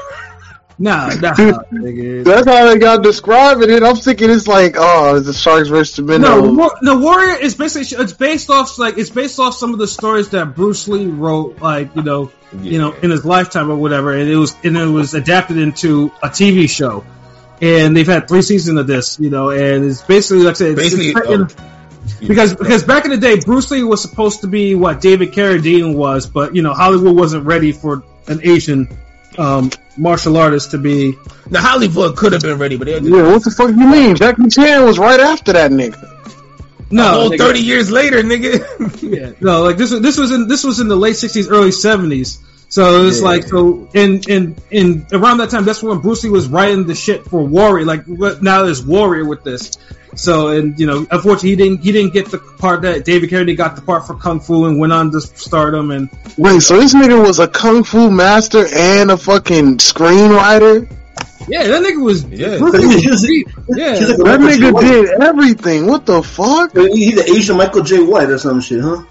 Nah, 0.78 1.06
nah, 1.20 1.34
nigga. 1.34 2.24
That's 2.24 2.46
how 2.46 2.66
they 2.68 2.78
got 2.78 3.02
describing 3.02 3.70
it. 3.70 3.82
I'm 3.82 3.96
thinking 3.96 4.30
it's 4.30 4.48
like, 4.48 4.74
oh, 4.78 5.16
it's 5.16 5.26
the 5.26 5.32
sharks 5.32 5.68
versus 5.68 5.96
the 5.96 6.02
No, 6.02 6.40
minnows. 6.42 6.56
War- 6.56 6.78
no, 6.82 6.98
Warrior 6.98 7.36
is 7.40 7.54
basically 7.54 8.02
it's 8.02 8.12
based 8.12 8.50
off 8.50 8.78
like 8.78 8.98
it's 8.98 9.10
based 9.10 9.38
off 9.38 9.54
some 9.54 9.72
of 9.72 9.78
the 9.78 9.88
stories 9.88 10.30
that 10.30 10.54
Bruce 10.54 10.88
Lee 10.88 11.06
wrote, 11.06 11.60
like 11.60 11.94
you 11.96 12.02
know, 12.02 12.30
you 12.60 12.78
know, 12.78 12.92
in 12.92 13.10
his 13.10 13.24
lifetime 13.24 13.70
or 13.70 13.76
whatever, 13.76 14.12
and 14.16 14.28
it 14.28 14.36
was 14.36 14.54
and 14.64 14.76
it 14.76 14.86
was 14.86 15.14
adapted 15.14 15.58
into 15.58 16.12
a 16.22 16.28
TV 16.28 16.68
show, 16.68 17.04
and 17.60 17.96
they've 17.96 18.06
had 18.06 18.28
three 18.28 18.42
seasons 18.42 18.78
of 18.78 18.86
this, 18.86 19.18
you 19.20 19.30
know, 19.30 19.50
and 19.50 19.84
it's 19.84 20.02
basically 20.02 20.44
like 20.44 20.52
I 20.52 20.54
said, 20.54 20.68
it's, 20.72 20.80
Basically, 20.80 21.08
it's 21.08 21.20
written- 21.20 21.48
oh, 21.50 21.68
because 22.26 22.54
because 22.54 22.82
back 22.82 23.04
in 23.04 23.12
the 23.12 23.16
day, 23.16 23.38
Bruce 23.38 23.70
Lee 23.70 23.84
was 23.84 24.02
supposed 24.02 24.40
to 24.40 24.48
be 24.48 24.74
what 24.74 25.00
David 25.00 25.32
Carradine 25.32 25.94
was, 25.94 26.26
but 26.26 26.54
you 26.56 26.62
know, 26.62 26.72
Hollywood 26.74 27.16
wasn't 27.16 27.46
ready 27.46 27.70
for 27.72 28.02
an 28.26 28.40
Asian 28.42 28.88
um, 29.38 29.70
martial 29.96 30.36
artist 30.36 30.70
to 30.72 30.78
be. 30.78 31.16
now 31.50 31.60
Hollywood 31.60 32.16
could 32.16 32.32
have 32.32 32.42
been 32.42 32.58
ready, 32.58 32.76
but 32.76 32.86
they 32.86 32.94
had 32.94 33.04
Yeah, 33.04 33.22
what 33.32 33.44
the 33.44 33.50
fuck 33.50 33.70
you 33.70 33.76
mean? 33.88 34.16
Jackie 34.16 34.48
Chan 34.48 34.84
was 34.84 34.98
right 34.98 35.20
after 35.20 35.52
that 35.52 35.70
nigga. 35.70 36.08
No, 36.90 37.26
a 37.26 37.30
nigga. 37.30 37.38
thirty 37.38 37.60
years 37.60 37.90
later, 37.90 38.22
nigga. 38.22 39.02
Yeah, 39.02 39.32
no, 39.40 39.62
like 39.62 39.76
this 39.76 39.90
was 39.90 40.00
this 40.02 40.18
was 40.18 40.30
in 40.30 40.48
this 40.48 40.62
was 40.64 40.80
in 40.80 40.88
the 40.88 40.96
late 40.96 41.14
'60s, 41.16 41.50
early 41.50 41.70
'70s. 41.70 42.38
So 42.68 43.04
it's 43.06 43.18
Yeah. 43.20 43.24
like 43.24 43.44
so 43.44 43.88
in 43.94 44.20
in 44.28 44.56
in 44.70 45.06
around 45.12 45.38
that 45.38 45.50
time, 45.50 45.64
that's 45.64 45.82
when 45.82 45.98
Bruce 45.98 46.24
Lee 46.24 46.30
was 46.30 46.48
writing 46.48 46.86
the 46.86 46.94
shit 46.94 47.24
for 47.26 47.42
Warrior. 47.46 47.84
Like 47.86 48.04
what- 48.04 48.42
now 48.42 48.62
there's 48.64 48.84
Warrior 48.84 49.24
with 49.26 49.42
this. 49.44 49.72
So 50.14 50.48
and 50.48 50.78
you 50.78 50.86
know, 50.86 51.06
unfortunately, 51.10 51.50
he 51.50 51.56
didn't 51.56 51.82
he 51.82 51.92
didn't 51.92 52.12
get 52.12 52.30
the 52.30 52.38
part 52.38 52.82
that 52.82 53.04
David 53.04 53.30
Carradine 53.30 53.56
got 53.56 53.76
the 53.76 53.82
part 53.82 54.06
for 54.06 54.14
Kung 54.14 54.40
Fu 54.40 54.66
and 54.66 54.78
went 54.78 54.92
on 54.92 55.10
to 55.12 55.20
stardom. 55.20 55.90
And 55.90 56.10
Wait, 56.36 56.60
so 56.60 56.78
this 56.78 56.94
nigga 56.94 57.24
was 57.24 57.38
a 57.38 57.48
kung 57.48 57.82
fu 57.84 58.10
master 58.10 58.66
and 58.74 59.10
a 59.10 59.16
fucking 59.16 59.78
screenwriter? 59.78 60.88
yeah, 61.48 61.64
that 61.64 61.82
nigga 61.82 62.02
was 62.02 62.24
Yeah. 62.24 62.58
Was 62.60 62.74
Yeah, 63.68 63.92
like 63.92 64.18
That 64.18 64.40
nigga 64.40 64.80
did 64.80 65.22
everything. 65.22 65.86
What 65.86 66.06
the 66.06 66.22
fuck? 66.22 66.76
He's 66.76 67.16
the 67.16 67.24
Asian 67.30 67.56
Michael 67.56 67.82
Jai 67.82 68.00
White 68.02 68.30
or 68.30 68.38
some 68.38 68.60
shit, 68.60 68.80
huh? 68.80 69.04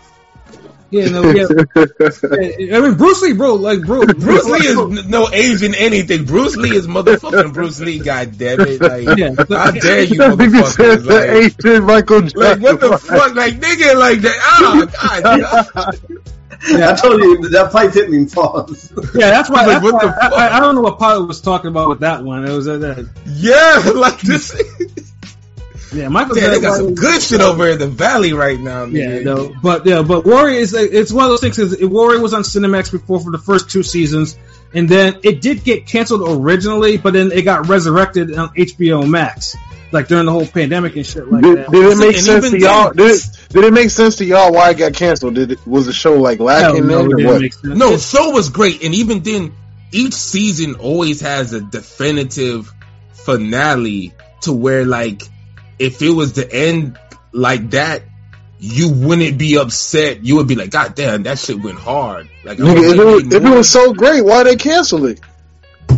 Yeah, 0.92 1.10
no, 1.10 1.24
yeah. 1.32 1.48
yeah. 1.76 2.78
I 2.78 2.82
mean, 2.82 2.94
Bruce 2.96 3.22
Lee, 3.22 3.34
bro, 3.34 3.56
like 3.56 3.82
bro, 3.82 4.06
Bruce 4.06 4.46
Lee 4.46 4.68
is 4.68 5.08
no 5.08 5.30
Asian 5.32 5.74
anything. 5.76 6.26
Bruce 6.26 6.56
Lee 6.58 6.76
is 6.76 6.88
motherfucking 6.88 7.54
Bruce 7.54 7.80
Lee. 7.80 8.00
God 8.00 8.38
damn 8.38 8.60
it! 8.62 8.82
Like, 8.82 9.18
Yeah. 9.18 9.34
how 9.50 9.72
dare 9.72 10.04
you, 10.04 10.18
That 10.18 10.38
nigga 10.38 10.66
said 10.66 11.00
motherfuckers? 11.00 11.06
the 11.06 11.14
Like, 11.14 11.30
Asian 11.70 11.84
Michael 11.86 12.22
Jackson. 12.22 12.40
like, 12.42 12.60
what 12.62 12.80
the 12.80 12.98
fuck? 12.98 13.36
Like, 13.36 13.54
nigga, 13.56 13.96
like 13.98 14.20
that. 14.22 14.38
Ah, 14.44 15.92
God. 16.64 16.82
I 16.84 16.94
told 16.96 17.20
you 17.22 17.50
that 17.50 17.72
pipe 17.72 17.92
hit 17.94 18.10
me. 18.12 18.26
Pause. 18.26 18.92
Yeah, 19.16 19.32
that's 19.32 19.50
why. 19.50 19.66
Like, 19.66 19.82
That's 19.82 19.84
what 19.84 19.94
why 19.96 20.06
the 20.06 20.12
fuck? 20.14 20.34
I, 20.34 20.58
I 20.58 20.60
don't 20.60 20.76
know 20.76 20.82
what 20.82 21.00
pilot 21.00 21.26
was 21.28 21.42
talking 21.42 21.70
about 21.70 21.90
with 21.90 22.02
that 22.02 22.24
one. 22.24 22.46
It 22.48 22.52
was 22.52 22.68
uh, 22.68 22.78
that. 22.78 23.10
Yeah, 23.26 23.92
like 24.00 24.20
this. 24.22 24.54
Yeah, 25.94 26.08
Michael. 26.08 26.38
Yeah, 26.38 26.50
they 26.50 26.62
got 26.62 26.78
some 26.78 26.96
good 26.96 27.22
shit 27.22 27.42
over 27.42 27.68
in 27.68 27.78
the 27.80 27.88
valley 27.88 28.32
right 28.34 28.60
now. 28.60 28.86
Yeah, 28.86 29.20
no, 29.20 29.54
but 29.62 29.86
yeah, 29.86 30.02
but 30.04 30.26
Warrior 30.26 30.58
is 30.58 30.74
it's 30.74 31.12
one 31.12 31.26
of 31.26 31.32
those 31.32 31.42
things. 31.42 31.60
Is 31.60 31.86
Warrior 31.86 32.22
was 32.22 32.34
on 32.34 32.44
Cinemax 32.44 32.92
before 32.92 33.20
for 33.20 33.32
the 33.32 33.38
first 33.38 33.70
two 33.70 33.84
seasons, 33.84 34.38
and 34.74 34.88
then 34.88 35.20
it 35.24 35.42
did 35.42 35.64
get 35.64 35.86
canceled 35.88 36.22
originally, 36.42 36.98
but 36.98 37.14
then 37.14 37.32
it 37.32 37.42
got 37.42 37.68
resurrected 37.68 38.34
on 38.38 38.50
HBO 38.56 39.06
Max, 39.10 39.58
like 39.92 40.08
during 40.08 40.26
the 40.28 40.32
whole 40.32 40.46
pandemic 40.48 40.96
and 40.96 41.06
shit 41.06 41.30
like 41.30 41.44
Did, 41.44 41.58
that. 41.58 41.72
did 41.72 41.84
it 41.92 41.98
make 41.98 42.16
And 42.16 42.26
sense 42.26 42.50
to 42.52 42.60
y'all? 42.60 42.94
then- 42.94 42.96
Did 43.08 43.16
it, 43.16 43.30
did 43.50 43.64
it 43.66 43.74
make 43.74 43.90
sense 43.90 44.16
to 44.18 44.26
y'all 44.26 44.54
why 44.54 44.70
it 44.70 44.78
got 44.78 44.94
canceled? 44.94 45.36
Did 45.36 45.52
it 45.52 45.68
was 45.68 45.88
the 45.88 45.94
show 45.94 46.14
like 46.20 46.40
lacking 46.40 46.88
no, 46.88 47.08
then 47.10 47.20
it 47.20 47.26
or 47.26 47.40
what? 47.40 47.64
No, 47.78 47.98
show 47.98 48.30
was 48.30 48.48
great, 48.48 48.82
and 48.84 48.96
even 48.96 49.24
then, 49.24 49.54
each 49.92 50.14
season 50.14 50.76
always 50.76 51.20
has 51.20 51.52
a 51.52 51.60
definitive 51.60 52.74
finale 53.12 54.14
to 54.42 54.54
where, 54.54 54.86
like, 54.86 55.22
if 55.82 56.02
it 56.02 56.12
was 56.12 56.34
the 56.34 56.50
end 56.52 56.98
like 57.32 57.72
that, 57.72 58.04
you 58.60 58.90
wouldn't 58.90 59.40
be 59.40 59.58
upset. 59.58 60.24
You 60.24 60.36
would 60.36 60.48
be 60.48 60.56
like, 60.56 60.70
God 60.70 60.94
damn, 60.94 61.24
that 61.24 61.40
shit 61.40 61.60
went 61.60 61.80
hard. 61.80 62.30
Like, 62.44 62.60
Nigga, 62.60 62.92
if, 62.92 63.00
it 63.00 63.04
was, 63.04 63.34
if 63.34 63.44
it 63.44 63.50
was 63.50 63.70
so 63.70 63.92
great, 63.92 64.24
why 64.24 64.44
they 64.44 64.56
cancel 64.56 65.06
it? 65.06 65.20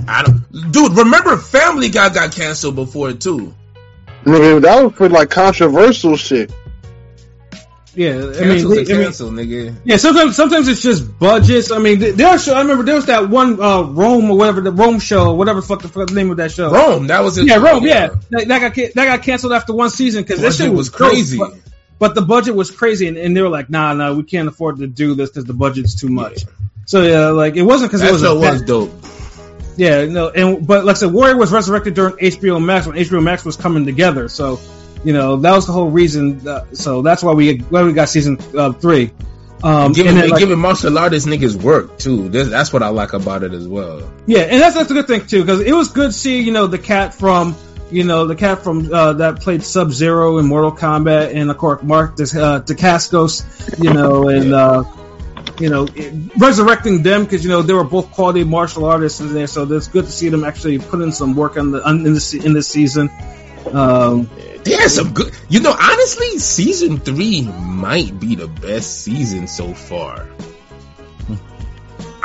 I 0.07 0.23
don't, 0.23 0.71
dude. 0.71 0.93
Remember, 0.93 1.35
Family 1.37 1.89
Guy 1.89 2.09
got 2.09 2.33
canceled 2.33 2.75
before 2.75 3.11
too. 3.11 3.53
Nigga, 4.23 4.61
that 4.61 4.83
was 4.83 4.93
for 4.93 5.09
like 5.09 5.29
controversial 5.29 6.15
shit. 6.15 6.53
Yeah, 7.95 8.11
I 8.11 8.45
mean, 8.45 8.85
Cancel's 8.85 9.21
I 9.21 9.33
mean, 9.33 9.47
nigga. 9.47 9.75
yeah. 9.83 9.97
Sometimes, 9.97 10.35
sometimes 10.35 10.67
it's 10.67 10.81
just 10.81 11.19
budgets. 11.19 11.71
I 11.71 11.77
mean, 11.77 11.99
th- 11.99 12.15
there 12.15 12.27
are 12.27 12.39
show. 12.39 12.55
I 12.55 12.61
remember 12.61 12.83
there 12.83 12.95
was 12.95 13.05
that 13.05 13.29
one 13.29 13.61
uh, 13.61 13.83
Rome 13.83 14.31
or 14.31 14.37
whatever 14.37 14.61
the 14.61 14.71
Rome 14.71 14.99
show, 14.99 15.29
or 15.29 15.37
whatever 15.37 15.61
the 15.61 15.67
fuck 15.67 15.83
the, 15.83 15.89
fuck 15.89 16.07
the 16.07 16.15
name 16.15 16.31
of 16.31 16.37
that 16.37 16.51
show. 16.51 16.71
Rome, 16.71 17.07
that 17.07 17.23
was 17.23 17.37
it. 17.37 17.45
Yeah, 17.45 17.57
Rome. 17.57 17.85
Yeah, 17.85 18.15
that, 18.31 18.47
that 18.47 18.59
got 18.59 18.75
that 18.75 18.95
got 18.95 19.21
canceled 19.21 19.53
after 19.53 19.73
one 19.73 19.91
season 19.91 20.23
because 20.23 20.41
this 20.41 20.57
shit 20.57 20.73
was 20.73 20.89
dope, 20.89 21.11
crazy. 21.11 21.37
But, 21.37 21.53
but 21.99 22.15
the 22.15 22.23
budget 22.23 22.55
was 22.55 22.71
crazy, 22.71 23.07
and, 23.07 23.15
and 23.15 23.37
they 23.37 23.41
were 23.41 23.49
like, 23.49 23.69
"Nah, 23.69 23.93
nah, 23.93 24.13
we 24.13 24.23
can't 24.23 24.47
afford 24.47 24.77
to 24.77 24.87
do 24.87 25.13
this 25.13 25.29
because 25.29 25.45
the 25.45 25.53
budget's 25.53 25.93
too 25.93 26.09
much." 26.09 26.45
So 26.85 27.03
yeah, 27.03 27.27
like 27.27 27.55
it 27.55 27.61
wasn't 27.61 27.91
because 27.91 28.01
it 28.01 28.05
That 28.05 28.13
was, 28.13 28.21
show 28.21 28.39
was 28.39 28.61
dope. 28.63 28.91
Yeah, 29.77 30.05
no, 30.05 30.29
and 30.29 30.65
but 30.65 30.83
like 30.83 30.95
I 30.95 30.99
said, 30.99 31.13
Warrior 31.13 31.37
was 31.37 31.51
resurrected 31.51 31.93
during 31.93 32.15
HBO 32.15 32.63
Max 32.63 32.87
when 32.87 32.95
HBO 32.95 33.23
Max 33.23 33.45
was 33.45 33.55
coming 33.55 33.85
together. 33.85 34.27
So 34.29 34.59
you 35.03 35.13
know 35.13 35.37
that 35.37 35.51
was 35.51 35.67
the 35.67 35.73
whole 35.73 35.89
reason. 35.89 36.47
Uh, 36.47 36.65
so 36.73 37.01
that's 37.01 37.23
why 37.23 37.33
we 37.33 37.57
why 37.57 37.83
we 37.83 37.93
got 37.93 38.09
season 38.09 38.37
uh, 38.57 38.73
three. 38.73 39.11
Um, 39.63 39.93
Giving, 39.93 40.15
then, 40.15 40.29
like- 40.29 40.39
giving 40.39 40.59
martial 40.59 40.97
artists 40.97 41.27
niggas 41.27 41.55
work 41.55 41.97
too. 41.97 42.27
That's, 42.27 42.49
that's 42.49 42.73
what 42.73 42.83
I 42.83 42.89
like 42.89 43.13
about 43.13 43.43
it 43.43 43.53
as 43.53 43.65
well. 43.65 44.11
Yeah, 44.27 44.41
and 44.41 44.61
that's 44.61 44.75
that's 44.75 44.91
a 44.91 44.93
good 44.93 45.07
thing 45.07 45.25
too 45.25 45.41
because 45.41 45.61
it 45.61 45.73
was 45.73 45.89
good 45.91 46.11
to 46.11 46.17
see 46.17 46.41
you 46.41 46.51
know 46.51 46.67
the 46.67 46.77
cat 46.77 47.13
from 47.13 47.55
you 47.89 48.03
know 48.03 48.27
the 48.27 48.35
cat 48.35 48.63
from 48.63 48.93
uh, 48.93 49.13
that 49.13 49.39
played 49.39 49.63
Sub 49.63 49.91
Zero 49.91 50.37
in 50.37 50.47
Mortal 50.47 50.73
Kombat 50.73 51.33
and 51.33 51.49
of 51.49 51.57
course 51.57 51.81
Mark 51.81 52.13
uh, 52.13 52.59
Dacascos, 52.59 53.81
you 53.81 53.93
know, 53.93 54.27
and 54.35 54.53
uh, 54.53 54.83
you 55.59 55.69
know 55.69 55.87
resurrecting 56.37 57.03
them 57.03 57.23
because 57.23 57.43
you 57.43 57.49
know 57.49 57.61
they 57.61 57.73
were 57.73 57.83
both 57.83 58.11
quality 58.11 58.43
martial 58.43 58.83
artists 58.85 59.21
in 59.21 59.33
there, 59.33 59.47
so 59.47 59.63
it's 59.71 59.87
good 59.87 60.05
to 60.05 60.11
see 60.11 60.27
them 60.27 60.43
actually 60.43 60.79
put 60.79 61.01
in 61.01 61.11
some 61.11 61.35
work 61.35 61.55
on 61.55 61.71
the 61.71 61.87
on, 61.87 62.05
in 62.05 62.13
this 62.13 62.33
in 62.33 62.53
this 62.53 62.67
season. 62.67 63.09
Um, 63.71 64.29
They 64.63 64.73
had 64.73 64.89
some 64.89 65.13
good. 65.13 65.33
You 65.49 65.59
know, 65.59 65.75
honestly, 65.77 66.37
season 66.39 66.99
three 66.99 67.41
might 67.41 68.19
be 68.19 68.35
the 68.35 68.47
best 68.47 69.01
season 69.03 69.47
so 69.47 69.73
far. 69.73 70.27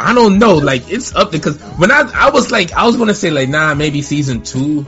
I 0.01 0.14
don't 0.14 0.39
know, 0.39 0.55
like 0.55 0.89
it's 0.91 1.14
up 1.16 1.32
there 1.32 1.41
because 1.41 1.61
when 1.76 1.91
I 1.91 2.09
I 2.14 2.30
was 2.30 2.53
like 2.53 2.72
I 2.72 2.86
was 2.86 2.97
gonna 2.97 3.14
say 3.14 3.30
like 3.30 3.49
nah 3.49 3.74
maybe 3.74 4.03
season 4.03 4.43
two, 4.43 4.86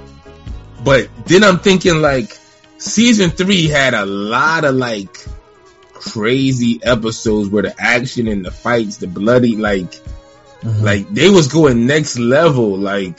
but 0.85 1.09
then 1.27 1.43
I'm 1.43 1.59
thinking 1.59 2.01
like 2.01 2.39
season 2.79 3.31
three 3.31 3.67
had 3.67 3.95
a 3.95 4.07
lot 4.07 4.65
of 4.65 4.77
like 4.77 5.19
crazy 5.95 6.81
episodes 6.85 7.49
where 7.49 7.65
the 7.65 7.75
action 7.77 8.29
and 8.29 8.45
the 8.45 8.53
fights, 8.53 8.99
the 8.99 9.09
bloody 9.09 9.57
like 9.57 9.93
like 10.63 11.09
they 11.13 11.29
was 11.29 11.49
going 11.49 11.87
next 11.87 12.17
level 12.19 12.79
like 12.79 13.19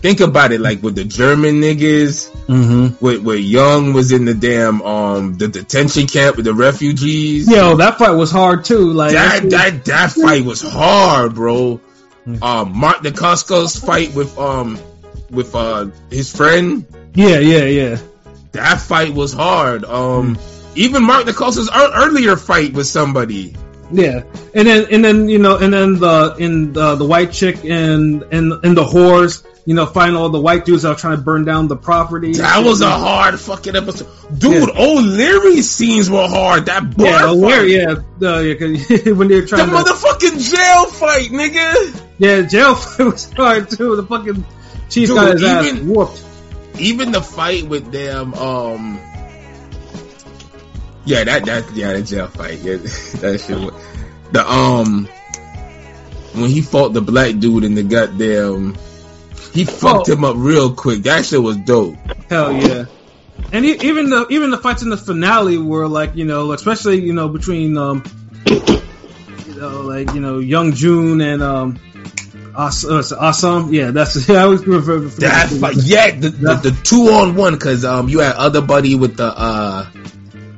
think 0.00 0.20
about 0.20 0.52
it, 0.52 0.60
like 0.60 0.82
with 0.82 0.94
the 0.96 1.04
German 1.04 1.60
niggas, 1.60 2.28
Mm-hmm. 2.48 3.04
where, 3.04 3.20
where 3.20 3.36
Young 3.36 3.92
was 3.92 4.10
in 4.12 4.24
the 4.24 4.32
damn 4.34 4.80
um 4.82 5.34
the 5.34 5.48
detention 5.48 6.06
camp 6.06 6.36
with 6.36 6.46
the 6.46 6.54
refugees. 6.54 7.50
Yo, 7.50 7.76
that 7.76 7.98
fight 7.98 8.12
was 8.12 8.30
hard 8.30 8.64
too. 8.64 8.92
Like 8.92 9.12
that 9.12 9.50
that 9.50 9.84
that 9.86 10.12
fight 10.12 10.44
was 10.44 10.62
hard, 10.62 11.34
bro. 11.34 11.80
Um, 12.42 12.76
Mark 12.78 12.98
Dacascos's 13.02 13.78
fight 13.78 14.14
with 14.14 14.36
um 14.38 14.78
with 15.30 15.54
uh 15.54 15.88
his 16.10 16.34
friend. 16.34 16.84
yeah, 17.14 17.38
yeah, 17.38 17.64
yeah. 17.64 17.96
That 18.52 18.80
fight 18.80 19.12
was 19.14 19.32
hard. 19.32 19.84
Um, 19.84 20.36
Mm. 20.36 20.76
even 20.76 21.02
Mark 21.04 21.26
Dacascos's 21.26 21.68
ear- 21.74 21.92
earlier 21.94 22.36
fight 22.36 22.72
with 22.72 22.86
somebody. 22.86 23.56
Yeah, 23.90 24.24
and 24.54 24.66
then 24.68 24.86
and 24.90 25.02
then 25.04 25.28
you 25.30 25.38
know, 25.38 25.56
and 25.56 25.72
then 25.72 25.98
the 25.98 26.34
in 26.38 26.72
the 26.74 26.96
the 26.96 27.06
white 27.06 27.32
chick 27.32 27.64
and 27.64 28.22
and 28.30 28.52
and 28.64 28.76
the 28.76 28.84
whores, 28.84 29.44
you 29.68 29.74
know, 29.74 29.84
find 29.84 30.16
all 30.16 30.30
the 30.30 30.40
white 30.40 30.64
dudes 30.64 30.86
out 30.86 30.96
trying 30.96 31.18
to 31.18 31.22
burn 31.22 31.44
down 31.44 31.68
the 31.68 31.76
property. 31.76 32.32
That 32.32 32.64
was 32.64 32.80
a 32.80 32.88
hard 32.88 33.38
fucking 33.38 33.76
episode, 33.76 34.08
dude. 34.38 34.70
O'Leary's 34.70 35.70
scenes 35.70 36.08
were 36.08 36.26
hard. 36.26 36.64
That 36.66 36.96
bar 36.96 37.06
yeah, 37.36 37.48
fight. 37.50 37.68
yeah, 37.68 37.94
the, 38.18 38.38
yeah 38.48 38.54
'cause 38.54 39.04
when 39.18 39.28
they're 39.28 39.42
The 39.42 39.46
trying 39.46 39.68
to 39.68 39.74
motherfucking 39.76 40.56
jail 40.56 40.86
fight, 40.86 41.28
nigga. 41.28 42.02
yeah, 42.16 42.40
jail 42.48 42.74
fight 42.76 43.04
was 43.12 43.30
hard 43.34 43.68
too. 43.68 43.94
The 43.96 44.04
fucking 44.04 44.46
chief 44.88 45.08
Dude, 45.08 45.16
got 45.16 45.32
his 45.34 45.44
ass 45.44 45.66
even- 45.66 45.88
whooped. 45.90 46.24
Even 46.78 47.12
the 47.12 47.20
fight 47.20 47.68
with 47.68 47.92
them, 47.92 48.32
um, 48.34 48.98
yeah, 51.04 51.24
that 51.24 51.44
that 51.46 51.74
yeah, 51.74 51.92
the 51.92 52.02
jail 52.02 52.28
fight, 52.28 52.58
yeah, 52.60 52.76
that 53.20 53.42
shit. 53.46 53.58
Was, 53.58 53.74
the 54.32 54.50
um, 54.50 55.06
when 56.34 56.48
he 56.50 56.60
fought 56.62 56.92
the 56.92 57.00
black 57.02 57.36
dude 57.38 57.64
in 57.64 57.74
the 57.74 57.82
goddamn, 57.82 58.76
he 59.58 59.64
fucked 59.64 60.08
Oh. 60.08 60.12
him 60.12 60.24
up 60.24 60.36
real 60.38 60.72
quick. 60.74 61.02
That 61.02 61.24
shit 61.26 61.42
was 61.42 61.56
dope. 61.58 61.96
Hell 62.30 62.52
yeah. 62.52 62.84
And 63.52 63.64
e- 63.64 63.78
even 63.82 64.10
the 64.10 64.26
even 64.30 64.50
the 64.50 64.58
fights 64.58 64.82
in 64.82 64.90
the 64.90 64.96
finale 64.96 65.58
were 65.58 65.86
like 65.88 66.14
you 66.16 66.24
know 66.24 66.52
especially 66.52 67.00
you 67.00 67.12
know 67.12 67.28
between 67.28 67.76
um 67.76 68.02
you 68.46 69.54
know 69.60 69.80
like 69.82 70.12
you 70.14 70.20
know 70.20 70.38
Young 70.38 70.72
Jun 70.72 71.20
and 71.20 71.42
um 71.42 71.80
Awesome. 72.56 73.66
uh, 73.66 73.68
yeah 73.70 73.92
that's 73.92 74.28
I 74.30 74.42
always 74.42 74.66
refer 74.66 74.98
refer- 74.98 75.20
That 75.20 75.48
fight, 75.60 75.76
yeah, 75.78 76.10
the, 76.10 76.30
the, 76.30 76.54
the 76.70 76.80
two 76.82 77.02
on 77.12 77.36
one 77.36 77.54
because 77.54 77.84
um, 77.84 78.08
you 78.08 78.18
had 78.18 78.34
other 78.34 78.60
buddy 78.60 78.96
with 78.96 79.16
the 79.16 79.26
uh, 79.26 79.86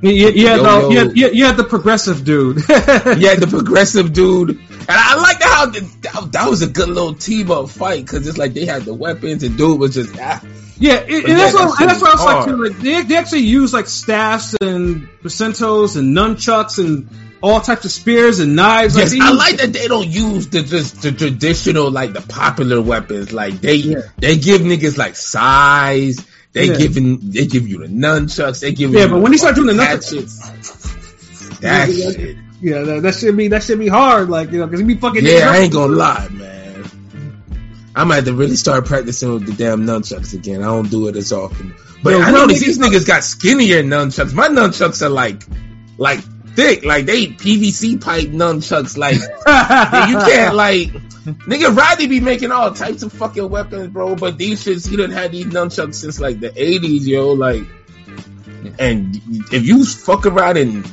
Yeah, 0.01 0.11
you, 0.11 0.29
you, 0.31 0.47
had 0.49 0.61
Yo, 0.61 0.63
the, 0.63 0.81
yo. 0.81 0.89
you, 0.91 0.99
had, 0.99 1.17
you, 1.19 1.31
you 1.33 1.45
had 1.45 1.57
the 1.59 1.65
progressive 1.65 2.25
dude 2.25 2.57
yeah, 2.69 3.35
the 3.37 3.47
progressive 3.51 4.15
dude. 4.15 4.51
And 4.51 4.89
I 4.89 5.17
like 5.17 5.40
that, 5.67 6.29
that 6.33 6.49
was 6.49 6.63
a 6.63 6.67
good 6.69 6.89
little 6.89 7.15
team 7.15 7.51
up 7.51 7.69
fight 7.71 8.05
because 8.05 8.27
it's 8.27 8.39
like 8.39 8.55
they 8.55 8.67
had 8.67 8.83
the 8.83 8.95
weapons 8.95 9.43
and 9.43 9.57
dude 9.57 9.79
was 9.81 9.95
just 9.95 10.15
ah, 10.19 10.43
Yeah, 10.79 10.95
it, 10.95 11.25
and 11.25 11.39
that's 11.39 11.55
yeah, 11.55 11.67
what 11.67 11.79
that 11.79 11.81
and 11.81 11.91
that's 11.91 12.01
what 12.03 12.11
I 12.11 12.15
was 12.15 12.25
was 12.25 12.47
like 12.47 12.47
too. 12.47 12.65
Like 12.65 12.79
they, 12.79 13.03
they 13.03 13.17
actually 13.17 13.41
use 13.41 13.73
like 13.73 13.87
staffs 13.87 14.55
and 14.61 15.09
placentos 15.23 15.97
and 15.97 16.17
nunchucks 16.17 16.79
and 16.79 17.09
all 17.43 17.61
types 17.61 17.85
of 17.87 17.91
spears 17.91 18.39
and 18.39 18.55
knives. 18.55 18.97
Yes, 18.97 19.13
they 19.13 19.19
I 19.21 19.31
like 19.33 19.57
that 19.59 19.73
they 19.73 19.89
don't 19.89 20.09
use 20.09 20.49
the 20.49 20.63
just 20.63 21.01
the 21.03 21.13
traditional 21.13 21.91
like 21.91 22.13
the 22.13 22.21
popular 22.21 22.81
weapons. 22.83 23.33
Like 23.33 23.61
they 23.61 23.77
Yeah. 23.77 24.01
they 24.19 24.37
give 24.37 24.61
niggas 24.63 24.99
like 24.99 25.17
size. 25.17 26.25
They 26.53 26.67
Yeah. 26.67 26.77
giving 26.77 27.31
they 27.31 27.47
give 27.47 27.69
you 27.69 27.79
the 27.79 27.87
nunchucks. 27.87 28.61
They 28.61 28.73
give 28.73 28.93
Yeah, 28.93 29.05
you 29.05 29.11
but 29.11 29.21
when 29.23 29.33
they 29.33 29.39
start 29.39 29.55
doing 29.55 29.75
the 29.77 29.85
hatchets, 29.85 30.41
that 31.61 31.89
Yeah, 31.89 32.11
shit. 32.11 32.37
Yeah, 32.61 32.83
that, 32.83 33.03
that 33.03 33.15
should 33.15 33.37
be 33.37 33.49
that 33.49 33.63
should 33.63 33.79
be 33.79 33.89
hard. 33.89 34.29
Like 34.29 34.51
you 34.51 34.59
know, 34.59 34.67
because 34.67 34.81
he 34.81 34.87
be 34.87 34.97
fucking. 34.97 35.25
Yeah, 35.25 35.51
I 35.51 35.59
ain't 35.59 35.73
gonna 35.73 35.95
lie, 35.95 36.29
man. 36.31 36.61
I 37.95 38.05
might 38.05 38.17
have 38.17 38.25
to 38.27 38.35
really 38.35 38.57
start 38.57 38.85
practicing 38.87 39.33
with 39.33 39.47
the 39.47 39.53
damn 39.53 39.85
nunchucks 39.85 40.35
again. 40.35 40.63
I 40.63 40.67
don't 40.67 40.91
do 40.91 41.09
it 41.09 41.17
as 41.17 41.33
often. 41.33 41.75
But 42.03 42.11
Yo, 42.11 42.21
I 42.21 42.31
know 42.31 42.47
these 42.47 42.79
niggas 42.79 43.07
got 43.07 43.25
skinnier 43.25 43.83
nunchucks. 43.83 44.33
My 44.33 44.49
nunchucks 44.49 45.03
are 45.03 45.11
like, 45.11 45.43
like 45.99 46.21
thick, 46.55 46.85
like 46.85 47.07
they 47.07 47.27
PVC 47.27 48.01
pipe 48.01 48.29
nunchucks. 48.29 48.97
Like 48.97 49.17
you 49.17 50.17
can't 50.19 50.55
like, 50.55 50.89
nigga 51.47 51.77
Rodney 51.77 52.07
be 52.07 52.21
making 52.21 52.53
all 52.53 52.73
types 52.73 53.03
of 53.03 53.13
fucking 53.13 53.51
weapons, 53.51 53.89
bro. 53.89 54.17
But 54.17 54.39
these 54.39 54.65
shits, 54.65 54.89
he 54.89 54.97
done 54.97 55.11
had 55.11 55.33
these 55.33 55.47
nunchucks 55.47 55.97
since 55.97 56.21
like 56.21 56.41
the 56.41 56.53
eighties, 56.57 57.09
yo. 57.09 57.33
Like, 57.33 57.65
and 58.79 59.17
if 59.53 59.67
you 59.67 59.85
fuck 59.85 60.27
around 60.27 60.59
and 60.59 60.87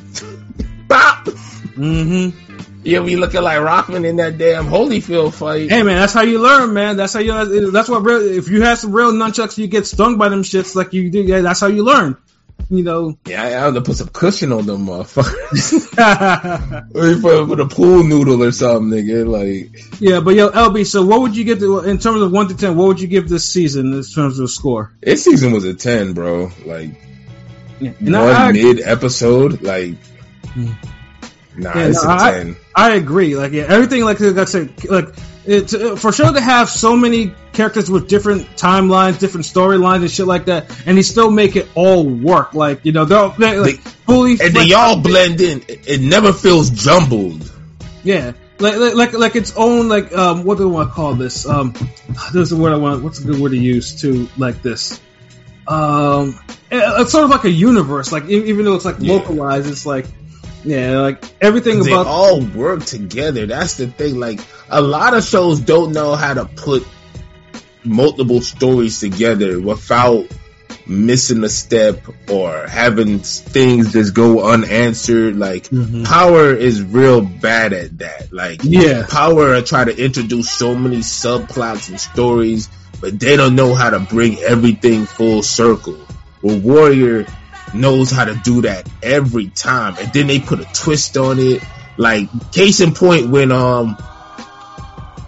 Mm-hmm. 1.78 2.80
you'll 2.84 3.04
be 3.04 3.16
looking 3.16 3.42
like 3.42 3.60
Rahman 3.60 4.04
in 4.04 4.16
that 4.16 4.36
damn 4.38 4.66
Holyfield 4.66 5.32
fight. 5.34 5.70
Hey 5.70 5.82
man, 5.82 5.96
that's 6.00 6.12
how 6.12 6.22
you 6.22 6.40
learn, 6.40 6.72
man. 6.74 6.96
That's 6.96 7.12
how 7.12 7.20
you. 7.20 7.70
That's 7.70 7.88
what 7.88 8.04
real. 8.04 8.20
If 8.20 8.48
you 8.48 8.62
have 8.62 8.78
some 8.78 8.92
real 8.92 9.12
nunchucks, 9.12 9.56
you 9.58 9.66
get 9.68 9.86
stung 9.86 10.18
by 10.18 10.28
them 10.28 10.42
shits 10.42 10.74
like 10.74 10.92
you 10.92 11.10
do. 11.10 11.22
Yeah, 11.22 11.40
that's 11.42 11.60
how 11.60 11.68
you 11.68 11.84
learn. 11.84 12.16
You 12.70 12.82
know. 12.82 13.16
Yeah, 13.24 13.42
I 13.44 13.48
have 13.50 13.74
to 13.74 13.80
put 13.80 13.96
some 13.96 14.08
cushion 14.08 14.52
on 14.52 14.66
them 14.66 14.86
motherfuckers. 14.86 15.86
or 16.94 17.20
put, 17.20 17.46
put 17.48 17.60
a 17.60 17.66
pool 17.66 18.02
noodle 18.02 18.42
or 18.42 18.52
something, 18.52 18.90
nigga. 18.98 19.26
Like, 19.26 20.00
Yeah, 20.00 20.20
but 20.20 20.34
yo, 20.34 20.50
LB. 20.50 20.84
So 20.86 21.04
what 21.06 21.20
would 21.22 21.36
you 21.36 21.44
give 21.44 21.60
to, 21.60 21.78
in 21.80 21.98
terms 21.98 22.20
of 22.20 22.30
one 22.32 22.48
to 22.48 22.56
ten? 22.56 22.76
What 22.76 22.88
would 22.88 23.00
you 23.00 23.06
give 23.08 23.28
this 23.28 23.48
season 23.48 23.92
in 23.94 24.02
terms 24.02 24.38
of 24.38 24.46
a 24.46 24.48
score? 24.48 24.92
this 25.00 25.24
season 25.24 25.52
was 25.52 25.64
a 25.64 25.72
10, 25.72 26.12
bro. 26.12 26.50
Like, 26.66 26.90
Yeah. 27.80 27.92
one 28.00 28.14
I, 28.16 28.52
mid 28.52 28.80
episode, 28.80 29.62
like, 29.62 29.94
Mm. 30.54 30.74
Nah, 31.58 31.72
Yeah, 31.74 31.86
it's 31.88 32.04
no, 32.04 32.10
a 32.10 32.14
I- 32.14 32.30
10. 32.32 32.56
I 32.74 32.90
agree. 32.94 33.36
Like 33.36 33.52
yeah, 33.52 33.64
everything. 33.68 34.04
Like 34.04 34.20
like 34.20 34.36
I 34.36 34.44
said, 34.44 34.84
like 34.84 35.08
it's 35.44 35.74
uh, 35.74 35.96
for 35.96 36.12
sure 36.12 36.32
to 36.32 36.40
have 36.40 36.68
so 36.68 36.96
many 36.96 37.32
characters 37.52 37.90
with 37.90 38.08
different 38.08 38.46
timelines, 38.56 39.18
different 39.18 39.46
storylines, 39.46 40.00
and 40.02 40.10
shit 40.10 40.26
like 40.26 40.44
that, 40.46 40.70
and 40.86 40.96
he 40.96 41.02
still 41.02 41.30
make 41.30 41.56
it 41.56 41.68
all 41.74 42.04
work. 42.08 42.54
Like 42.54 42.84
you 42.84 42.92
know, 42.92 43.04
they're, 43.04 43.30
they're 43.38 43.60
like, 43.60 43.82
They- 43.82 43.90
fully. 44.06 44.32
and 44.40 44.54
they 44.54 44.72
all 44.74 45.00
blend 45.00 45.40
in. 45.40 45.62
It, 45.68 45.88
it 45.88 46.00
never 46.00 46.32
feels 46.32 46.70
jumbled. 46.70 47.50
Yeah, 48.04 48.32
like 48.60 48.76
like 48.76 48.94
like, 48.94 49.12
like 49.14 49.36
its 49.36 49.52
own 49.56 49.88
like 49.88 50.16
um 50.16 50.44
what 50.44 50.58
do 50.58 50.68
I 50.68 50.72
want 50.72 50.90
to 50.90 50.94
call 50.94 51.14
this? 51.14 51.46
Um, 51.48 51.72
this 52.32 52.42
is 52.42 52.50
the 52.50 52.56
word 52.56 52.72
I 52.72 52.76
want. 52.76 53.02
What's 53.02 53.18
a 53.18 53.24
good 53.24 53.40
word 53.40 53.50
to 53.50 53.58
use 53.58 54.00
to 54.02 54.28
like 54.36 54.62
this? 54.62 55.00
Um, 55.66 56.38
it's 56.70 57.10
sort 57.12 57.24
of 57.24 57.30
like 57.30 57.44
a 57.44 57.50
universe. 57.50 58.12
Like 58.12 58.26
even 58.26 58.64
though 58.64 58.74
it's 58.74 58.84
like 58.84 58.96
Yeah. 59.00 59.14
localized, 59.14 59.68
it's 59.68 59.84
like 59.84 60.06
yeah, 60.64 60.98
like 61.00 61.24
everything 61.40 61.82
They 61.82 61.90
about 61.90 62.06
all 62.06 62.40
work 62.40 62.84
together. 62.84 63.46
That's 63.46 63.74
the 63.74 63.86
thing. 63.86 64.18
Like, 64.18 64.40
a 64.68 64.80
lot 64.80 65.14
of 65.14 65.24
shows 65.24 65.60
don't 65.60 65.92
know 65.92 66.14
how 66.14 66.34
to 66.34 66.44
put 66.44 66.86
multiple 67.84 68.40
stories 68.40 69.00
together 69.00 69.60
without 69.60 70.26
missing 70.86 71.44
a 71.44 71.48
step 71.48 72.02
or 72.30 72.66
having 72.66 73.18
things 73.18 73.92
just 73.92 74.14
go 74.14 74.42
unanswered. 74.42 75.36
Like, 75.38 75.68
Mhm. 75.68 76.04
Power 76.04 76.54
is 76.54 76.82
real 76.82 77.20
bad 77.20 77.72
at 77.72 77.98
that. 77.98 78.32
Like, 78.32 78.60
Yeah. 78.64 79.04
Power 79.08 79.60
try 79.62 79.84
to 79.84 79.96
introduce 79.96 80.50
so 80.50 80.74
many 80.74 80.98
subplots 80.98 81.88
and 81.90 82.00
stories, 82.00 82.68
but 83.00 83.20
they 83.20 83.36
don't 83.36 83.54
know 83.54 83.74
how 83.74 83.90
to 83.90 84.00
bring 84.00 84.38
everything 84.38 85.06
full 85.06 85.42
circle. 85.42 85.96
Well, 86.42 86.58
Warrior 86.58 87.26
knows 87.74 88.10
how 88.10 88.24
to 88.24 88.34
do 88.44 88.62
that 88.62 88.88
every 89.02 89.48
time, 89.48 89.96
and 89.98 90.12
then 90.12 90.26
they 90.26 90.40
put 90.40 90.60
a 90.60 90.64
twist 90.72 91.16
on 91.16 91.38
it. 91.38 91.62
Like, 91.96 92.28
case 92.52 92.80
in 92.80 92.92
point, 92.94 93.28
when 93.30 93.52
um. 93.52 93.96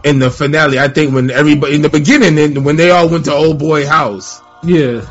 In 0.03 0.19
the 0.19 0.31
finale, 0.31 0.79
I 0.79 0.89
think 0.89 1.13
when 1.13 1.31
everybody 1.31 1.75
in 1.75 1.83
the 1.83 1.91
beginning, 1.91 2.39
and 2.39 2.65
when 2.65 2.77
they 2.77 2.91
all 2.91 3.07
went 3.11 3.27
to 3.27 3.35
old 3.35 3.59
boy 3.59 3.87
house, 3.87 4.41
yeah. 4.63 5.07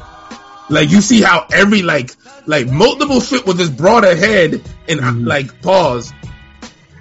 like 0.67 0.89
you 0.89 0.99
see 1.01 1.21
how 1.21 1.45
every 1.51 1.83
like 1.83 2.09
like 2.47 2.67
multiple 2.67 3.19
shit 3.21 3.45
was 3.45 3.57
just 3.57 3.77
brought 3.77 4.03
ahead 4.03 4.55
and 4.87 4.99
Mhm. 4.99 5.27
like 5.27 5.61
pause. 5.61 6.11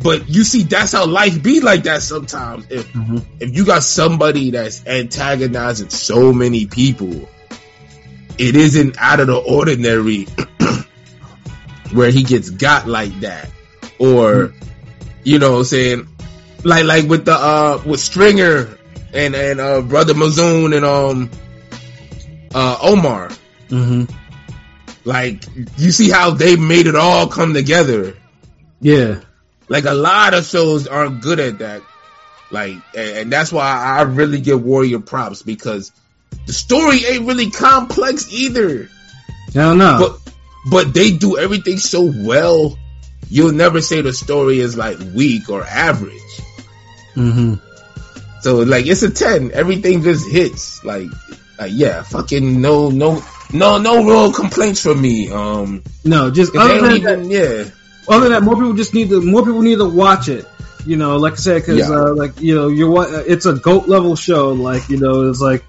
But 0.03 0.29
you 0.29 0.45
see, 0.45 0.65
that's 0.65 0.93
how 0.93 1.07
life 1.07 1.43
be 1.43 1.61
like 1.61 1.85
that 1.85 2.03
sometimes. 2.03 2.67
If 2.69 2.93
Mhm. 2.93 3.25
if 3.41 3.57
you 3.57 3.65
got 3.65 3.83
somebody 3.83 4.51
that's 4.51 4.83
antagonizing 4.87 5.89
so 5.89 6.31
many 6.35 6.67
people, 6.67 7.27
it 8.39 8.57
isn't 8.57 8.97
out 8.99 9.21
of 9.21 9.27
the 9.27 9.37
ordinary 9.37 10.27
where 11.93 12.11
he 12.11 12.23
gets 12.23 12.51
got 12.51 12.87
like 12.87 13.19
that, 13.21 13.51
or 13.99 14.55
you 15.25 15.39
know, 15.39 15.53
what 15.53 15.59
I'm 15.59 15.65
saying 15.65 16.09
like 16.65 16.85
like 16.85 17.09
with 17.09 17.25
the 17.25 17.35
uh 17.35 17.83
with 17.87 18.01
Stringer 18.01 18.79
and 19.13 19.35
and 19.35 19.61
uh 19.61 19.81
brother 19.83 20.15
Mouzone 20.15 20.77
and 20.77 20.85
um 20.85 21.31
uh 22.55 22.79
Omar. 22.83 23.31
mm-hmm. 23.69 24.05
Like 25.05 25.45
you 25.79 25.91
see 25.91 26.11
how 26.11 26.31
they 26.31 26.57
made 26.57 26.87
it 26.87 26.97
all 26.97 27.29
come 27.29 27.55
together. 27.55 28.17
Yeah. 28.81 29.21
Like 29.69 29.85
a 29.85 29.95
lot 29.95 30.35
of 30.35 30.45
shows 30.47 30.87
aren't 30.87 31.23
good 31.23 31.41
at 31.41 31.59
that. 31.59 31.83
Like 32.51 32.75
and, 32.95 33.17
and 33.17 33.33
that's 33.33 33.53
why 33.53 33.67
I 33.69 34.03
really 34.03 34.41
give 34.41 34.63
Warrior 34.63 35.01
props 35.01 35.43
because 35.43 35.93
the 36.49 36.55
story 36.55 37.05
ain't 37.05 37.27
really 37.27 37.51
complex 37.51 38.33
either. 38.33 38.89
Hell 39.53 39.77
no. 39.77 39.99
But 40.01 40.33
but 40.71 40.95
they 40.95 41.13
do 41.13 41.37
everything 41.37 41.77
so 41.77 42.03
well. 42.03 42.79
You'll 43.29 43.53
never 43.53 43.83
say 43.83 44.01
the 44.01 44.15
story 44.15 44.59
is 44.61 44.75
like 44.75 44.99
weak 45.15 45.51
or 45.51 45.63
average. 45.63 46.41
Mm-hmm. 47.15 47.55
So 48.41 48.61
like 48.61 48.87
it's 48.87 49.03
a 49.03 49.11
ten. 49.11 49.51
Everything 49.53 50.03
just 50.03 50.27
hits. 50.27 50.83
Like, 50.83 51.09
like 51.59 51.73
yeah, 51.75 52.03
fucking 52.03 52.63
no, 52.63 52.89
no, 52.89 53.23
no, 53.53 53.77
no 53.77 54.05
real 54.07 54.33
complaints 54.33 54.83
from 54.83 55.03
me. 55.03 55.31
Um, 55.31 55.83
No, 56.03 56.31
just 56.31 56.57
other 56.57 56.81
than 56.81 57.03
that, 57.03 57.25
yeah. 57.27 57.71
other 58.09 58.25
than 58.25 58.33
that, 58.33 58.43
more 58.43 58.55
people 58.55 58.73
just 58.73 58.95
need 58.95 59.11
to 59.11 59.21
more 59.21 59.43
people 59.45 59.61
need 59.61 59.77
to 59.79 59.89
watch 59.89 60.29
it. 60.29 60.47
You 60.87 60.97
know, 60.97 61.19
like 61.19 61.35
I 61.35 61.37
said, 61.37 61.61
because 61.61 61.79
Yeah. 61.91 61.95
uh, 61.95 62.15
like 62.15 62.41
you 62.41 62.55
know, 62.55 62.69
you're 62.69 62.91
what 62.91 63.11
it's 63.29 63.45
a 63.45 63.53
goat 63.53 63.87
level 63.87 64.17
show. 64.17 64.53
Like 64.53 64.89
you 64.89 64.97
know, 64.97 65.29
it's 65.29 65.43
like 65.43 65.63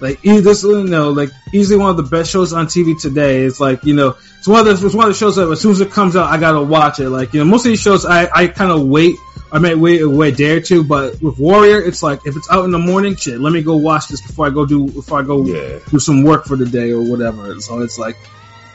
like 0.00 0.20
this 0.22 0.62
you 0.64 0.84
know 0.84 1.10
like 1.10 1.30
easily 1.52 1.78
one 1.78 1.90
of 1.90 1.96
the 1.96 2.02
best 2.02 2.30
shows 2.30 2.52
on 2.52 2.66
TV 2.66 3.00
today. 3.00 3.42
It's 3.44 3.60
like 3.60 3.84
you 3.84 3.94
know, 3.94 4.16
it's 4.38 4.48
one 4.48 4.66
of 4.66 4.80
the 4.80 4.86
it's 4.86 4.94
one 4.94 5.06
of 5.06 5.12
the 5.14 5.18
shows 5.18 5.36
that 5.36 5.48
as 5.50 5.60
soon 5.60 5.72
as 5.72 5.80
it 5.80 5.90
comes 5.92 6.16
out, 6.16 6.30
I 6.30 6.38
gotta 6.38 6.62
watch 6.62 6.98
it. 7.00 7.08
Like 7.10 7.32
you 7.32 7.40
know, 7.40 7.46
most 7.46 7.64
of 7.64 7.70
these 7.70 7.80
shows 7.80 8.04
I 8.04 8.28
I 8.34 8.46
kind 8.48 8.70
of 8.72 8.86
wait. 8.86 9.16
I 9.52 9.58
might 9.58 9.78
wait 9.78 10.02
a 10.02 10.10
wait 10.10 10.36
day 10.36 10.56
or 10.56 10.60
two, 10.60 10.82
but 10.82 11.22
with 11.22 11.38
Warrior, 11.38 11.80
it's 11.80 12.02
like 12.02 12.26
if 12.26 12.36
it's 12.36 12.50
out 12.50 12.64
in 12.64 12.72
the 12.72 12.78
morning, 12.78 13.14
shit, 13.14 13.38
let 13.40 13.52
me 13.52 13.62
go 13.62 13.76
watch 13.76 14.08
this 14.08 14.20
before 14.20 14.46
I 14.48 14.50
go 14.50 14.66
do 14.66 14.88
before 14.88 15.20
I 15.20 15.22
go 15.22 15.44
Yeah. 15.44 15.78
do 15.90 16.00
some 16.00 16.24
work 16.24 16.44
for 16.46 16.56
the 16.56 16.66
day 16.66 16.90
or 16.90 17.00
whatever. 17.02 17.60
So 17.60 17.80
it's 17.82 17.96
like, 17.96 18.16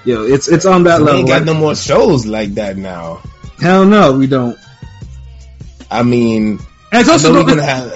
you 0.05 0.15
know, 0.15 0.23
it's 0.23 0.47
it's 0.47 0.65
on 0.65 0.83
that 0.85 0.99
We 0.99 1.05
level. 1.07 1.19
ain't 1.19 1.27
got 1.27 1.43
no 1.43 1.53
more 1.53 1.75
shows 1.75 2.25
like 2.25 2.53
that 2.55 2.77
now. 2.77 3.21
hell 3.59 3.83
no, 3.85 4.13
we 4.13 4.25
don't. 4.27 4.57
I 5.91 6.03
mean, 6.03 6.59
And 6.93 7.01
it's 7.01 7.09
also 7.09 7.43
gonna 7.45 7.61
have. 7.61 7.91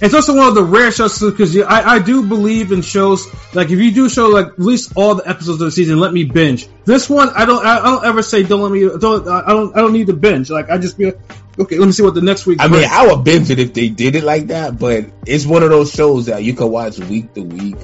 It's 0.00 0.14
also 0.14 0.36
one 0.36 0.48
of 0.48 0.54
the 0.54 0.62
rare 0.62 0.90
shows 0.90 1.20
because 1.20 1.56
I, 1.58 1.94
I 1.94 1.98
do 1.98 2.26
believe 2.26 2.72
in 2.72 2.82
shows 2.82 3.26
like 3.54 3.70
if 3.70 3.78
you 3.78 3.92
do 3.92 4.08
show 4.08 4.28
like 4.28 4.46
at 4.46 4.58
least 4.58 4.92
all 4.96 5.14
the 5.14 5.28
episodes 5.28 5.60
of 5.60 5.66
the 5.66 5.70
season, 5.70 6.00
let 6.00 6.12
me 6.12 6.24
binge. 6.24 6.68
This 6.84 7.08
one 7.08 7.28
I 7.30 7.44
don't 7.44 7.64
I, 7.64 7.78
I 7.78 7.82
don't 7.82 8.04
ever 8.04 8.22
say 8.22 8.42
don't 8.42 8.62
let 8.62 8.72
me 8.72 8.80
don't 8.80 9.28
I 9.28 9.52
don't 9.52 9.76
I 9.76 9.80
don't 9.80 9.92
need 9.92 10.06
to 10.06 10.14
binge. 10.14 10.50
Like 10.50 10.70
I 10.70 10.78
just 10.78 10.96
be 10.96 11.06
like, 11.06 11.20
okay, 11.58 11.78
let 11.78 11.86
me 11.86 11.92
see 11.92 12.02
what 12.02 12.14
the 12.14 12.22
next 12.22 12.46
week. 12.46 12.58
I 12.60 12.68
mean. 12.68 12.84
I 12.88 13.06
would 13.06 13.24
binge 13.24 13.50
it 13.50 13.58
if 13.58 13.74
they 13.74 13.88
did 13.88 14.14
it 14.16 14.24
like 14.24 14.48
that, 14.48 14.78
but 14.78 15.06
it's 15.26 15.46
one 15.46 15.62
of 15.62 15.70
those 15.70 15.92
shows 15.92 16.26
that 16.26 16.42
you 16.44 16.54
can 16.54 16.70
watch 16.70 16.98
week 16.98 17.34
to 17.34 17.42
week. 17.42 17.76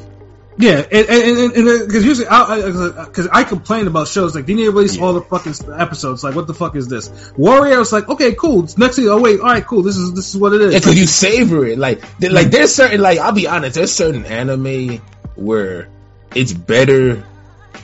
Yeah, 0.58 0.84
and 0.90 1.08
and 1.08 1.86
because 1.86 2.04
usually 2.04 2.24
because 2.24 3.28
I, 3.28 3.44
complain 3.44 3.86
about 3.86 4.08
shows 4.08 4.34
like 4.34 4.46
they 4.46 4.54
need 4.54 4.64
to 4.64 4.70
release 4.70 4.98
all 4.98 5.12
the 5.12 5.20
fucking 5.20 5.54
episodes. 5.72 6.24
Like 6.24 6.34
what 6.34 6.46
the 6.46 6.54
fuck 6.54 6.76
is 6.76 6.88
this? 6.88 7.32
Warrior 7.36 7.78
was 7.78 7.92
like 7.92 8.08
okay, 8.08 8.34
cool. 8.34 8.64
It's 8.64 8.78
next 8.78 8.96
thing, 8.96 9.08
oh 9.08 9.20
wait, 9.20 9.40
all 9.40 9.46
right, 9.46 9.64
cool. 9.66 9.82
This 9.82 9.96
is 9.96 10.14
this 10.14 10.34
is 10.34 10.40
what 10.40 10.54
it 10.54 10.62
is. 10.62 10.72
Yeah, 10.72 10.80
cause 10.80 10.96
you 10.98 11.06
savor 11.06 11.66
it. 11.66 11.78
Like, 11.78 12.02
like 12.20 12.50
there's 12.50 12.74
certain, 12.74 13.00
like, 13.00 13.18
I'll 13.18 13.32
be 13.32 13.46
honest, 13.46 13.74
there's 13.74 13.92
certain 13.92 14.24
anime 14.24 15.02
where 15.34 15.88
it's 16.34 16.52
better 16.52 17.22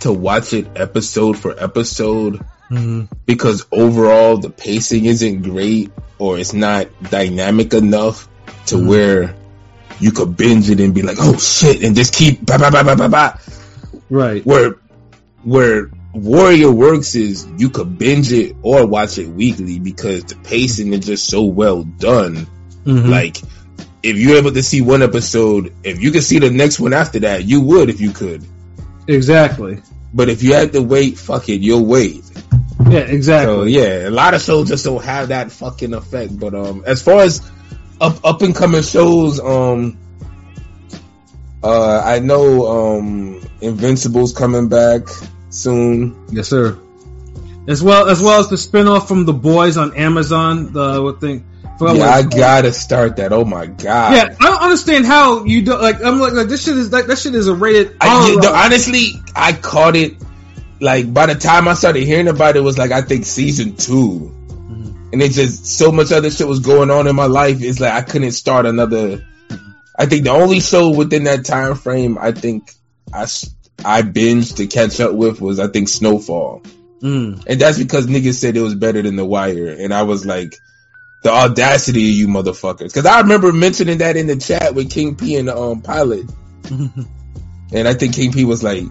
to 0.01 0.13
watch 0.13 0.55
it 0.55 0.69
episode 0.77 1.39
for 1.39 1.55
episode 1.63 2.45
Mhm. 2.71 3.09
because 3.27 3.67
overall 3.71 4.39
the 4.39 4.49
pacing 4.49 5.05
isn't 5.05 5.43
great 5.43 5.91
or 6.19 6.39
it's 6.39 6.55
not 6.55 6.87
dynamic 7.03 7.75
enough 7.75 8.29
to 8.67 8.79
where 8.79 9.35
you 10.03 10.11
could 10.13 10.37
binge 10.37 10.69
it 10.69 10.81
and 10.81 10.95
be 10.95 11.03
like, 11.03 11.17
oh 11.21 11.37
shit, 11.39 11.83
and 11.85 11.95
just 11.95 12.15
keep 12.15 12.45
ba 12.45 12.59
ba 12.59 12.71
ba 12.71 12.83
ba 12.85 12.97
ba 12.97 13.09
ba. 13.09 13.39
right. 14.11 14.45
Where, 14.45 14.77
where 15.45 15.91
Warrior 16.13 16.71
works 16.71 17.15
is 17.15 17.47
you 17.57 17.71
could 17.71 17.99
binge 17.99 18.33
it 18.33 18.57
or 18.63 18.87
watch 18.87 19.17
it 19.19 19.29
weekly 19.29 19.79
because 19.79 20.25
the 20.25 20.37
pacing 20.37 20.93
is 20.93 21.07
just 21.07 21.29
so 21.29 21.45
well 21.45 21.85
done. 21.85 22.47
Mhm. 22.85 23.09
Like, 23.09 23.39
if 24.03 24.17
you're 24.19 24.37
able 24.37 24.53
to 24.53 24.63
see 24.63 24.81
one 24.83 25.03
episode, 25.03 25.73
if 25.85 26.03
you 26.03 26.11
could 26.11 26.25
see 26.25 26.39
the 26.41 26.51
next 26.51 26.81
one 26.81 26.93
after 26.93 27.21
that, 27.21 27.45
you 27.45 27.61
would 27.63 27.89
if 27.89 28.01
you 28.01 28.11
could. 28.11 28.45
exactly. 29.07 29.81
But 30.15 30.29
if 30.29 30.43
you 30.43 30.53
had 30.55 30.73
to 30.75 30.83
wait, 30.83 31.17
fuck 31.17 31.49
it, 31.49 31.61
you'll 31.63 31.87
wait. 31.87 32.23
Yeah, 32.91 32.99
exactly. 33.01 33.55
So 33.55 33.63
yeah, 33.65 34.09
a 34.09 34.11
lot 34.11 34.35
of 34.35 34.43
shows 34.43 34.69
just 34.69 34.85
don't 34.85 35.03
have 35.03 35.29
that 35.29 35.51
fucking 35.53 35.95
effect. 35.95 36.39
But 36.39 36.55
um, 36.55 36.83
as 36.85 37.01
far 37.03 37.21
as 37.23 37.41
up 38.03 38.25
up 38.25 38.43
and 38.43 38.55
coming 38.55 38.83
shows, 38.83 39.41
um, 39.41 39.99
uh, 41.63 42.03
I 42.05 42.19
know 42.19 42.99
um, 42.99 43.41
Invincible's 43.61 44.37
coming 44.37 44.69
back 44.69 45.03
soon. 45.51 46.27
Yes, 46.31 46.49
sir. 46.49 46.79
As 47.69 47.83
well 47.83 48.09
as 48.09 48.21
well 48.21 48.41
as 48.41 48.49
the 48.49 48.57
spinoff 48.57 49.07
from 49.07 49.25
The 49.25 49.33
Boys 49.33 49.77
on 49.77 49.97
Amazon. 49.97 50.73
The 50.73 51.01
what 51.01 51.21
thing? 51.21 51.47
Yeah, 51.81 52.11
I 52.11 52.23
gotta 52.23 52.73
start 52.73 53.17
that. 53.17 53.33
Oh 53.33 53.45
my 53.45 53.67
god. 53.67 54.15
Yeah, 54.15 54.37
I 54.41 54.51
don't 54.51 54.63
understand 54.63 55.05
how 55.05 55.45
you 55.45 55.63
do. 55.63 55.77
Like, 55.77 56.03
I'm 56.03 56.21
like, 56.21 56.33
like 56.33 56.49
this 56.49 56.65
shit 56.65 56.77
is 56.77 56.93
like 56.93 57.07
that 57.07 57.19
shit 57.19 57.35
is 57.35 57.49
a 57.49 57.55
rated. 57.55 57.97
I, 58.01 58.29
you 58.29 58.41
know, 58.41 58.53
honestly, 58.53 59.15
I 59.35 59.53
caught 59.53 59.97
it. 59.97 60.17
Like 60.81 61.13
by 61.13 61.27
the 61.27 61.37
time 61.37 61.69
I 61.69 61.75
started 61.75 62.05
hearing 62.05 62.29
about 62.29 62.57
it, 62.57 62.61
it 62.61 62.63
was 62.63 62.79
like 62.79 62.91
I 62.91 63.03
think 63.03 63.25
season 63.25 63.77
2 63.77 64.42
Mm-hmm. 64.42 64.42
And 65.13 65.23
it's 65.23 65.37
just 65.37 65.67
so 65.67 65.93
much 65.93 66.13
other 66.13 66.31
shit 66.31 66.47
was 66.47 66.61
going 66.61 66.91
on 66.91 67.07
in 67.07 67.15
my 67.17 67.27
life. 67.27 67.61
It's 67.63 67.81
like 67.81 67.93
I 67.93 68.03
couldn't 68.03 68.33
start 68.33 68.67
another. 68.67 69.25
I 69.99 70.07
think 70.07 70.25
the 70.25 70.31
only 70.31 70.61
show 70.61 70.91
within 70.91 71.25
that 71.25 71.45
time 71.45 71.75
frame 71.75 72.19
I 72.19 72.33
think 72.33 72.73
I 73.13 73.27
I 73.85 74.03
binged 74.03 74.57
to 74.57 74.67
catch 74.67 75.01
up 75.01 75.15
with 75.15 75.41
was 75.41 75.59
I 75.59 75.69
think 75.69 75.89
Snowfall, 75.89 76.63
Mm. 77.01 77.45
and 77.47 77.61
that's 77.61 77.79
because 77.79 78.07
niggas 78.07 78.35
said 78.35 78.57
it 78.57 78.63
was 78.63 78.75
better 78.77 79.03
than 79.03 79.17
The 79.17 79.25
Wire, 79.25 79.69
and 79.69 79.93
I 79.93 80.03
was 80.03 80.25
like. 80.27 80.55
The 81.25 81.31
audacity 81.31 82.11
of 82.11 82.17
you 82.17 82.27
motherfuckers. 82.27 82.89
Because 82.89 83.07
I 83.07 83.21
remember 83.21 83.53
mentioning 83.53 83.99
that 83.99 84.17
in 84.17 84.27
the 84.27 84.35
chat 84.35 84.75
with 84.75 84.91
King 84.91 85.15
P 85.15 85.37
and 85.37 85.47
the 85.47 85.57
um, 85.57 85.81
pilot. 85.81 86.29
And 87.73 87.89
I 87.89 87.95
think 87.95 88.15
King 88.15 88.33
P 88.33 88.45
was 88.45 88.63
like, 88.63 88.85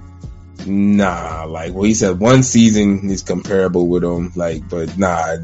nah, 0.66 1.46
like, 1.46 1.74
well, 1.74 1.84
he 1.84 1.94
said 1.94 2.20
one 2.20 2.42
season 2.44 3.10
is 3.10 3.22
comparable 3.22 3.88
with 3.88 4.02
them, 4.02 4.32
like, 4.36 4.68
but 4.68 4.98
nah, 4.98 5.38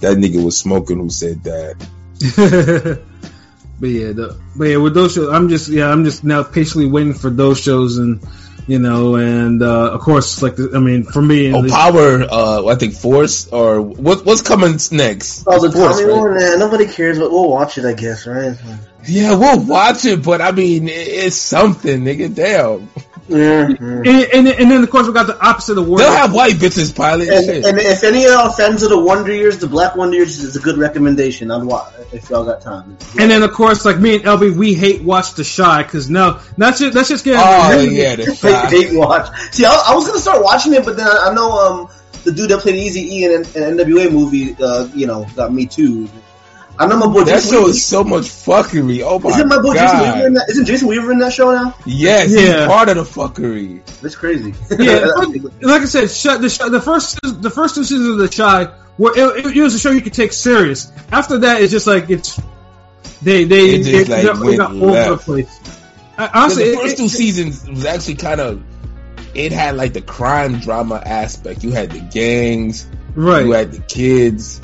that 0.00 0.16
nigga 0.16 0.44
was 0.44 0.56
smoking 0.56 0.98
who 0.98 1.10
said 1.10 1.42
that. 1.44 1.76
but 3.80 3.86
yeah, 3.86 4.12
the, 4.12 4.40
but 4.56 4.64
yeah, 4.64 4.76
with 4.76 4.94
those 4.94 5.14
shows, 5.14 5.28
I'm 5.32 5.48
just 5.48 5.68
yeah, 5.68 5.88
I'm 5.90 6.04
just 6.04 6.24
now 6.24 6.42
patiently 6.42 6.86
waiting 6.90 7.14
for 7.14 7.30
those 7.30 7.60
shows, 7.60 7.98
and 7.98 8.20
you 8.66 8.78
know, 8.78 9.16
and 9.16 9.62
uh, 9.62 9.92
of 9.92 10.00
course, 10.00 10.42
like 10.42 10.56
the, 10.56 10.72
I 10.74 10.78
mean, 10.78 11.04
for 11.04 11.22
me, 11.22 11.52
Oh, 11.54 11.62
the- 11.62 11.70
Power, 11.70 12.22
uh, 12.22 12.66
I 12.66 12.74
think 12.74 12.94
Force, 12.94 13.48
or 13.48 13.80
what, 13.80 14.26
what's 14.26 14.42
coming 14.42 14.78
next? 14.92 15.44
Oh, 15.46 15.58
the 15.66 15.72
Force, 15.72 16.00
Tommy 16.00 16.12
right? 16.12 16.20
one, 16.20 16.34
man. 16.34 16.58
Nobody 16.58 16.86
cares, 16.86 17.18
but 17.18 17.30
we'll 17.30 17.48
watch 17.48 17.78
it, 17.78 17.84
I 17.86 17.94
guess, 17.94 18.26
right? 18.26 18.56
Yeah, 19.06 19.36
we'll 19.38 19.64
watch 19.64 20.04
it, 20.04 20.22
but 20.22 20.42
I 20.42 20.52
mean, 20.52 20.88
it- 20.88 21.08
it's 21.08 21.36
something, 21.36 22.02
nigga, 22.02 22.34
damn. 22.34 22.88
Yeah. 23.28 23.68
yeah. 23.68 23.76
and, 23.78 24.08
and 24.08 24.48
and 24.48 24.70
then 24.70 24.82
of 24.82 24.90
course 24.90 25.06
we 25.06 25.12
got 25.12 25.26
the 25.26 25.38
opposite 25.38 25.76
of 25.78 25.86
Warrior. 25.86 26.06
They'll 26.06 26.16
have 26.16 26.32
white 26.34 26.54
bitches 26.54 26.94
pilot 26.94 27.28
And, 27.28 27.64
and 27.64 27.78
if 27.78 28.02
any 28.02 28.24
of 28.24 28.30
y'all 28.30 28.50
fans 28.50 28.82
of 28.82 28.90
the 28.90 28.98
Wonder 28.98 29.32
Years, 29.34 29.58
the 29.58 29.66
Black 29.66 29.96
Wonder 29.96 30.16
Years 30.16 30.38
is 30.38 30.56
a 30.56 30.60
good 30.60 30.78
recommendation. 30.78 31.50
I'd 31.50 31.62
watch 31.62 31.92
if 32.12 32.30
y'all 32.30 32.44
got 32.44 32.60
time. 32.60 32.96
And 33.18 33.30
then 33.30 33.42
of 33.42 33.52
course, 33.52 33.84
like 33.84 33.98
me 33.98 34.16
and 34.16 34.24
LB, 34.24 34.56
we 34.56 34.74
hate 34.74 35.02
watch 35.02 35.34
The 35.34 35.44
Chi 35.44 35.82
because 35.82 36.08
now 36.08 36.40
that's 36.56 36.78
just 36.78 36.94
that's 36.94 37.08
just 37.08 37.24
getting 37.24 37.40
oh, 37.42 37.70
really- 37.70 37.96
yeah, 37.96 38.16
the 38.16 38.34
hate, 38.70 38.88
hate 38.90 38.98
watch. 38.98 39.28
See, 39.52 39.64
I, 39.64 39.84
I 39.88 39.94
was 39.94 40.06
gonna 40.06 40.20
start 40.20 40.42
watching 40.42 40.72
it, 40.74 40.84
but 40.84 40.96
then 40.96 41.06
I, 41.06 41.28
I 41.30 41.34
know 41.34 41.50
um 41.52 41.88
the 42.24 42.32
dude 42.32 42.50
that 42.50 42.60
played 42.60 42.76
Easy 42.76 43.18
E 43.18 43.24
in 43.24 43.32
an 43.32 43.44
NWA 43.44 44.10
movie, 44.10 44.56
uh, 44.60 44.88
you 44.94 45.06
know, 45.06 45.26
got 45.36 45.52
me 45.52 45.66
too. 45.66 46.08
I 46.80 46.86
know 46.86 46.96
my 46.96 47.06
boy 47.06 47.24
That 47.24 47.34
Jason 47.34 47.50
show 47.50 47.58
Weaver. 47.60 47.70
is 47.70 47.84
so 47.84 48.04
much 48.04 48.24
fuckery. 48.26 49.02
Oh 49.04 49.18
my 49.18 49.30
Isn't 49.30 49.48
my 49.48 49.60
boy 49.60 49.74
Jason 49.74 49.98
Weaver 50.00 50.26
in 50.28 50.34
god. 50.34 50.40
that? 50.42 50.50
Isn't 50.50 50.64
Jason 50.66 50.88
Weaver 50.88 51.12
in 51.12 51.18
that 51.18 51.32
show 51.32 51.50
now? 51.50 51.74
Yes, 51.84 52.30
Yeah. 52.30 52.40
he's 52.60 52.66
part 52.68 52.88
of 52.88 52.96
the 52.96 53.02
fuckery. 53.02 53.84
That's 54.00 54.14
crazy. 54.14 54.54
Yeah, 54.70 55.06
like 55.60 55.82
I 55.82 55.84
said, 55.86 56.08
the, 56.40 56.68
the 56.70 56.80
first 56.80 57.18
the 57.22 57.50
first 57.50 57.74
two 57.74 57.84
seasons 57.84 58.08
of 58.10 58.18
the 58.18 58.28
Chi 58.28 58.72
were 58.96 59.10
it, 59.16 59.46
it, 59.46 59.56
it 59.56 59.62
was 59.62 59.74
a 59.74 59.78
show 59.78 59.90
you 59.90 60.00
could 60.02 60.12
take 60.14 60.32
serious. 60.32 60.92
After 61.10 61.38
that, 61.38 61.62
it's 61.62 61.72
just 61.72 61.86
like 61.88 62.10
it's 62.10 62.40
they 63.22 63.44
they 63.44 63.70
It 63.70 63.82
just, 63.82 64.08
they, 64.10 64.24
like, 64.28 64.38
they 64.38 64.46
went 64.46 64.58
got 64.58 64.70
all 64.72 64.90
over 64.94 65.10
the 65.10 65.16
place. 65.16 65.60
I, 66.16 66.30
honestly, 66.34 66.70
the 66.70 66.76
first 66.76 66.94
it- 66.94 66.98
two 66.98 67.04
it- 67.04 67.08
seasons 67.10 67.68
was 67.68 67.84
actually 67.84 68.16
kind 68.16 68.40
of 68.40 68.62
it 69.34 69.52
had 69.52 69.76
like 69.76 69.92
the 69.94 70.00
crime 70.00 70.60
drama 70.60 71.02
aspect. 71.04 71.64
You 71.64 71.70
had 71.72 71.90
the 71.90 72.00
gangs, 72.00 72.86
right. 73.14 73.44
you 73.44 73.52
had 73.52 73.72
the 73.72 73.80
kids. 73.80 74.60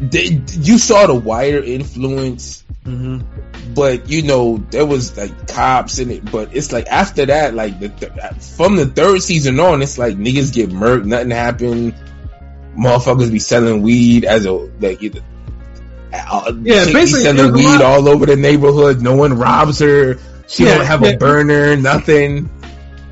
They, 0.00 0.42
you 0.52 0.78
saw 0.78 1.06
the 1.06 1.14
wire 1.14 1.62
influence, 1.62 2.64
hmm 2.84 3.20
but 3.74 4.08
you 4.10 4.22
know 4.22 4.56
there 4.70 4.86
was 4.86 5.16
like 5.16 5.46
cops 5.48 5.98
in 5.98 6.10
it. 6.10 6.30
But 6.30 6.56
it's 6.56 6.72
like 6.72 6.86
after 6.88 7.26
that, 7.26 7.54
like 7.54 7.78
the 7.80 7.88
th- 7.90 8.12
from 8.56 8.76
the 8.76 8.86
third 8.86 9.22
season 9.22 9.60
on, 9.60 9.82
it's 9.82 9.98
like 9.98 10.16
niggas 10.16 10.52
get 10.54 10.70
murked, 10.70 11.04
nothing 11.04 11.30
happened. 11.30 11.94
Motherfuckers 12.76 13.30
be 13.30 13.38
selling 13.38 13.82
weed 13.82 14.24
as 14.24 14.46
a 14.46 14.52
like. 14.52 15.02
You, 15.02 15.12
uh, 16.12 16.52
Yeah, 16.62 16.86
basically, 16.86 17.22
selling 17.24 17.52
weed 17.52 17.82
all 17.82 18.08
over 18.08 18.26
the 18.26 18.36
neighborhood. 18.36 19.02
No 19.02 19.14
one 19.16 19.34
robs 19.36 19.80
her. 19.80 20.18
She 20.48 20.64
Yeah, 20.64 20.76
don't 20.78 20.86
have 20.86 21.02
yeah. 21.02 21.10
a 21.10 21.16
burner, 21.18 21.76
nothing. 21.76 22.50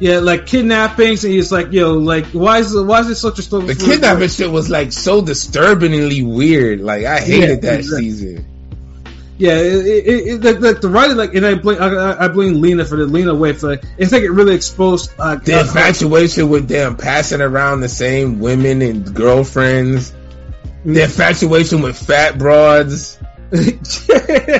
Yeah, 0.00 0.20
like 0.20 0.46
kidnappings, 0.46 1.24
and 1.24 1.32
he's 1.32 1.50
like, 1.50 1.72
yo, 1.72 1.94
like 1.94 2.26
why 2.26 2.58
is 2.58 2.74
why 2.76 3.00
is 3.00 3.10
it 3.10 3.16
such 3.16 3.38
a 3.40 3.42
story? 3.42 3.66
The 3.66 3.74
kidnapping 3.74 4.28
shit 4.28 4.50
was 4.50 4.70
like 4.70 4.92
so 4.92 5.20
disturbingly 5.22 6.22
weird. 6.22 6.80
Like 6.80 7.04
I 7.04 7.18
hated 7.20 7.48
Yeah, 7.48 7.54
that 7.70 7.78
exactly. 7.80 8.10
season. 8.10 8.46
Yeah, 9.38 9.54
it, 9.54 9.86
it, 9.86 10.26
it, 10.26 10.42
like, 10.42 10.58
like 10.60 10.80
the 10.80 10.88
writing, 10.88 11.16
like, 11.16 11.32
and 11.34 11.46
I 11.46 11.54
blame 11.54 11.80
I, 11.80 12.24
I- 12.24 12.28
blame 12.28 12.60
Lena 12.60 12.84
for 12.84 12.96
the 12.96 13.06
Lena 13.06 13.32
Waithe 13.34 13.60
for 13.60 13.68
like, 13.70 13.84
it's 13.96 14.10
like 14.12 14.22
it 14.22 14.30
really 14.30 14.54
exposed. 14.54 15.10
Uh, 15.18 15.36
The 15.36 15.58
uh, 15.58 15.60
infatuation 15.62 16.48
with 16.48 16.66
them 16.68 16.96
passing 16.96 17.40
around 17.40 17.80
the 17.80 17.88
same 17.88 18.40
women 18.40 18.82
and 18.82 19.14
girlfriends. 19.14 20.12
The 20.84 21.04
infatuation 21.04 21.82
with 21.82 21.96
fat 21.96 22.36
broads. 22.38 23.18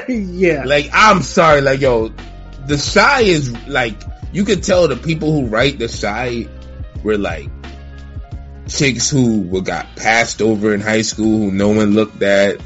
yeah. 0.09 0.65
Like 0.65 0.91
I'm 0.93 1.23
sorry, 1.23 1.61
like 1.61 1.81
yo, 1.81 2.09
the 2.67 2.93
Chi 2.95 3.21
is 3.23 3.53
like 3.69 4.01
you 4.33 4.45
could 4.45 4.63
tell 4.63 4.89
the 4.89 4.97
people 4.97 5.33
who 5.33 5.47
write 5.47 5.79
the 5.79 5.89
Chi 5.89 6.49
were 7.03 7.19
like 7.19 7.51
chicks 8.69 9.09
who 9.09 9.41
were 9.43 9.63
got 9.63 9.97
passed 9.97 10.43
over 10.43 10.75
in 10.75 10.81
high 10.81 11.03
school 11.03 11.39
who 11.39 11.51
no 11.51 11.69
one 11.69 11.95
looked 11.95 12.23
at. 12.23 12.61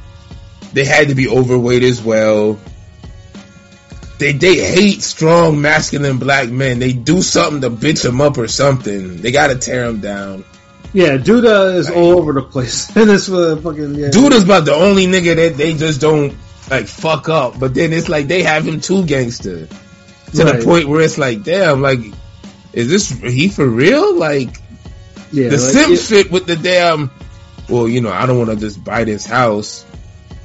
They 0.73 0.85
had 0.85 1.09
to 1.09 1.15
be 1.15 1.29
overweight 1.29 1.83
as 1.83 2.03
well. 2.03 2.59
They 4.19 4.33
they 4.33 4.57
hate 4.57 5.03
strong 5.03 5.61
masculine 5.61 6.19
black 6.19 6.49
men. 6.49 6.79
They 6.79 6.93
do 6.93 7.23
something 7.23 7.61
to 7.63 7.71
bitch 7.71 8.03
them 8.03 8.21
up 8.21 8.39
or 8.39 8.49
something. 8.49 9.17
They 9.17 9.33
gotta 9.33 9.57
tear 9.57 9.87
them 9.87 10.01
down. 10.01 10.45
Yeah, 10.93 11.17
Douda 11.17 11.77
is 11.77 11.91
all 11.91 12.19
over 12.19 12.33
the 12.33 12.43
place. 12.43 12.95
and 12.97 13.09
this 13.09 13.29
uh, 13.31 13.57
fucking 13.57 13.95
yeah. 13.95 14.11
Dude 14.11 14.33
is 14.33 14.45
about 14.45 14.65
the 14.65 14.75
only 14.75 15.07
nigga 15.07 15.37
that 15.37 15.57
they 15.57 15.75
just 15.75 16.01
don't 16.01 16.37
like 16.71 16.87
fuck 16.87 17.29
up. 17.29 17.59
But 17.59 17.75
then 17.75 17.93
it's 17.93 18.09
like 18.09 18.29
they 18.29 18.43
have 18.43 18.67
him 18.67 18.81
too 18.81 19.05
gangster 19.07 19.69
to 20.35 20.45
Right. 20.45 20.59
the 20.59 20.65
point 20.65 20.89
where 20.89 21.01
it's 21.03 21.19
like, 21.19 21.43
damn, 21.43 21.81
like, 21.83 22.01
is 22.73 22.89
this 22.89 23.09
he 23.09 23.49
for 23.49 23.67
real? 23.67 24.15
Like 24.17 24.57
yeah, 25.33 25.49
the 25.49 25.57
like, 25.59 25.73
sim 25.73 25.93
it- 25.93 25.97
shit 25.99 26.31
with 26.33 26.47
the 26.47 26.57
damn. 26.57 27.11
Well, 27.69 27.89
you 27.89 28.01
know, 28.01 28.11
I 28.13 28.27
don't 28.27 28.39
want 28.39 28.51
to 28.51 28.57
just 28.57 28.83
buy 28.83 29.05
this 29.05 29.25
house 29.25 29.85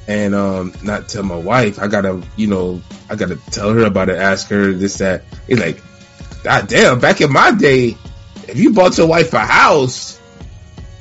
and 0.06 0.34
um 0.34 0.72
not 0.82 1.08
tell 1.08 1.22
my 1.22 1.36
wife. 1.36 1.78
I 1.78 1.86
gotta, 1.88 2.22
you 2.36 2.46
know, 2.46 2.80
I 3.10 3.16
gotta 3.16 3.36
tell 3.50 3.72
her 3.72 3.84
about 3.84 4.08
it, 4.08 4.16
ask 4.18 4.48
her 4.48 4.72
this 4.72 4.98
that. 4.98 5.24
It's 5.48 5.60
like, 5.60 5.82
god 6.44 6.68
damn. 6.68 7.00
Back 7.00 7.20
in 7.20 7.32
my 7.32 7.50
day, 7.52 7.96
if 8.46 8.56
you 8.58 8.72
bought 8.72 8.96
your 8.96 9.06
wife 9.08 9.32
a 9.34 9.40
house, 9.40 10.18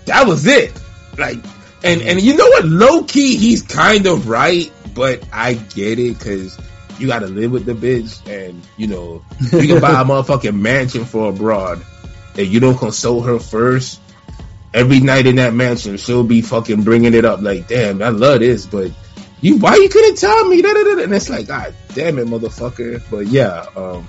that 0.06 0.26
was 0.28 0.46
it. 0.48 0.74
Like, 1.18 1.38
and 1.84 2.02
and 2.02 2.22
you 2.22 2.36
know 2.36 2.48
what? 2.48 2.66
Low 2.66 3.04
key, 3.04 3.38
he's 3.38 3.62
kind 3.62 4.06
of 4.08 4.28
right, 4.28 4.72
but 4.94 5.24
I 5.32 5.54
get 5.54 6.00
it 6.00 6.18
because 6.18 6.58
you 7.00 7.08
got 7.08 7.20
to 7.20 7.28
live 7.28 7.52
with 7.52 7.66
the 7.66 7.74
bitch, 7.74 8.26
and 8.28 8.66
you 8.78 8.88
know 8.88 9.24
you 9.52 9.68
can 9.68 9.82
buy 9.82 10.02
a 10.02 10.06
motherfucking 10.06 10.60
mansion 10.60 11.06
for 11.06 11.30
a 11.30 11.34
broad, 11.34 11.82
and 12.38 12.48
you 12.48 12.60
don't 12.60 12.78
console 12.78 13.22
her 13.22 13.40
first. 13.40 14.02
Every 14.74 15.00
night 15.00 15.26
in 15.26 15.38
that 15.38 15.54
mansion, 15.54 15.98
she'll 15.98 16.24
be 16.24 16.42
fucking 16.42 16.84
bringing 16.84 17.14
it 17.14 17.26
up 17.26 17.42
like, 17.42 17.68
"Damn, 17.68 18.02
I 18.02 18.10
love 18.10 18.40
this," 18.40 18.66
but 18.66 18.92
you 19.42 19.58
why 19.58 19.76
you 19.76 19.90
couldn't 19.90 20.18
tell 20.18 20.48
me? 20.48 20.62
Da, 20.62 20.74
da, 20.74 20.84
da. 20.84 21.04
And 21.04 21.14
it's 21.14 21.30
like, 21.30 21.48
God 21.48 21.74
damn 21.94 22.18
it, 22.20 22.28
motherfucker. 22.28 23.02
But 23.10 23.28
yeah, 23.28 23.66
um. 23.76 24.08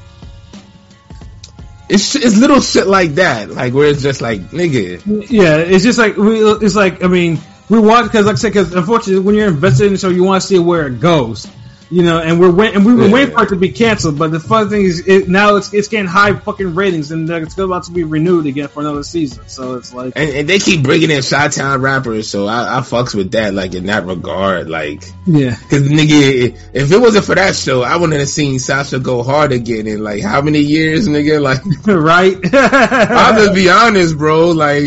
It's, 1.90 2.14
it's 2.14 2.36
little 2.36 2.60
shit 2.60 2.86
like 2.86 3.14
that, 3.14 3.48
like 3.48 3.72
where 3.72 3.88
it's 3.88 4.02
just 4.02 4.20
like, 4.20 4.40
nigga, 4.50 5.00
Yeah, 5.30 5.56
it's 5.56 5.84
just 5.84 5.98
like 5.98 6.16
we. 6.16 6.40
It's 6.40 6.74
like 6.74 7.02
I 7.02 7.06
mean, 7.06 7.38
we 7.70 7.78
watch 7.78 8.04
because, 8.04 8.26
like 8.26 8.34
I 8.34 8.36
said, 8.36 8.48
because 8.52 8.74
unfortunately, 8.74 9.24
when 9.24 9.34
you're 9.34 9.48
invested 9.48 9.86
in 9.86 9.92
the 9.92 9.98
show, 9.98 10.10
you 10.10 10.24
want 10.24 10.42
to 10.42 10.46
see 10.46 10.58
where 10.58 10.86
it 10.86 11.00
goes. 11.00 11.46
You 11.90 12.02
know, 12.02 12.18
and 12.18 12.38
we're 12.38 12.50
wait- 12.50 12.74
and 12.74 12.84
we 12.84 12.94
were 12.94 13.06
Yeah. 13.06 13.12
waiting 13.12 13.34
for 13.34 13.44
it 13.44 13.48
to 13.48 13.56
be 13.56 13.70
canceled. 13.70 14.18
But 14.18 14.30
the 14.30 14.40
fun 14.40 14.68
thing 14.68 14.82
is, 14.84 15.00
it, 15.06 15.26
now 15.26 15.56
it's 15.56 15.72
it's 15.72 15.88
getting 15.88 16.06
high 16.06 16.34
fucking 16.34 16.74
ratings, 16.74 17.12
and 17.12 17.28
it's 17.30 17.56
about 17.56 17.84
to 17.84 17.92
be 17.92 18.04
renewed 18.04 18.44
again 18.44 18.68
for 18.68 18.80
another 18.80 19.02
season. 19.02 19.44
So 19.46 19.76
it's 19.76 19.94
like, 19.94 20.12
And, 20.14 20.28
and 20.30 20.48
they 20.48 20.58
keep 20.58 20.82
bringing 20.82 21.10
in 21.10 21.22
Shot 21.22 21.52
Town 21.52 21.80
rappers, 21.80 22.28
so 22.28 22.46
I, 22.46 22.76
I 22.76 22.80
fucks 22.82 23.14
with 23.14 23.30
that, 23.32 23.54
like 23.54 23.74
in 23.74 23.86
that 23.86 24.04
regard, 24.04 24.68
like, 24.68 25.02
yeah, 25.26 25.54
cause 25.70 25.80
nigga, 25.82 26.54
if 26.74 26.92
it 26.92 26.98
wasn't 26.98 27.24
for 27.24 27.34
that 27.36 27.56
show, 27.56 27.82
I 27.82 27.96
wouldn't 27.96 28.18
have 28.18 28.28
seen 28.28 28.58
Sasha 28.58 28.98
go 28.98 29.22
hard 29.22 29.52
again 29.52 29.86
in 29.86 30.04
like 30.04 30.22
how 30.22 30.42
many 30.42 30.60
years, 30.60 31.08
nigga? 31.08 31.40
Like, 31.40 31.60
right. 31.86 32.36
I'll 32.54 33.34
just 33.44 33.54
be 33.54 33.70
honest, 33.70 34.18
bro. 34.18 34.50
Like, 34.50 34.84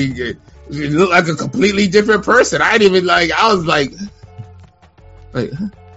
you 0.70 0.90
look 0.90 1.10
like 1.10 1.28
a 1.28 1.36
completely 1.36 1.88
different 1.88 2.24
person. 2.26 2.62
I 2.62 2.78
didn't 2.78 2.96
even 2.96 3.08
like. 3.08 3.32
I 3.32 3.52
was 3.54 3.66
like, 3.66 3.92
like, 5.34 5.52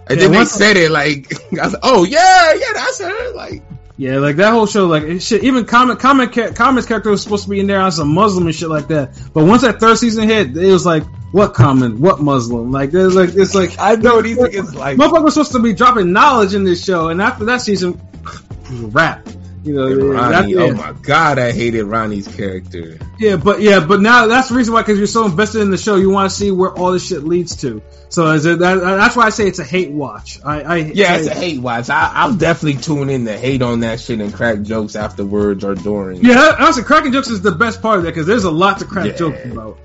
and 0.09 0.19
Yeah, 0.19 0.25
then 0.25 0.33
they 0.33 0.39
once- 0.39 0.53
said 0.53 0.77
it 0.77 0.91
like, 0.91 1.33
I 1.61 1.65
was 1.65 1.73
like, 1.75 1.83
oh 1.83 2.05
yeah, 2.05 2.53
yeah, 2.55 2.73
that's 2.75 3.01
her. 3.01 3.33
Like, 3.35 3.63
Yeah, 3.97 4.19
like 4.19 4.37
that 4.37 4.51
whole 4.53 4.67
show, 4.67 4.87
like 4.87 5.21
shit. 5.21 5.45
Even 5.45 5.65
comic, 5.65 5.99
comic, 6.01 6.33
comics 6.57 6.87
character 6.87 7.11
was 7.11 7.23
supposed 7.23 7.45
to 7.45 7.51
be 7.51 7.61
in 7.61 7.67
there 7.67 7.81
as 7.81 7.99
a 8.01 8.05
Muslim 8.05 8.47
and 8.47 8.55
shit 8.55 8.69
like 8.69 8.89
that. 8.89 9.17
But 9.33 9.45
once 9.45 9.63
that 9.63 9.79
third 9.81 9.99
season 9.99 10.29
hit, 10.29 10.57
it 10.57 10.73
was 10.73 10.85
like, 10.85 11.05
what 11.33 11.55
common, 11.55 12.01
what 12.01 12.21
Muslim? 12.21 12.71
Like, 12.73 12.91
it's 12.93 13.15
like, 13.15 13.31
it's 13.35 13.55
like 13.55 13.77
I 13.79 13.95
know 13.97 14.21
these 14.27 14.37
niggas 14.39 14.75
like. 14.75 14.97
motherfucker 14.99 15.25
was 15.25 15.35
supposed 15.35 15.53
to 15.53 15.61
be 15.61 15.73
dropping 15.73 16.13
knowledge 16.13 16.55
in 16.55 16.65
this 16.65 16.85
show, 16.85 17.09
and 17.09 17.23
after 17.23 17.45
that 17.47 17.61
season, 17.61 18.01
rap. 18.71 19.27
You 19.65 19.73
know, 19.75 19.87
And 19.87 20.11
Ronnie, 20.11 20.55
oh 20.57 20.75
my 20.75 20.93
god, 20.93 21.39
I 21.39 21.51
hated 21.51 21.85
Ronnie's 21.85 22.29
character. 22.29 22.99
yeah, 23.19 23.37
but 23.37 23.63
yeah, 23.63 23.81
but 23.85 24.01
now 24.03 24.27
that's 24.27 24.51
the 24.51 24.55
reason 24.57 24.75
why 24.75 24.83
because 24.83 24.99
you're 24.99 25.07
so 25.07 25.25
invested 25.25 25.63
in 25.63 25.71
the 25.71 25.79
show, 25.79 25.97
you 25.97 26.11
want 26.11 26.31
to 26.31 26.37
see 26.37 26.51
where 26.51 26.71
all 26.71 26.93
this 26.93 27.07
shit 27.07 27.25
leads 27.25 27.57
to. 27.63 27.81
So 28.11 28.31
is 28.33 28.45
it, 28.45 28.59
that, 28.59 28.75
that's 28.75 29.17
why 29.17 29.25
I 29.25 29.31
say 29.31 29.47
it's 29.49 29.59
a 29.61 29.65
hate 29.65 29.91
watch. 29.91 30.39
I, 30.45 30.61
I 30.63 30.77
Yeah, 30.77 31.17
it's 31.17 31.29
I- 31.29 31.33
a 31.33 31.35
hate 31.35 31.61
watch. 31.63 31.89
I, 31.89 32.11
I'll 32.15 32.35
definitely 32.35 32.81
tune 32.83 33.09
in 33.09 33.25
to 33.25 33.39
hate 33.39 33.63
on 33.63 33.81
that 33.81 34.01
shit 34.01 34.21
and 34.21 34.35
crack 34.35 34.61
jokes 34.63 34.97
afterwards 34.97 35.65
or 35.65 35.75
during. 35.75 36.23
Yeah, 36.23 36.57
honestly, 36.61 36.83
cracking 36.83 37.13
jokes 37.13 37.29
is 37.31 37.41
the 37.41 37.53
best 37.53 37.81
part 37.81 37.99
of 37.99 38.05
that 38.05 38.11
because 38.11 38.27
there's 38.27 38.45
a 38.45 38.51
lot 38.51 38.81
to 38.81 38.85
crack 38.85 39.07
Yeah. 39.07 39.17
jokes 39.17 39.45
about. 39.47 39.79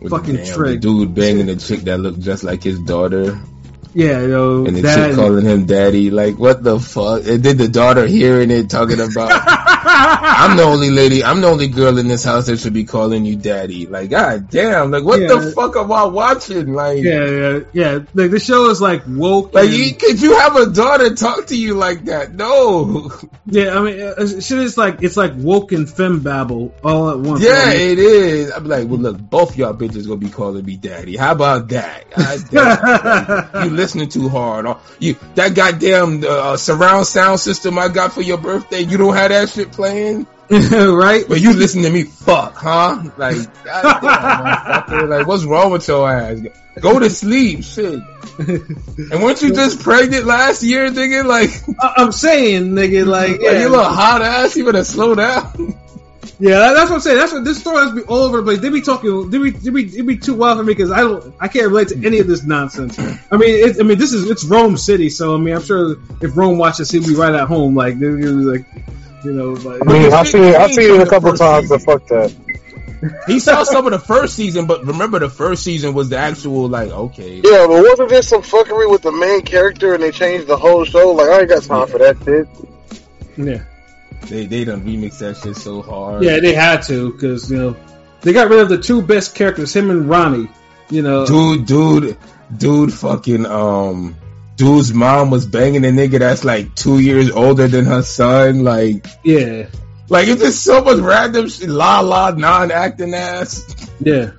With 0.00 0.10
fucking 0.10 0.34
the, 0.36 0.42
the 0.66 0.76
dude 0.76 1.14
banging 1.14 1.48
a 1.48 1.56
chick 1.56 1.80
that 1.82 1.98
looked 1.98 2.20
just 2.20 2.42
like 2.44 2.62
his 2.62 2.78
daughter, 2.80 3.40
Yeah, 3.94 4.22
yo, 4.22 4.64
and 4.64 4.76
the 4.76 4.80
that- 4.82 5.08
chick 5.08 5.16
calling 5.16 5.44
him 5.44 5.66
daddy. 5.66 6.10
Like, 6.10 6.38
what 6.38 6.62
the 6.62 6.80
fuck? 6.80 7.26
And 7.26 7.42
then 7.42 7.58
the 7.58 7.68
daughter 7.68 8.06
hearing 8.06 8.50
it, 8.50 8.70
talking 8.70 9.00
about, 9.00 9.30
"I'm 10.42 10.56
the 10.56 10.62
only 10.64 10.90
lady, 10.90 11.22
I'm 11.24 11.40
the 11.40 11.48
only 11.48 11.68
girl 11.68 11.98
in 11.98 12.08
this 12.08 12.24
house 12.24 12.46
that 12.46 12.58
should 12.58 12.72
be 12.72 12.84
calling 12.84 13.24
you 13.24 13.36
daddy." 13.36 13.86
Like, 13.86 14.10
god 14.10 14.50
damn! 14.50 14.90
Like, 14.90 15.04
what 15.04 15.20
Yeah. 15.20 15.28
the 15.28 15.52
fuck 15.52 15.76
am 15.76 15.92
I 15.92 16.04
watching? 16.04 16.72
Like, 16.72 17.02
Yeah, 17.02 17.24
yeah, 17.26 17.58
yeah. 17.72 17.98
Like 18.14 18.30
the 18.30 18.40
show 18.40 18.70
is 18.70 18.80
like 18.80 19.02
woke. 19.06 19.54
like, 19.54 19.64
and- 19.68 19.74
you, 19.74 19.94
could 19.94 20.20
you 20.20 20.36
have 20.38 20.56
a 20.56 20.66
daughter 20.70 21.14
talk 21.14 21.46
to 21.48 21.56
you 21.56 21.74
like 21.74 22.04
that? 22.06 22.34
No. 22.34 23.10
yeah, 23.46 23.78
I 23.78 23.82
mean, 23.82 24.00
uh, 24.00 24.26
shit 24.40 24.58
is 24.58 24.76
like 24.78 25.02
it's 25.02 25.16
like 25.16 25.32
woke 25.36 25.72
and 25.72 25.88
femme 25.88 26.20
babble 26.20 26.74
all 26.84 27.10
at 27.10 27.18
once. 27.18 27.42
Yeah, 27.42 27.70
it 27.72 27.98
is. 27.98 28.50
I'm 28.50 28.64
like, 28.64 28.88
well, 28.88 28.98
look, 29.00 29.18
both 29.18 29.56
y'all 29.56 29.74
bitches 29.74 30.04
gonna 30.06 30.16
be 30.16 30.30
calling 30.30 30.64
me 30.64 30.76
daddy. 30.76 31.16
How 31.16 31.32
about 31.32 31.68
that? 31.68 32.10
God 32.10 32.40
damn. 32.50 33.52
Like, 33.52 33.64
you 33.64 33.70
listening 33.70 34.08
too 34.08 34.28
hard. 34.28 34.66
Oh, 34.66 34.80
You 34.98 35.16
that 35.34 35.54
goddamn 35.54 36.24
uh, 36.26 36.56
surround 36.56 37.06
sound 37.06 37.40
system 37.40 37.78
I 37.78 37.88
got 37.88 38.12
for 38.12 38.22
your 38.22 38.38
birthday. 38.38 38.80
You 38.80 38.96
don't 38.98 39.14
have 39.14 39.30
that 39.30 39.48
shit 39.50 39.72
playing, 39.82 40.26
right? 40.50 41.24
but 41.28 41.40
you 41.40 41.52
listen 41.54 41.82
to 41.82 41.90
me. 41.90 42.04
Fuck, 42.04 42.54
huh? 42.54 43.02
Like, 43.16 43.36
goddamn. 43.64 45.08
Like, 45.10 45.26
what's 45.26 45.44
wrong 45.44 45.72
with 45.72 45.88
your 45.88 46.08
ass? 46.08 46.40
Go 46.80 46.98
to 47.00 47.10
sleep, 47.10 47.64
shit. 47.64 48.00
And 48.38 49.22
weren't 49.22 49.42
you 49.42 49.52
just 49.52 49.80
pregnant 49.80 50.24
last 50.24 50.62
year, 50.62 50.88
nigga? 50.88 51.24
Like, 51.24 51.50
I- 51.80 51.94
I'm 51.96 52.12
saying, 52.12 52.70
nigga, 52.72 53.04
like, 53.18 53.40
like 53.42 53.58
you 53.58 53.68
little 53.68 53.84
hot 53.84 54.22
ass. 54.22 54.56
You 54.56 54.64
better 54.64 54.84
slow 54.84 55.14
down. 55.16 55.74
yeah, 56.38 56.72
that's 56.72 56.90
what 56.90 56.96
I'm 56.96 57.00
saying. 57.00 57.18
That's 57.18 57.32
what 57.32 57.44
this 57.44 57.60
story 57.60 57.78
has 57.84 57.90
to 57.90 57.96
be 57.96 58.02
all 58.02 58.18
over 58.22 58.38
the 58.38 58.44
place. 58.44 58.60
They 58.60 58.70
be 58.70 58.82
talking, 58.82 59.30
they 59.30 59.38
be, 59.38 59.50
they 59.50 59.70
be, 59.70 59.84
they 59.84 60.00
be 60.02 60.16
too 60.16 60.34
wild 60.34 60.58
for 60.58 60.64
me 60.64 60.72
because 60.74 60.92
I 60.92 61.00
don't, 61.00 61.34
I 61.40 61.48
can't 61.48 61.66
relate 61.66 61.88
to 61.88 62.06
any 62.06 62.20
of 62.20 62.26
this 62.28 62.44
nonsense. 62.44 62.98
I 62.98 63.36
mean, 63.36 63.68
it, 63.68 63.80
I 63.80 63.82
mean, 63.82 63.98
this 63.98 64.12
is 64.12 64.30
it's 64.30 64.44
Rome 64.44 64.76
City, 64.76 65.10
so 65.10 65.34
I 65.34 65.38
mean, 65.38 65.54
I'm 65.56 65.62
sure 65.62 65.96
if 66.20 66.36
Rome 66.36 66.56
watches, 66.56 66.90
he'll 66.90 67.06
be 67.06 67.14
right 67.16 67.34
at 67.34 67.48
home, 67.48 67.74
like, 67.74 67.96
like, 67.98 68.64
you 69.24 69.32
know, 69.32 69.50
like, 69.52 69.80
I 69.86 69.92
mean, 69.92 70.12
I've 70.12 70.28
seen 70.28 70.44
it, 70.44 70.54
I've 70.56 70.72
seen 70.72 70.94
it 70.94 71.06
a 71.06 71.10
couple 71.10 71.32
times, 71.34 71.68
but 71.68 71.82
fuck 71.82 72.06
that. 72.08 72.34
He 73.26 73.40
saw 73.40 73.64
some 73.64 73.84
of 73.86 73.92
the 73.92 73.98
first 73.98 74.36
season, 74.36 74.66
but 74.66 74.86
remember 74.86 75.18
the 75.18 75.28
first 75.28 75.64
season 75.64 75.92
was 75.92 76.08
the 76.08 76.18
actual 76.18 76.68
like 76.68 76.90
okay. 76.90 77.36
Yeah, 77.36 77.66
but 77.66 77.82
wasn't 77.82 78.10
there 78.10 78.22
some 78.22 78.42
fuckery 78.42 78.88
with 78.88 79.02
the 79.02 79.10
main 79.10 79.42
character 79.42 79.94
and 79.94 80.02
they 80.02 80.12
changed 80.12 80.46
the 80.46 80.56
whole 80.56 80.84
show? 80.84 81.10
Like, 81.10 81.28
I 81.28 81.40
ain't 81.40 81.48
got 81.48 81.62
time 81.64 81.88
for 81.88 81.98
that 81.98 82.16
shit. 82.24 82.48
yeah. 83.36 83.64
They 84.28 84.46
they 84.46 84.64
done 84.64 84.82
remix 84.82 85.18
that 85.18 85.36
shit 85.36 85.56
so 85.56 85.82
hard. 85.82 86.22
Yeah, 86.22 86.38
they 86.38 86.54
had 86.54 86.82
to 86.84 87.12
because 87.12 87.50
you 87.50 87.58
know 87.58 87.76
they 88.20 88.32
got 88.32 88.48
rid 88.48 88.60
of 88.60 88.68
the 88.68 88.78
two 88.78 89.02
best 89.02 89.34
characters, 89.34 89.74
him 89.74 89.90
and 89.90 90.08
Ronnie. 90.08 90.48
You 90.90 91.02
know, 91.02 91.26
dude, 91.26 91.66
dude, 91.66 92.16
dude, 92.56 92.92
fucking 92.92 93.46
um, 93.46 94.16
dude's 94.56 94.92
mom 94.92 95.30
was 95.30 95.46
banging 95.46 95.84
a 95.84 95.88
nigga 95.88 96.18
that's 96.18 96.44
like 96.44 96.74
two 96.74 96.98
years 96.98 97.30
older 97.30 97.68
than 97.68 97.84
her 97.86 98.02
son. 98.02 98.64
Like, 98.64 99.06
yeah, 99.24 99.66
like 100.08 100.28
it's 100.28 100.42
just 100.42 100.64
so 100.64 100.82
much 100.84 100.98
random 100.98 101.48
shit. 101.48 101.68
La 101.68 102.00
la, 102.00 102.30
non-acting 102.30 103.14
ass. 103.14 103.74
yeah, 104.00 104.30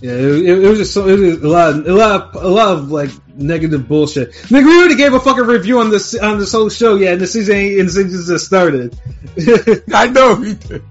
yeah. 0.00 0.12
It, 0.12 0.46
it, 0.48 0.64
it 0.64 0.68
was 0.68 0.78
just 0.78 0.94
so 0.94 1.08
it 1.08 1.18
was 1.18 1.42
a 1.42 1.48
lot, 1.48 1.74
a 1.74 1.92
lot, 1.94 2.34
of, 2.36 2.42
a 2.44 2.48
lot 2.48 2.68
of 2.76 2.90
like 2.90 3.10
negative 3.36 3.86
bullshit. 3.88 4.32
Nigga, 4.32 4.64
we 4.64 4.78
already 4.78 4.96
gave 4.96 5.12
a 5.14 5.20
fucking 5.20 5.44
review 5.44 5.80
on 5.80 5.90
this 5.90 6.14
on 6.18 6.38
this 6.38 6.52
whole 6.52 6.68
show. 6.68 6.96
Yeah, 6.96 7.12
and 7.12 7.20
the 7.20 7.26
season 7.26 7.56
ain't, 7.56 7.80
and 7.80 7.88
the 7.88 7.92
season 7.92 8.26
just 8.34 8.46
started. 8.46 8.98
I 9.94 10.06
know. 10.08 10.36
he 10.36 10.54
did. 10.54 10.82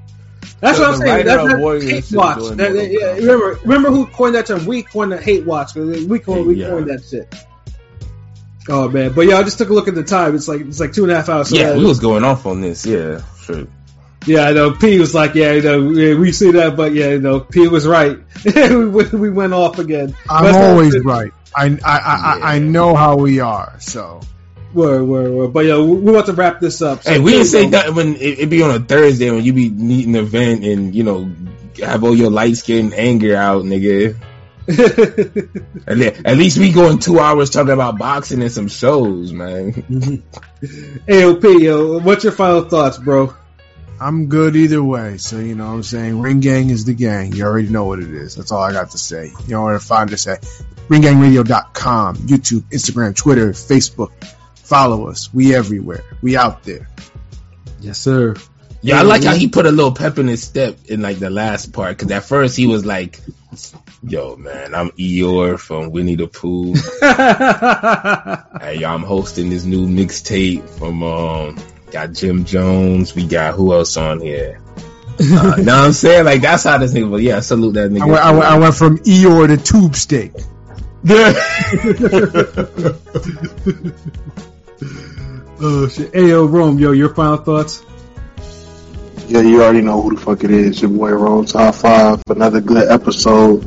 That's 0.60 0.78
The- 0.80 0.84
what 0.86 0.94
I'm 0.94 0.98
saying. 1.00 1.26
That's 1.26 1.44
of 1.44 1.50
that 1.60 1.82
hate 1.84 2.12
watch. 2.14 2.58
That- 2.58 2.90
yeah, 2.92 3.08
remember, 3.14 3.60
remember 3.64 3.92
who 3.92 4.08
coined 4.08 4.34
that 4.36 4.48
term? 4.48 4.66
We 4.66 4.82
coined 4.84 5.12
the 5.12 5.22
hate 5.22 5.46
watch. 5.46 5.76
We 5.76 6.18
coined, 6.20 6.48
we 6.48 6.56
Yeah. 6.56 6.70
coined 6.70 6.90
that 6.90 7.04
shit. 7.04 7.34
Oh 8.70 8.90
man, 8.90 9.14
but 9.14 9.22
yeah, 9.22 9.38
I 9.38 9.44
just 9.44 9.58
took 9.58 9.70
a 9.70 9.74
look 9.74 9.88
at 9.88 9.96
the 9.96 10.04
time. 10.04 10.36
It's 10.36 10.48
like 10.48 10.62
it's 10.62 10.80
like 10.80 10.94
two 10.94 11.04
and 11.04 11.12
a 11.12 11.16
half 11.16 11.30
hours. 11.30 11.50
So 11.50 11.56
Yeah, 11.56 11.76
we 11.78 11.86
was 11.86 12.00
going 12.00 12.24
off 12.24 12.46
on 12.46 12.62
this. 12.62 12.86
Yeah, 12.86 13.22
sure. 13.42 13.68
Yeah, 14.26 14.42
I 14.42 14.52
know. 14.52 14.72
P 14.72 15.00
was 15.00 15.14
like, 15.16 15.36
yeah, 15.36 15.54
you 15.54 15.62
know, 15.62 15.90
yeah, 15.92 16.16
we 16.16 16.34
see 16.34 16.52
that, 16.52 16.76
but 16.76 16.92
yeah, 16.94 17.12
you 17.12 17.20
know, 17.22 17.40
P 17.40 17.68
was 17.70 17.88
right. 17.88 18.18
we, 18.44 18.86
we 18.86 19.04
we 19.06 19.30
went 19.30 19.54
off 19.54 19.80
again. 19.80 20.16
I'm 20.30 20.44
But- 20.52 20.56
always 20.56 21.00
right. 21.00 21.32
I 21.56 21.66
I, 21.84 21.98
I, 21.98 22.40
I 22.56 22.60
know 22.60 22.94
how 22.96 23.16
we 23.16 23.40
are. 23.40 23.78
So 23.80 24.20
Word, 24.74 25.04
word, 25.04 25.32
word. 25.32 25.54
But 25.54 25.66
yo, 25.66 25.86
we 25.86 25.96
we 26.02 26.12
want 26.12 26.26
to 26.26 26.34
wrap 26.34 26.60
this 26.60 26.82
up. 26.82 27.04
So 27.04 27.12
Hey, 27.14 27.20
we 27.20 27.32
didn't 27.32 27.48
say 27.48 27.64
um, 27.66 27.72
go. 27.72 27.78
that 27.78 27.94
when 27.96 28.16
it, 28.18 28.40
it 28.40 28.50
be 28.50 28.62
on 28.64 28.72
a 28.72 28.80
Thursday 28.80 29.32
when 29.32 29.44
you 29.46 29.54
be 29.54 29.70
needing 29.70 30.16
an 30.16 30.24
event 30.24 30.66
and 30.66 30.94
you 30.94 31.04
know 31.04 31.32
have 31.82 32.04
all 32.04 32.16
your 32.16 32.30
light 32.30 32.58
skin 32.58 32.92
anger 32.94 33.36
out, 33.36 33.64
nigga. 33.64 34.18
At, 35.88 35.98
le- 35.98 36.14
at 36.26 36.38
least 36.38 36.58
we 36.58 36.74
going 36.74 37.00
two 37.00 37.20
hours 37.20 37.50
talking 37.50 37.72
about 37.72 37.98
boxing 37.98 38.42
and 38.42 38.52
some 38.52 38.68
shows, 38.68 39.32
man. 39.32 39.74
AOP, 40.62 41.62
yo, 41.62 42.00
what's 42.00 42.26
your 42.26 42.34
final 42.34 42.64
thoughts, 42.64 42.98
bro? 42.98 43.34
I'm 44.00 44.28
good 44.28 44.56
either 44.56 44.84
way. 44.84 45.18
So 45.18 45.40
you 45.40 45.56
know 45.56 45.68
what 45.68 45.74
I'm 45.74 45.84
saying 45.84 46.20
Ring 46.20 46.42
Gang 46.42 46.70
is 46.70 46.84
the 46.84 46.94
gang. 46.94 47.34
You 47.34 47.46
already 47.46 47.70
know 47.70 47.86
what 47.86 48.00
it 48.00 48.14
is. 48.14 48.36
That's 48.36 48.52
all 48.52 48.62
I 48.62 48.74
got 48.74 48.92
to 48.92 48.98
say. 48.98 49.32
You 49.46 49.56
know 49.56 49.64
where 49.64 49.74
to 49.74 49.80
find 49.80 50.12
us 50.14 50.28
at 50.28 50.42
ringgangradio.com, 50.90 52.18
YouTube, 52.18 52.64
Instagram, 52.64 53.16
Twitter, 53.16 53.52
Facebook. 53.52 54.12
Follow 54.56 55.08
us. 55.08 55.34
We 55.34 55.56
everywhere. 55.56 56.04
We 56.22 56.36
out 56.36 56.64
there. 56.64 56.90
Yes, 57.80 58.00
sir. 58.00 58.36
Yeah, 58.82 59.00
I 59.00 59.04
like 59.04 59.24
how 59.24 59.34
he 59.34 59.48
put 59.48 59.66
a 59.66 59.72
little 59.72 59.94
pep 59.94 60.18
in 60.20 60.28
his 60.28 60.44
step 60.44 60.78
in 60.86 61.02
like 61.02 61.20
the 61.20 61.30
last 61.30 61.74
part 61.74 61.98
because 61.98 62.12
at 62.12 62.26
first 62.26 62.56
he 62.56 62.68
was 62.68 62.86
like, 62.86 63.20
"Yo, 64.04 64.36
man, 64.36 64.76
I'm 64.76 64.90
Eeyore 64.92 65.60
from 65.60 65.92
Winnie 65.92 66.16
the 66.16 66.28
Pooh. 66.28 66.74
hey, 68.62 68.84
I'm 68.86 69.04
hosting 69.04 69.50
this 69.50 69.66
new 69.66 69.88
mixtape 69.88 70.68
from 70.70 71.04
um, 71.04 71.58
got 71.92 72.14
Jim 72.14 72.46
Jones. 72.46 73.16
We 73.16 73.26
got 73.28 73.54
who 73.56 73.74
else 73.74 73.98
on 73.98 74.22
here? 74.22 74.62
Uh, 75.20 75.24
know 75.24 75.54
what 75.56 75.70
I'm 75.70 75.94
saying? 75.94 76.26
Like 76.26 76.42
that's 76.42 76.64
how 76.64 76.78
this 76.78 76.94
nigga. 76.94 77.10
But 77.10 77.22
yeah, 77.22 77.40
salute 77.40 77.74
that 77.74 77.92
nigga. 77.92 78.02
I 78.02 78.06
went, 78.06 78.24
I 78.24 78.32
went, 78.32 78.46
I 78.46 78.60
went 78.60 78.76
from 78.76 78.98
Eeyore 79.00 79.48
to 79.48 79.58
Tube 79.58 79.96
Steak. 79.96 80.34
oh 85.60 85.88
shit. 85.88 86.12
Ayo, 86.12 86.52
Rome, 86.52 86.80
yo, 86.80 86.92
your 86.92 87.14
final 87.16 87.38
thoughts? 87.38 87.84
Yeah, 89.28 89.42
you 89.42 89.62
already 89.62 89.82
know 89.82 90.02
who 90.02 90.16
the 90.16 90.22
fuck 90.22 90.46
it 90.46 90.52
is. 90.52 90.82
Your 90.82 90.90
boy 90.90 91.12
Rome 91.12 91.46
Top 91.46 91.76
5. 91.76 92.24
Another 92.30 92.62
good 92.62 92.90
episode. 92.90 93.62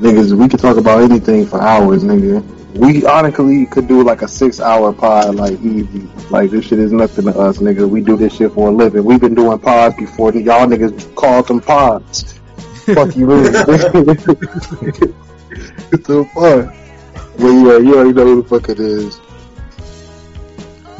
Niggas, 0.00 0.32
we 0.32 0.48
could 0.48 0.60
talk 0.60 0.78
about 0.78 1.02
anything 1.02 1.46
for 1.46 1.60
hours, 1.60 2.02
nigga. 2.02 2.42
We 2.78 3.04
honestly 3.04 3.66
could 3.66 3.86
do 3.86 4.02
like 4.02 4.22
a 4.22 4.28
six 4.28 4.60
hour 4.60 4.94
pod, 4.94 5.34
like 5.34 5.60
easy. 5.60 6.08
Like 6.30 6.50
this 6.50 6.64
shit 6.64 6.78
is 6.78 6.90
nothing 6.90 7.26
to 7.26 7.38
us, 7.38 7.58
nigga. 7.58 7.86
We 7.86 8.00
do 8.00 8.16
this 8.16 8.34
shit 8.34 8.52
for 8.52 8.68
a 8.70 8.72
living. 8.72 9.04
We've 9.04 9.20
been 9.20 9.34
doing 9.34 9.58
pods 9.58 9.94
before. 9.96 10.32
Y'all 10.32 10.66
niggas 10.66 11.14
called 11.14 11.48
them 11.48 11.60
pods. 11.60 12.40
fuck 12.86 13.14
you, 13.14 13.26
really. 13.26 13.52
what 13.52 13.62
the 16.02 16.24
fuck? 16.32 16.74
But 17.36 17.44
yeah, 17.44 17.76
you 17.76 17.94
already 17.94 18.12
know 18.14 18.24
who 18.24 18.42
the 18.42 18.48
fuck 18.48 18.70
it 18.70 18.80
is. 18.80 19.20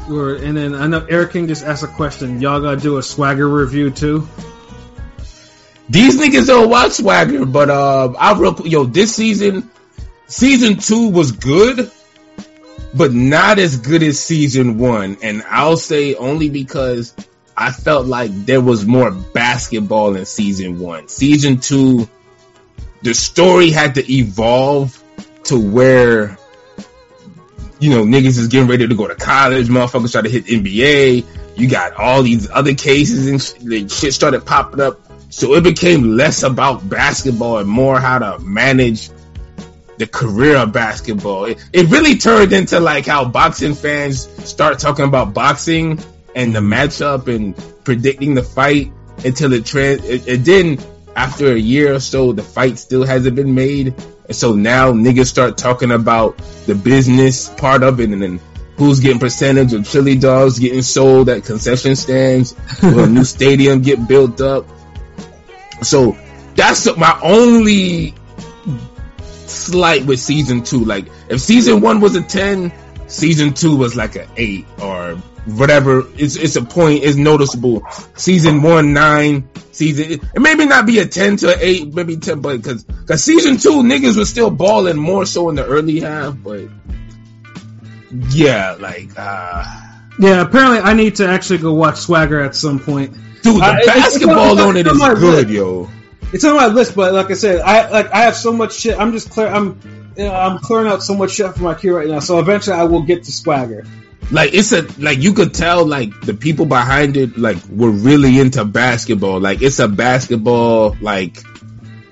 And 0.07 0.57
then 0.57 0.75
I 0.75 0.87
know 0.87 1.07
Eric 1.09 1.33
King 1.33 1.49
just 1.49 1.65
asked 1.65 1.83
a 1.83 1.89
question. 1.89 2.41
Y'all 2.41 2.61
gotta 2.61 2.81
do 2.81 2.99
a 2.99 3.03
swagger 3.03 3.49
review 3.49 3.91
too? 3.91 4.29
These 5.89 6.19
niggas 6.19 6.47
don't 6.47 6.71
watch 6.71 6.93
Swagger, 6.93 7.45
but 7.45 7.69
uh, 7.69 8.13
I 8.19 8.39
real 8.39 8.59
yo 8.67 8.85
this 8.85 9.15
season, 9.15 9.71
season 10.27 10.79
two 10.79 11.11
was 11.11 11.33
good, 11.33 11.91
but 12.95 13.13
not 13.13 13.59
as 13.59 13.77
good 13.79 14.03
as 14.03 14.19
season 14.19 14.79
one, 14.79 15.19
and 15.23 15.43
I'll 15.49 15.77
say 15.77 16.15
only 16.15 16.49
because 16.49 17.15
I 17.57 17.71
felt 17.71 18.07
like 18.07 18.31
there 18.47 18.63
was 18.63 18.87
more 18.87 19.11
basketball 19.11 20.17
in 20.17 20.25
season 20.25 20.79
one. 20.79 21.09
Season 21.09 21.59
two, 21.59 22.09
the 23.03 23.13
story 23.13 23.71
had 23.71 23.97
to 23.97 24.13
evolve 24.13 25.03
to 25.45 25.59
where 25.59 26.39
you 27.85 27.91
know, 27.91 28.03
niggas 28.03 28.39
is 28.39 28.49
getting 28.49 28.67
ready 28.67 28.89
to 28.89 28.95
go 28.95 29.07
to 29.07 29.15
college, 29.15 29.69
motherfuckers 29.69 30.13
try 30.13 30.23
to 30.23 30.31
hit 30.31 30.47
NBA. 30.47 31.27
You 31.55 31.69
got 31.69 31.93
all 31.97 32.23
these 32.23 32.51
other 32.51 32.73
cases 32.73 33.27
and 33.27 33.43
sh- 33.43 33.95
shit 33.95 34.15
started 34.15 34.47
popping 34.47 34.81
up. 34.81 34.99
So 35.29 35.53
it 35.53 35.65
became 35.65 36.17
less 36.17 36.45
about 36.45 36.89
basketball 36.89 37.59
and 37.59 37.69
more 37.69 38.01
how 38.01 38.21
to 38.21 38.39
manage 38.39 39.11
the 39.99 40.07
career 40.07 40.57
of 40.57 40.73
basketball. 40.73 41.45
It, 41.45 41.63
it 41.75 41.91
really 41.91 42.17
turned 42.17 42.55
into 42.55 42.81
like 42.81 43.05
how 43.05 43.27
boxing 43.27 43.75
fans 43.75 44.29
start 44.49 44.79
talking 44.79 45.05
about 45.05 45.35
boxing 45.35 45.99
and 46.35 46.55
the 46.55 46.61
matchup 46.61 47.29
and 47.29 47.55
predicting 47.85 48.35
the 48.35 48.43
fight 48.43 48.91
until 49.27 49.53
it 49.53 49.67
trans. 49.67 50.01
Didn't. 50.25 50.87
After 51.15 51.53
a 51.53 51.59
year 51.59 51.95
or 51.95 52.01
so, 52.01 52.33
the 52.33 52.43
fight 52.43 52.79
still 52.79 53.05
hasn't 53.05 53.37
been 53.37 53.55
made. 53.55 53.95
And 54.27 54.37
so 54.37 54.55
now 54.55 54.93
niggas 54.93 55.27
start 55.27 55.59
talking 55.59 55.91
about 55.91 56.39
the 56.67 56.75
business 56.75 57.49
part 57.49 57.83
of 57.83 58.01
it 58.01 58.11
and 58.11 58.23
then 58.23 58.41
who's 58.77 59.01
getting 59.01 59.21
percentage 59.21 59.73
of 59.73 59.89
chili 59.89 60.17
dogs 60.17 60.59
getting 60.59 60.83
sold 60.83 61.29
at 61.29 61.45
concession 61.45 61.95
stands, 61.95 62.55
will 62.83 63.05
a 63.05 63.07
new 63.07 63.25
stadium 63.37 63.83
get 63.83 64.09
built 64.09 64.41
up. 64.41 64.67
So 65.83 66.17
that's 66.55 66.87
my 66.97 67.19
only 67.23 68.15
slight 69.47 70.05
with 70.07 70.19
season 70.19 70.63
two. 70.63 70.85
Like 70.85 71.07
if 71.29 71.41
season 71.41 71.81
one 71.81 72.01
was 72.01 72.17
a 72.17 72.23
ten, 72.23 72.73
season 73.07 73.55
two 73.55 73.77
was 73.77 73.97
like 73.97 74.17
an 74.17 74.29
eight 74.37 74.67
or 74.81 75.21
whatever. 75.47 76.05
It's 76.17 76.37
it's 76.37 76.57
a 76.57 76.63
point. 76.65 77.05
It's 77.05 77.17
noticeable. 77.17 77.83
Season 78.17 78.63
one 78.63 78.93
nine. 78.93 79.49
Season 79.73 80.13
it 80.13 80.21
maybe 80.41 80.67
not 80.67 80.87
be 80.87 80.99
a 81.01 81.07
ten 81.07 81.37
to 81.39 81.57
eight, 81.61 81.93
maybe 81.95 82.17
ten, 82.17 82.41
but 82.41 82.57
because 82.59 82.85
because 82.85 83.23
season 83.25 83.57
two 83.57 83.83
niggas 83.83 84.17
was 84.17 84.29
still 84.31 84.51
balling 84.51 84.97
more 84.97 85.27
so 85.27 85.49
in 85.49 85.55
the 85.57 85.65
early 85.67 86.01
half, 86.01 86.37
but 86.43 86.69
yeah, 88.31 88.77
like 88.79 89.11
uh 89.17 89.65
Yeah, 90.19 90.43
apparently 90.43 90.79
I 90.79 90.95
need 90.95 91.17
to 91.17 91.27
actually 91.29 91.59
go 91.59 91.75
watch 91.75 91.97
Swagger 91.99 92.41
at 92.41 92.55
some 92.55 92.79
point. 92.79 93.13
dude, 93.43 93.57
the 93.61 93.65
Uh, 93.65 93.87
basketball 93.87 94.61
on- 94.61 94.77
it's 94.77 94.89
is 94.89 94.99
good, 94.99 95.19
list. 95.21 95.49
yo. 95.49 95.91
It's 96.33 96.45
on 96.45 96.57
my 96.57 96.67
list, 96.67 96.95
but 96.97 97.13
like 97.13 97.31
I 97.31 97.35
said, 97.35 97.61
I 97.61 97.89
like 97.91 98.13
I 98.13 98.19
have 98.23 98.37
so 98.37 98.53
much 98.53 98.75
shit. 98.75 98.99
I'm 98.99 99.13
just 99.13 99.31
clear. 99.31 99.49
I'm 99.49 99.79
you 100.17 100.25
know, 100.25 100.33
I'm 100.35 100.59
clearing 100.59 100.87
out 100.89 101.03
so 101.03 101.15
much 101.15 101.33
shit 101.33 101.53
from 101.55 101.65
my 101.65 101.75
queue 101.75 101.97
right 101.97 102.07
now. 102.09 102.21
So 102.21 102.39
eventually, 102.39 102.77
I 102.77 102.85
will 102.85 103.03
get 103.03 103.25
to 103.25 103.33
Swagger. 103.33 103.85
Like 104.31 104.55
it's 104.55 104.73
a 104.73 104.83
like 105.01 105.19
you 105.23 105.33
could 105.33 105.55
tell 105.55 105.85
like 105.87 106.19
the 106.23 106.35
people 106.35 106.67
behind 106.67 107.17
it 107.17 107.37
like 107.39 107.57
were 107.69 107.91
really 107.91 108.39
into 108.41 108.65
basketball 108.65 109.41
like 109.41 109.63
it's 109.63 109.79
a 109.79 109.89
basketball 109.89 110.97
like 111.01 111.43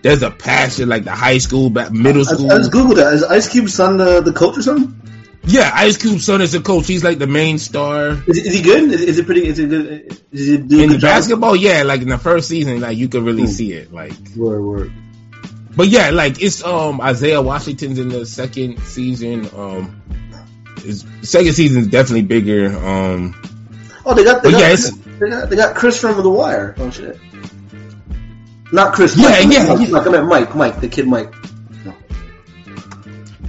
there's 0.03 0.23
a 0.23 0.31
passion 0.31 0.89
like 0.89 1.05
the 1.05 1.13
high 1.13 1.39
school 1.39 1.71
middle 1.71 2.25
school 2.25 2.51
I 2.51 2.59
just 2.59 2.73
googled 2.73 2.97
that. 2.97 3.15
Is 3.15 3.23
Ice 3.25 3.49
Cube's 3.49 3.75
son 3.75 3.97
the, 3.99 4.21
the 4.21 4.33
coach 4.33 4.59
or 4.59 4.63
something? 4.63 4.99
yeah 5.45 5.71
ice 5.75 5.97
cube's 5.97 6.25
son 6.25 6.41
is 6.41 6.53
the 6.53 6.61
coach 6.61 6.87
he's 6.87 7.03
like 7.03 7.19
the 7.19 7.27
main 7.27 7.59
star 7.59 8.11
Is, 8.29 8.39
is 8.39 8.55
he 8.55 8.63
good? 8.63 8.93
Is, 8.93 9.01
is 9.01 9.19
it 9.19 9.27
pretty? 9.27 9.45
Is 9.47 9.59
it 9.59 9.69
good? 9.71 10.19
Is 10.31 10.49
a 10.51 10.55
in 10.55 10.91
job? 10.93 11.01
basketball 11.01 11.57
yeah 11.57 11.83
like 11.83 12.01
in 12.03 12.09
the 12.09 12.19
first 12.19 12.49
season 12.49 12.81
like 12.81 12.97
you 12.97 13.09
could 13.09 13.25
really 13.25 13.49
see 13.49 13.73
it 13.73 13.93
like 13.93 14.13
Word, 14.37 14.63
word. 14.63 14.93
but 15.75 15.89
yeah 15.89 16.11
like 16.11 16.41
it's 16.41 16.63
um 16.63 17.01
isaiah 17.01 17.43
washington's 17.43 17.99
in 17.99 18.09
the 18.09 18.25
second 18.25 18.79
season 18.85 19.49
um 19.57 20.01
second 21.23 21.53
season 21.53 21.83
is 21.83 21.89
definitely 21.89 22.23
bigger 22.23 22.77
um 22.77 23.35
Oh, 24.05 24.15
they 24.15 24.25
got 24.25 24.43
they 24.43 24.51
got, 24.51 24.61
yeah, 24.61 24.77
they 25.19 25.31
got 25.31 25.51
they 25.51 25.57
got 25.57 25.77
Chris 25.77 26.01
from 26.01 26.21
The 26.21 26.29
Wire. 26.29 26.75
Oh 26.79 26.91
shit. 26.91 27.19
Not 28.73 28.95
Chris. 28.95 29.17
Yeah, 29.17 29.29
Mike, 29.29 29.53
yeah, 29.53 29.69
Mike, 29.69 29.81
yeah. 29.81 29.93
Mike, 29.93 30.07
I 30.07 30.11
meant 30.11 30.27
Mike. 30.27 30.57
Mike, 30.57 30.81
the 30.81 30.89
kid 30.89 31.07
Mike. 31.07 31.33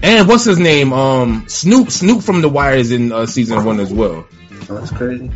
and 0.03 0.27
what's 0.27 0.43
his 0.43 0.59
name 0.59 0.91
um 0.93 1.45
snoop 1.47 1.89
snoop 1.89 2.21
from 2.23 2.41
the 2.41 2.49
wire 2.49 2.75
is 2.75 2.91
in 2.91 3.11
uh, 3.11 3.25
season 3.25 3.63
one 3.63 3.79
as 3.79 3.91
well 3.91 4.27
Oh, 4.69 4.75
that's 4.75 4.91
crazy. 4.91 5.29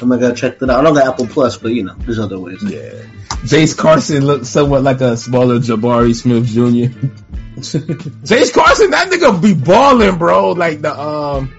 I'm 0.00 0.08
gonna 0.08 0.34
check 0.34 0.58
that 0.58 0.68
out. 0.68 0.80
I 0.80 0.82
don't 0.82 0.94
got 0.94 1.06
Apple 1.06 1.26
Plus, 1.26 1.56
but 1.56 1.72
you 1.72 1.84
know, 1.84 1.94
there's 2.00 2.18
other 2.18 2.38
ways. 2.38 2.62
Yeah. 2.62 3.02
Jace 3.44 3.76
Carson 3.76 4.26
looks 4.26 4.48
somewhat 4.48 4.82
like 4.82 5.00
a 5.00 5.16
smaller 5.16 5.58
Jabari 5.58 6.14
Smith 6.14 6.46
Jr. 6.46 6.94
Jace 7.58 8.52
Carson, 8.52 8.90
that 8.90 9.10
nigga 9.10 9.40
be 9.40 9.54
balling, 9.54 10.18
bro. 10.18 10.52
Like 10.52 10.80
the 10.80 10.98
um 10.98 11.54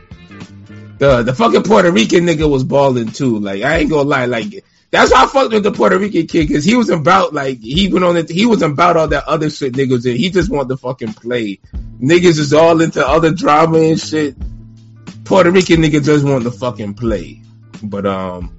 the 0.97 1.23
the 1.23 1.33
fucking 1.33 1.63
Puerto 1.63 1.91
Rican 1.91 2.25
nigga 2.25 2.49
was 2.49 2.63
balling 2.63 3.11
too. 3.11 3.39
Like 3.39 3.63
I 3.63 3.77
ain't 3.77 3.89
gonna 3.89 4.07
lie, 4.07 4.25
like 4.25 4.63
that's 4.91 5.11
why 5.11 5.23
I 5.23 5.27
fucked 5.27 5.53
with 5.53 5.63
the 5.63 5.71
Puerto 5.71 5.97
Rican 5.97 6.27
kid 6.27 6.47
because 6.47 6.65
he 6.65 6.75
was 6.75 6.89
about 6.89 7.33
like 7.33 7.59
he 7.59 7.87
went 7.87 8.05
on 8.05 8.17
it. 8.17 8.29
He 8.29 8.45
was 8.45 8.61
about 8.61 8.97
all 8.97 9.07
that 9.07 9.27
other 9.27 9.49
shit 9.49 9.73
niggas 9.73 10.03
did. 10.03 10.17
He 10.17 10.29
just 10.29 10.49
wanted 10.49 10.69
to 10.69 10.77
fucking 10.77 11.13
play. 11.13 11.59
Niggas 12.01 12.39
is 12.39 12.53
all 12.53 12.81
into 12.81 13.05
other 13.05 13.31
drama 13.31 13.79
and 13.79 13.99
shit. 13.99 14.35
Puerto 15.25 15.51
Rican 15.51 15.81
nigga 15.81 16.03
just 16.03 16.25
want 16.25 16.43
to 16.43 16.51
fucking 16.51 16.95
play. 16.95 17.41
But 17.83 18.05
um, 18.05 18.58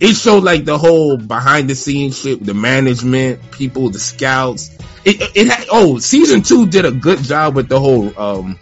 it 0.00 0.14
showed 0.14 0.44
like 0.44 0.64
the 0.64 0.78
whole 0.78 1.16
behind 1.16 1.68
the 1.68 1.74
scenes 1.74 2.20
shit, 2.20 2.44
the 2.44 2.54
management, 2.54 3.50
people, 3.50 3.90
the 3.90 3.98
scouts. 3.98 4.70
It 5.04 5.36
it 5.36 5.48
had 5.48 5.66
oh 5.70 5.98
season 5.98 6.42
two 6.42 6.66
did 6.66 6.84
a 6.84 6.92
good 6.92 7.18
job 7.20 7.56
with 7.56 7.68
the 7.68 7.80
whole 7.80 8.18
um. 8.18 8.58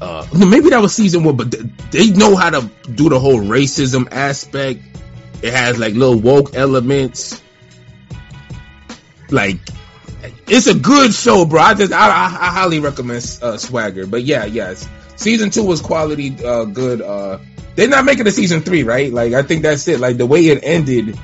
Uh, 0.00 0.24
maybe 0.32 0.70
that 0.70 0.80
was 0.80 0.94
season 0.94 1.24
one, 1.24 1.36
but 1.36 1.50
they 1.90 2.10
know 2.10 2.36
how 2.36 2.50
to 2.50 2.70
do 2.94 3.08
the 3.08 3.18
whole 3.18 3.40
racism 3.40 4.06
aspect. 4.12 4.80
It 5.42 5.52
has 5.52 5.78
like 5.78 5.94
little 5.94 6.20
woke 6.20 6.54
elements. 6.54 7.42
Like 9.30 9.58
it's 10.46 10.66
a 10.66 10.74
good 10.74 11.12
show, 11.12 11.44
bro. 11.44 11.60
I 11.60 11.74
just 11.74 11.92
I, 11.92 12.08
I, 12.08 12.24
I 12.26 12.50
highly 12.50 12.78
recommend 12.78 13.38
uh, 13.42 13.56
Swagger. 13.56 14.06
But 14.06 14.24
yeah, 14.24 14.44
yes, 14.44 14.88
season 15.16 15.50
two 15.50 15.64
was 15.64 15.80
quality, 15.80 16.44
uh, 16.44 16.64
good. 16.64 17.00
Uh, 17.02 17.38
they're 17.78 17.86
not 17.86 18.04
making 18.04 18.26
a 18.26 18.32
season 18.32 18.62
three, 18.62 18.82
right? 18.82 19.12
Like 19.12 19.34
I 19.34 19.44
think 19.44 19.62
that's 19.62 19.86
it. 19.86 20.00
Like 20.00 20.16
the 20.16 20.26
way 20.26 20.48
it 20.48 20.64
ended, 20.64 21.16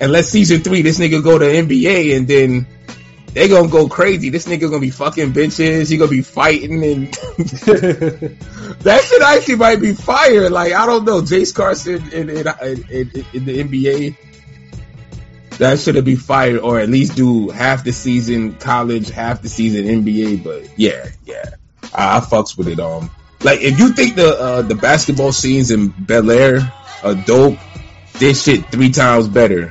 unless 0.00 0.28
season 0.28 0.60
three, 0.60 0.82
this 0.82 1.00
nigga 1.00 1.20
go 1.24 1.40
to 1.40 1.44
NBA 1.44 2.16
and 2.16 2.28
then 2.28 2.68
they 3.34 3.48
gonna 3.48 3.66
go 3.66 3.88
crazy. 3.88 4.30
This 4.30 4.46
nigga 4.46 4.70
gonna 4.70 4.78
be 4.78 4.90
fucking 4.90 5.32
bitches. 5.32 5.90
He 5.90 5.96
gonna 5.96 6.08
be 6.08 6.22
fighting 6.22 6.84
and 6.84 7.12
that 8.84 9.00
shit 9.02 9.22
actually 9.22 9.56
might 9.56 9.80
be 9.80 9.92
fire. 9.92 10.48
Like 10.50 10.72
I 10.72 10.86
don't 10.86 11.04
know, 11.04 11.20
Jace 11.20 11.52
Carson 11.52 12.12
in 12.12 12.30
in, 12.30 12.46
in, 12.46 13.24
in 13.32 13.44
the 13.44 13.64
NBA. 13.64 14.16
That 15.58 15.80
should 15.80 16.04
be 16.04 16.14
fired, 16.14 16.60
or 16.60 16.78
at 16.78 16.88
least 16.88 17.16
do 17.16 17.48
half 17.48 17.82
the 17.82 17.90
season 17.90 18.54
college, 18.54 19.10
half 19.10 19.42
the 19.42 19.48
season 19.48 19.86
NBA. 19.86 20.44
But 20.44 20.78
yeah, 20.78 21.08
yeah, 21.24 21.56
I, 21.92 22.18
I 22.18 22.20
fucks 22.20 22.56
with 22.56 22.68
it. 22.68 22.78
Um, 22.78 23.10
like 23.42 23.60
if 23.60 23.78
you 23.78 23.92
think 23.92 24.16
the 24.16 24.28
uh, 24.28 24.62
the 24.62 24.74
basketball 24.74 25.32
scenes 25.32 25.70
in 25.70 25.88
Bel 25.88 26.30
Air 26.30 26.72
are 27.02 27.14
dope, 27.14 27.58
this 28.14 28.42
shit 28.42 28.66
three 28.66 28.90
times 28.90 29.28
better. 29.28 29.70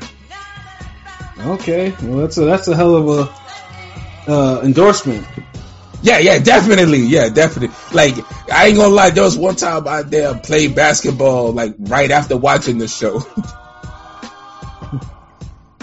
Okay, 1.39 1.93
well 2.03 2.20
that's 2.20 2.38
a 2.38 2.45
that's 2.45 2.68
a 2.68 2.76
hell 2.76 2.95
of 2.95 3.07
a 4.28 4.32
uh, 4.32 4.61
endorsement. 4.63 5.26
Yeah, 6.01 6.20
yeah, 6.20 6.39
definitely. 6.39 6.99
Yeah, 6.99 7.30
definitely. 7.30 7.76
Like, 7.91 8.13
I 8.51 8.68
ain't 8.68 8.78
gonna 8.78 8.93
lie, 8.93 9.09
there 9.09 9.24
was 9.24 9.38
one 9.38 9.55
time 9.55 9.88
I 9.88 10.03
there 10.03 10.36
played 10.36 10.76
basketball 10.76 11.51
like 11.53 11.76
right 11.80 12.11
after 12.11 12.38
watching 12.38 12.78
the 12.78 12.88
show. 12.88 13.15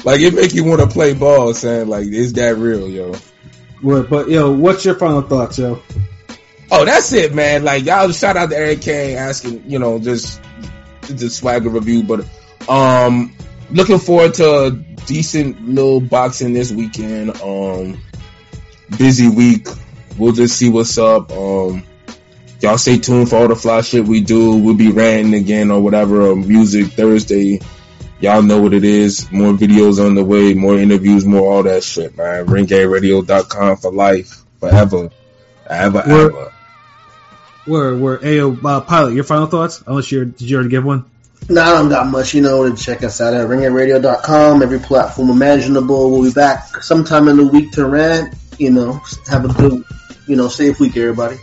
like 0.04 0.20
it 0.20 0.34
make 0.34 0.54
you 0.54 0.64
want 0.64 0.80
to 0.80 0.86
play 0.86 1.14
ball, 1.14 1.52
saying 1.52 1.88
like, 1.88 2.06
is 2.06 2.34
that 2.34 2.56
real, 2.56 2.88
yo? 2.88 3.14
What, 3.82 4.08
but 4.08 4.30
yo, 4.30 4.52
what's 4.52 4.84
your 4.84 4.94
final 4.94 5.22
thoughts, 5.22 5.58
yo? 5.58 5.82
Oh, 6.76 6.84
that's 6.84 7.12
it, 7.12 7.32
man. 7.32 7.62
Like 7.62 7.84
y'all 7.84 8.10
shout 8.10 8.36
out 8.36 8.50
to 8.50 8.56
Eric 8.56 8.82
Kane 8.82 9.16
asking, 9.16 9.70
you 9.70 9.78
know, 9.78 10.00
just 10.00 10.42
the 11.02 11.30
swagger 11.30 11.68
review, 11.68 12.02
but 12.02 12.26
um 12.68 13.32
looking 13.70 14.00
forward 14.00 14.34
to 14.34 14.64
a 14.64 14.70
decent 14.72 15.68
little 15.68 16.00
boxing 16.00 16.52
this 16.52 16.72
weekend. 16.72 17.40
Um 17.40 18.00
busy 18.98 19.28
week. 19.28 19.68
We'll 20.18 20.32
just 20.32 20.56
see 20.56 20.68
what's 20.68 20.98
up. 20.98 21.30
Um 21.30 21.84
y'all 22.60 22.76
stay 22.76 22.98
tuned 22.98 23.30
for 23.30 23.36
all 23.36 23.48
the 23.48 23.54
fly 23.54 23.82
shit 23.82 24.04
we 24.04 24.20
do. 24.20 24.56
We'll 24.56 24.74
be 24.74 24.90
ranting 24.90 25.34
again 25.34 25.70
or 25.70 25.80
whatever 25.80 26.32
on 26.32 26.48
music 26.48 26.88
Thursday. 26.88 27.60
Y'all 28.18 28.42
know 28.42 28.60
what 28.60 28.74
it 28.74 28.84
is. 28.84 29.30
More 29.30 29.52
videos 29.52 30.04
on 30.04 30.16
the 30.16 30.24
way, 30.24 30.54
more 30.54 30.76
interviews, 30.76 31.24
more 31.24 31.52
all 31.52 31.62
that 31.62 31.84
shit, 31.84 32.16
man. 32.16 32.46
RinggangRadio.com 32.46 33.76
for 33.76 33.92
life, 33.92 34.42
forever, 34.58 35.10
ever, 35.68 36.02
ever. 36.02 36.53
Where 37.66 37.96
where 37.96 38.18
Ayo 38.18 38.62
uh, 38.64 38.80
pilot? 38.82 39.14
Your 39.14 39.24
final 39.24 39.46
thoughts? 39.46 39.82
Unless 39.86 40.12
you 40.12 40.24
did 40.24 40.42
you 40.42 40.56
already 40.56 40.70
give 40.70 40.84
one? 40.84 41.04
No, 41.48 41.62
I 41.62 41.72
don't 41.72 41.88
got 41.88 42.06
much. 42.06 42.34
You 42.34 42.42
know, 42.42 42.68
to 42.68 42.76
check 42.76 43.02
us 43.02 43.20
out 43.20 43.34
at 43.34 43.46
ringradio.com, 43.46 44.62
every 44.62 44.78
platform 44.78 45.30
imaginable. 45.30 46.10
We'll 46.10 46.22
be 46.22 46.32
back 46.32 46.82
sometime 46.82 47.28
in 47.28 47.36
the 47.36 47.46
week 47.46 47.72
to 47.72 47.86
rant. 47.86 48.34
You 48.58 48.70
know, 48.70 49.00
have 49.28 49.44
a 49.44 49.48
good, 49.48 49.84
you 50.26 50.36
know, 50.36 50.48
safe 50.48 50.80
week, 50.80 50.96
everybody. 50.96 51.36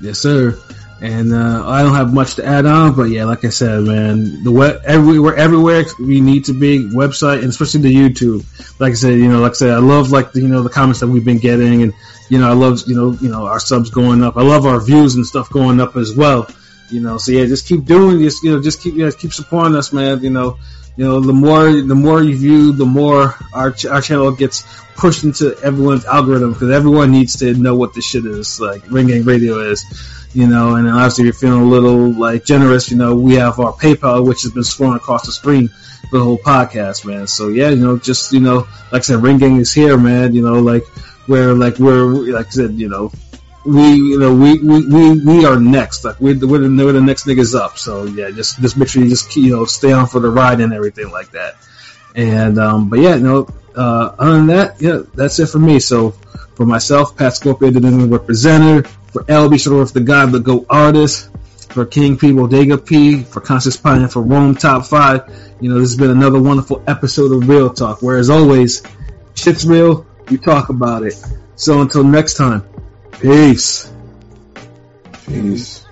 Yes, 0.00 0.18
sir. 0.18 0.58
And 1.00 1.32
uh, 1.32 1.62
I 1.64 1.82
don't 1.82 1.94
have 1.94 2.12
much 2.12 2.34
to 2.36 2.44
add 2.44 2.66
on, 2.66 2.96
but 2.96 3.04
yeah, 3.04 3.24
like 3.24 3.44
I 3.44 3.50
said, 3.50 3.84
man, 3.84 4.42
the 4.42 4.50
web 4.50 4.82
everywhere, 4.84 5.36
everywhere 5.36 5.84
we 6.00 6.20
need 6.20 6.46
to 6.46 6.52
be 6.52 6.88
website 6.88 7.38
and 7.38 7.50
especially 7.50 7.82
the 7.82 7.94
YouTube. 7.94 8.44
Like 8.80 8.92
I 8.92 8.94
said, 8.94 9.14
you 9.14 9.28
know, 9.28 9.40
like 9.40 9.52
I 9.52 9.54
said, 9.54 9.70
I 9.70 9.78
love 9.78 10.10
like 10.10 10.32
the, 10.32 10.40
you 10.40 10.48
know 10.48 10.62
the 10.62 10.70
comments 10.70 10.98
that 11.00 11.06
we've 11.06 11.24
been 11.24 11.38
getting, 11.38 11.82
and 11.82 11.94
you 12.28 12.38
know, 12.38 12.48
I 12.48 12.54
love 12.54 12.82
you 12.86 12.94
know 12.94 13.12
you 13.12 13.28
know 13.28 13.46
our 13.46 13.60
subs 13.60 13.90
going 13.90 14.22
up. 14.22 14.36
I 14.36 14.42
love 14.42 14.66
our 14.66 14.80
views 14.80 15.14
and 15.14 15.26
stuff 15.26 15.50
going 15.50 15.80
up 15.80 15.96
as 15.96 16.14
well. 16.14 16.48
You 16.90 17.00
know, 17.00 17.18
so 17.18 17.32
yeah, 17.32 17.44
just 17.46 17.66
keep 17.66 17.84
doing 17.84 18.18
this. 18.18 18.42
You 18.42 18.52
know, 18.52 18.62
just 18.62 18.80
keep 18.80 18.94
yeah, 18.94 19.10
keep 19.10 19.32
supporting 19.32 19.76
us, 19.76 19.92
man. 19.92 20.22
You 20.22 20.30
know, 20.30 20.58
you 20.96 21.04
know, 21.04 21.20
the 21.20 21.32
more 21.32 21.70
the 21.70 21.94
more 21.94 22.22
you 22.22 22.36
view, 22.36 22.72
the 22.72 22.86
more 22.86 23.34
our 23.52 23.70
ch- 23.72 23.86
our 23.86 24.00
channel 24.00 24.32
gets 24.32 24.64
pushed 24.96 25.22
into 25.22 25.56
everyone's 25.62 26.04
algorithm 26.04 26.52
because 26.52 26.70
everyone 26.70 27.12
needs 27.12 27.38
to 27.38 27.54
know 27.54 27.76
what 27.76 27.94
this 27.94 28.04
shit 28.04 28.26
is 28.26 28.60
like. 28.60 28.82
Ring 28.90 29.06
Gang 29.06 29.24
Radio 29.24 29.60
is, 29.60 29.84
you 30.34 30.48
know, 30.48 30.74
and 30.74 30.88
obviously 30.88 31.28
if 31.28 31.40
you're 31.40 31.52
feeling 31.52 31.62
a 31.62 31.70
little 31.70 32.10
like 32.10 32.44
generous, 32.44 32.90
you 32.90 32.96
know, 32.96 33.14
we 33.14 33.34
have 33.34 33.60
our 33.60 33.72
PayPal 33.72 34.26
which 34.26 34.42
has 34.42 34.50
been 34.50 34.64
scrolling 34.64 34.96
across 34.96 35.24
the 35.24 35.30
screen 35.30 35.68
for 36.10 36.18
the 36.18 36.24
whole 36.24 36.38
podcast, 36.38 37.04
man. 37.04 37.28
So 37.28 37.48
yeah, 37.48 37.68
you 37.68 37.76
know, 37.76 37.96
just 37.96 38.32
you 38.32 38.40
know, 38.40 38.66
like 38.90 39.00
I 39.00 39.00
said, 39.00 39.22
Ring 39.22 39.38
Gang 39.38 39.56
is 39.56 39.72
here, 39.72 39.96
man. 39.96 40.34
You 40.34 40.42
know, 40.42 40.60
like 40.60 40.82
where 41.28 41.54
like 41.54 41.78
we're 41.78 42.06
like 42.32 42.46
I 42.46 42.50
said, 42.50 42.74
you 42.74 42.88
know, 42.88 43.12
we 43.64 43.94
you 43.94 44.18
know 44.18 44.34
we 44.34 44.58
we, 44.58 44.86
we, 44.86 45.20
we 45.20 45.44
are 45.44 45.60
next. 45.60 46.04
Like 46.04 46.20
we're 46.20 46.34
the, 46.34 46.46
we're, 46.46 46.58
the, 46.58 46.84
we're 46.84 46.92
the 46.92 47.00
next 47.00 47.26
niggas 47.26 47.54
up. 47.58 47.78
So 47.78 48.04
yeah, 48.04 48.30
just 48.30 48.60
just 48.60 48.76
make 48.76 48.88
sure 48.88 49.02
you 49.02 49.08
just 49.08 49.34
you 49.36 49.54
know 49.54 49.64
stay 49.64 49.92
on 49.92 50.06
for 50.06 50.20
the 50.20 50.30
ride 50.30 50.60
and 50.60 50.72
everything 50.72 51.10
like 51.10 51.30
that. 51.32 51.56
And 52.14 52.58
um, 52.58 52.88
but 52.88 53.00
yeah, 53.00 53.14
you 53.16 53.22
know, 53.22 53.48
uh, 53.76 54.14
other 54.18 54.32
than 54.32 54.46
that, 54.48 54.80
yeah, 54.80 55.02
that's 55.14 55.38
it 55.38 55.46
for 55.46 55.58
me. 55.58 55.78
So 55.80 56.10
for 56.58 56.66
myself, 56.66 57.16
Pat 57.16 57.34
Scorpio, 57.34 57.70
the 57.70 57.80
New 57.80 58.06
representative. 58.08 58.92
For 59.12 59.22
LB 59.24 59.54
Shadorf, 59.54 59.92
the 59.92 60.00
God, 60.00 60.32
the 60.32 60.40
Go 60.40 60.66
artist. 60.68 61.30
For 61.70 61.86
King 61.86 62.18
P, 62.18 62.32
Bodega 62.32 62.76
P. 62.76 63.22
For 63.22 63.40
Conscious 63.40 63.76
Pine, 63.76 64.08
for 64.08 64.22
Rome 64.22 64.56
Top 64.56 64.86
Five. 64.86 65.54
You 65.60 65.70
know, 65.70 65.78
this 65.78 65.90
has 65.90 65.96
been 65.96 66.10
another 66.10 66.42
wonderful 66.42 66.82
episode 66.86 67.32
of 67.32 67.48
Real 67.48 67.70
Talk. 67.70 68.02
Where 68.02 68.18
as 68.18 68.30
always, 68.30 68.82
shit's 69.34 69.66
real. 69.66 70.07
We 70.30 70.36
talk 70.38 70.68
about 70.68 71.04
it. 71.04 71.14
So 71.56 71.80
until 71.80 72.04
next 72.04 72.34
time, 72.34 72.62
peace. 73.20 73.90
Peace. 75.26 75.87